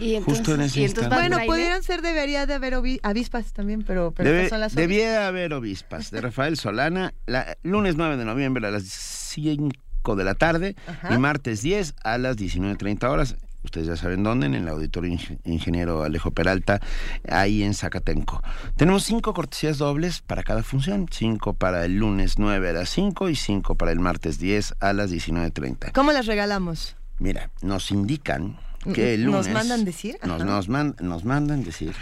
[0.00, 1.14] Y Justo en ese instante.
[1.14, 5.54] Bueno, pudieran ser, debería de haber avispas también, pero, pero Debe- son las debía haber
[5.54, 10.76] obispas de Rafael Solana, la, lunes 9 de noviembre a las 5 de la tarde
[10.86, 11.14] Ajá.
[11.14, 13.36] y martes 10 a las 19.30 horas.
[13.66, 16.80] Ustedes ya saben dónde, en el Auditorio Ing- Ingeniero Alejo Peralta,
[17.28, 18.42] ahí en Zacatenco.
[18.76, 21.06] Tenemos cinco cortesías dobles para cada función.
[21.10, 24.92] Cinco para el lunes 9 a las 5 y cinco para el martes 10 a
[24.92, 25.92] las 19.30.
[25.92, 26.96] ¿Cómo las regalamos?
[27.18, 28.56] Mira, nos indican
[28.94, 29.46] que el lunes...
[29.46, 30.16] ¿Nos mandan decir?
[30.22, 30.44] Nos, Ajá.
[30.44, 31.92] nos, man- nos mandan decir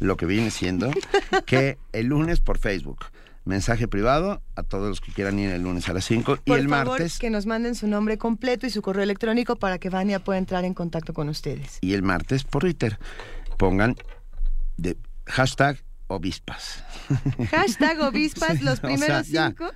[0.00, 0.90] lo que viene siendo
[1.46, 3.04] que el lunes por Facebook,
[3.48, 6.68] mensaje privado a todos los que quieran ir el lunes a las 5 y el
[6.68, 10.20] favor, martes que nos manden su nombre completo y su correo electrónico para que Vania
[10.20, 11.78] pueda entrar en contacto con ustedes.
[11.80, 12.98] y el martes por Twitter.
[13.56, 13.96] Pongan
[14.76, 14.96] de
[15.26, 16.82] hashtag obispas.
[17.50, 19.48] Hashtag obispas, los O sea, primeros ya.
[19.48, 19.70] cinco.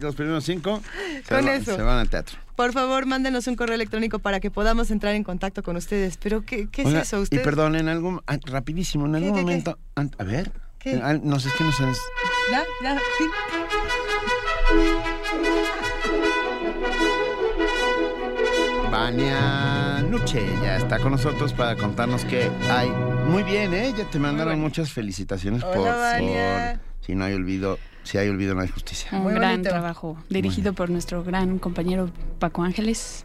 [0.00, 0.80] Los primeros cinco
[1.24, 1.76] se, Con va- eso.
[1.76, 2.38] se van al teatro.
[2.56, 6.18] Por favor, mándenos un correo electrónico para que podamos entrar en contacto con ustedes.
[6.18, 7.18] Pero, ¿qué, qué Oiga, es eso?
[7.18, 7.42] Y ¿Usted?
[7.42, 9.42] perdón, en algún, ah, rapidísimo, en algún qué, qué?
[9.42, 9.78] momento,
[10.18, 10.52] a ver,
[10.82, 11.00] ¿Qué?
[11.02, 11.98] ah, no sé, es que no sabes.
[12.50, 12.64] ¿Ya?
[12.82, 12.98] ¿Ya?
[13.18, 13.24] ¿Sí?
[18.90, 22.90] Vania Nuche ya está con nosotros para contarnos que hay.
[23.28, 23.92] Muy bien, ¿eh?
[23.96, 26.80] Ya te mandaron muchas felicitaciones Hola, por, Vania.
[26.80, 29.08] por- Si no hay olvido, si hay olvido, no hay justicia.
[29.12, 29.70] Un Muy gran bonito.
[29.70, 33.24] trabajo dirigido por nuestro gran compañero Paco Ángeles.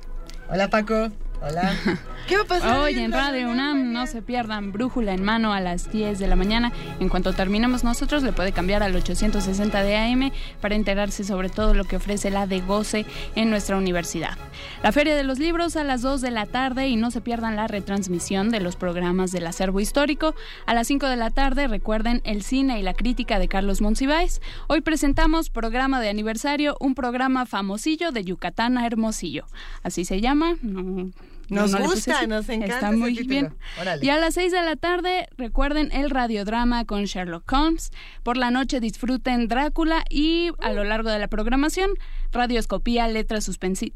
[0.50, 1.10] Hola, Paco.
[1.42, 1.72] Hola.
[2.28, 2.80] ¿Qué va a pasar?
[2.80, 6.36] Hoy en Radio UNAM no se pierdan Brújula en mano a las 10 de la
[6.36, 6.74] mañana.
[7.00, 11.74] En cuanto terminemos nosotros, le puede cambiar al 860 de AM para enterarse sobre todo
[11.74, 14.38] lo que ofrece la de Goce en nuestra universidad.
[14.84, 17.56] La Feria de los Libros a las 2 de la tarde y no se pierdan
[17.56, 20.36] la retransmisión de los programas del acervo histórico.
[20.66, 24.42] A las 5 de la tarde recuerden el cine y la crítica de Carlos Monsiváis.
[24.68, 29.46] Hoy presentamos programa de aniversario, un programa famosillo de Yucatán a Hermosillo.
[29.84, 30.56] Así se llama.
[30.62, 31.12] No,
[31.50, 33.30] Nos no puse gusta, nos encanta Está muy título.
[33.30, 33.56] bien.
[33.80, 34.06] Órale.
[34.06, 37.92] Y a las 6 de la tarde, recuerden el radiodrama con Sherlock Holmes.
[38.24, 41.92] Por la noche disfruten Drácula y a lo largo de la programación,
[42.32, 43.50] radioscopía, letras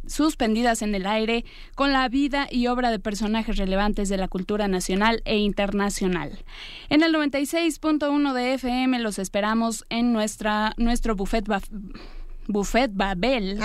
[0.08, 4.68] suspendidas en el aire con la vida y obra de personajes relevantes de la cultura
[4.68, 6.44] nacional e internacional.
[6.90, 11.46] En el 96.1 de FM los esperamos en nuestra nuestro buffet
[12.52, 13.60] Buffet Babel.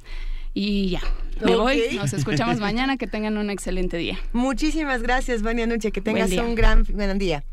[0.53, 1.01] Y ya,
[1.43, 1.61] me Ok.
[1.61, 1.81] voy.
[1.95, 2.97] Nos escuchamos mañana.
[2.97, 4.17] Que tengan un excelente día.
[4.33, 5.91] Muchísimas gracias, Vania Nuche.
[5.91, 7.43] Que tengas un gran, gran día.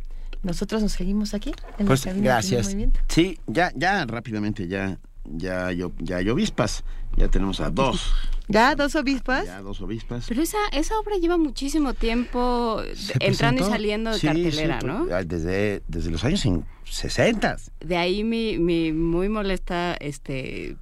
[0.43, 1.53] Nosotros nos seguimos aquí.
[1.79, 2.77] En Pues Primer gracias.
[3.09, 6.83] Sí, ya, ya rápidamente, ya, ya, yo, ya hay obispas.
[7.17, 8.13] Ya tenemos a dos,
[8.49, 8.75] ¿Ya?
[8.77, 9.45] ¿Dos obispas?
[9.45, 10.27] ya dos obispas.
[10.29, 12.81] Pero esa, esa obra lleva muchísimo tiempo
[13.19, 15.07] entrando y saliendo de Sí, cartelera, sí, ¿no?
[15.07, 17.57] pues, Desde, desde los años en 60.
[17.81, 20.77] De ahí mi, mi muy molesta este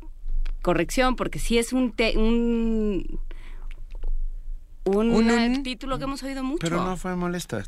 [0.63, 3.19] corrección, porque sí es un, te- un
[4.85, 6.61] un, Un- título que hemos oído mucho.
[6.61, 7.63] Pero no fue molesta.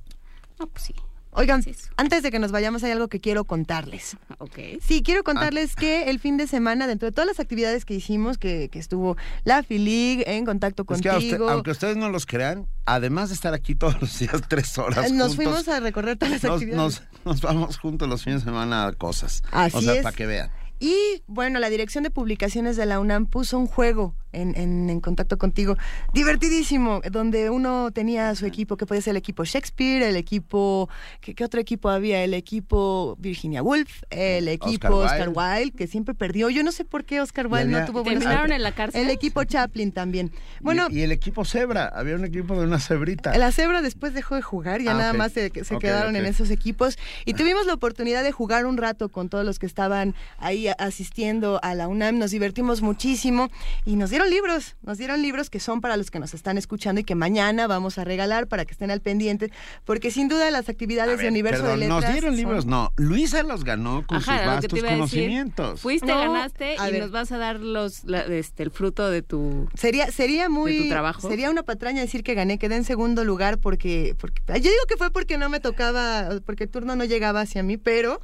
[0.59, 0.95] Ah, pues sí.
[1.33, 1.63] Oigan,
[1.97, 4.17] antes de que nos vayamos hay algo que quiero contarles.
[4.39, 4.59] Ok.
[4.81, 5.25] Sí, quiero Ah.
[5.25, 8.79] contarles que el fin de semana, dentro de todas las actividades que hicimos, que, que
[8.79, 13.29] estuvo la FILIG en contacto Es que usted- contigo, aunque ustedes no los crean, además
[13.29, 15.13] de estar aquí todos los días, tres horas.
[15.13, 17.03] nos juntos, fuimos a recorrer todas las nos, actividades.
[17.23, 19.43] nos- nos vamos juntos los fines de semana a cosas.
[19.53, 20.03] Así o sea, es.
[20.03, 20.51] para que vean.
[20.81, 25.01] Y bueno, la Dirección de Publicaciones de la UNAM puso un juego en, en- en
[25.01, 25.77] contacto contigo,
[26.13, 30.89] divertidísimo, donde uno tenía su equipo, que puede ser el equipo Shakespeare, el equipo,
[31.21, 32.23] ¿qué, qué otro equipo había?
[32.23, 36.51] El equipo Virginia Woolf, el equipo Oscar Oscar, Wilde, que siempre perdió.
[36.51, 38.73] Yo no sé por qué Oscar Wilde había- no tuvo ¿Y buena terminaron en la
[38.73, 39.03] cárcel?
[39.03, 40.31] El equipo Chaplin también.
[40.61, 43.37] Bueno, y, y el equipo Zebra, había un equipo de una cebrita.
[43.37, 46.29] la cebra después dejó de jugar, ya Ah, nada más se, quedaron en ok.
[46.31, 46.99] esos equipos.
[47.25, 51.61] Y tuvimos la oportunidad de jugar un rato con todos los que estaban ahí asistiendo
[51.63, 52.19] a la UNAM.
[52.19, 53.49] Nos divertimos muchísimo
[53.85, 54.77] y nos dieron libros.
[54.83, 57.97] Nos dieron libros que son para los que nos están escuchando y que mañana vamos
[57.99, 59.53] a regalar para que estén al pendiente.
[59.85, 62.03] Porque sin duda las actividades de Universo Perdón, de Letras.
[62.05, 62.93] nos dieron son- libros, no.
[62.97, 64.89] Luisa los ganó con Ajá, sus vastos decir.
[64.89, 65.81] conocimientos.
[65.81, 67.01] Fuiste, No, ganaste y ver.
[67.03, 70.75] nos vas a dar los la- este el fruto de tu Sería, sería muy.
[70.77, 71.29] de tu trabajo.
[71.29, 74.43] Sería una patraña decir que gané, quedé en segundo lugar porque, porque.
[74.49, 77.77] Yo digo que fue porque no me tocaba, porque el turno no llegaba hacia mí,
[77.77, 78.21] pero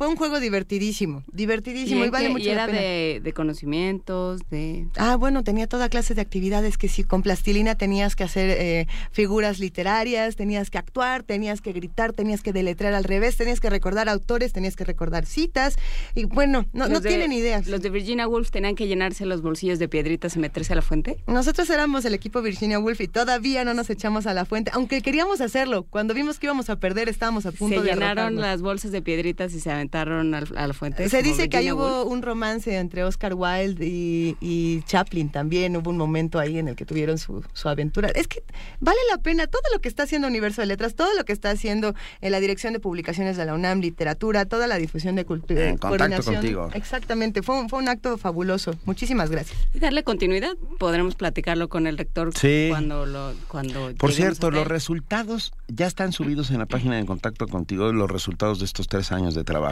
[0.00, 1.22] fue un juego divertidísimo.
[1.30, 2.78] Divertidísimo y, vale mucho y la era pena.
[2.80, 7.74] de, de conocimientos, de Ah, bueno, tenía toda clase de actividades que si con plastilina
[7.74, 12.94] tenías que hacer eh, figuras literarias, tenías que actuar, tenías que gritar, tenías que deletrear
[12.94, 15.76] al revés, tenías que recordar autores, tenías que recordar citas.
[16.14, 17.60] Y bueno, no, no Los de- tienen idea.
[17.66, 20.82] Los de Virginia Woolf tenían que llenarse los bolsillos de piedritas y meterse a la
[20.82, 21.18] fuente.
[21.26, 25.02] Nosotros éramos el equipo Virginia Woolf y todavía no nos echamos a la fuente, aunque
[25.02, 25.82] queríamos hacerlo.
[25.82, 28.40] Cuando vimos que íbamos a perder, estábamos a punto Se de llenaron arrojarnos.
[28.40, 31.08] las bolsas de piedritas y se aventaron al- a la fuente.
[31.08, 35.76] Se dice que ahí hubo un romance entre Oscar Wilde y, y Chaplin también.
[35.76, 38.08] Hubo un momento ahí en el que tuvieron su, su aventura.
[38.14, 38.42] Es que
[38.80, 41.50] vale la pena todo lo que está haciendo Universo de Letras, todo lo que está
[41.50, 45.68] haciendo en la Dirección de Publicaciones de la UNAM, literatura, toda la difusión de cultura.
[45.68, 46.70] En contacto contigo.
[46.74, 48.74] Exactamente, fue un, fue un acto fabuloso.
[48.84, 49.58] Muchísimas gracias.
[49.74, 52.66] Y darle continuidad, podremos platicarlo con el rector Sí.
[52.70, 57.46] cuando lo cuando Por cierto, los resultados ya están subidos en la página de Contacto
[57.48, 59.69] Contigo, los resultados de estos tres años de trabajo.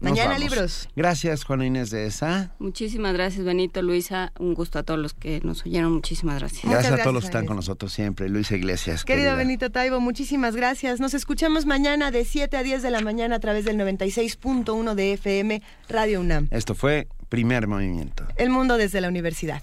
[0.00, 0.42] Mañana vamos.
[0.42, 0.88] libros.
[0.96, 2.52] Gracias, Juana Inés de ESA.
[2.58, 4.32] Muchísimas gracias, Benito, Luisa.
[4.38, 5.92] Un gusto a todos los que nos oyeron.
[5.92, 6.70] Muchísimas gracias.
[6.70, 8.28] Gracias, a todos los que están con nosotros siempre.
[8.28, 9.04] Luisa Iglesias.
[9.04, 9.36] Querido querida.
[9.36, 11.00] Benito Taibo, muchísimas gracias.
[11.00, 15.12] Nos escuchamos mañana de 7 a 10 de la mañana a través del 96.1 de
[15.14, 16.48] FM Radio UNAM.
[16.50, 18.24] Esto fue Primer Movimiento.
[18.36, 19.62] El mundo desde la universidad.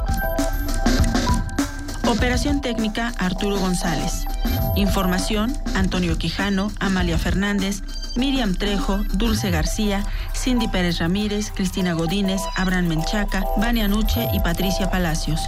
[2.11, 4.25] Operación técnica Arturo González.
[4.75, 7.83] Información Antonio Quijano, Amalia Fernández,
[8.17, 10.03] Miriam Trejo, Dulce García,
[10.35, 15.39] Cindy Pérez Ramírez, Cristina Godínez, Abraham Menchaca, Vania Nuche y Patricia Palacios.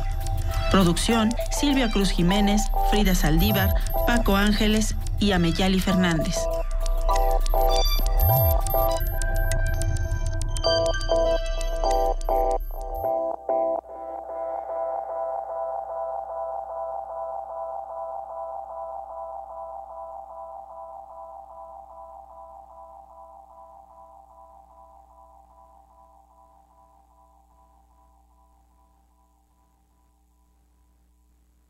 [0.72, 3.70] Producción Silvia Cruz Jiménez, Frida Saldívar,
[4.08, 6.38] Paco Ángeles y Ameyali Fernández.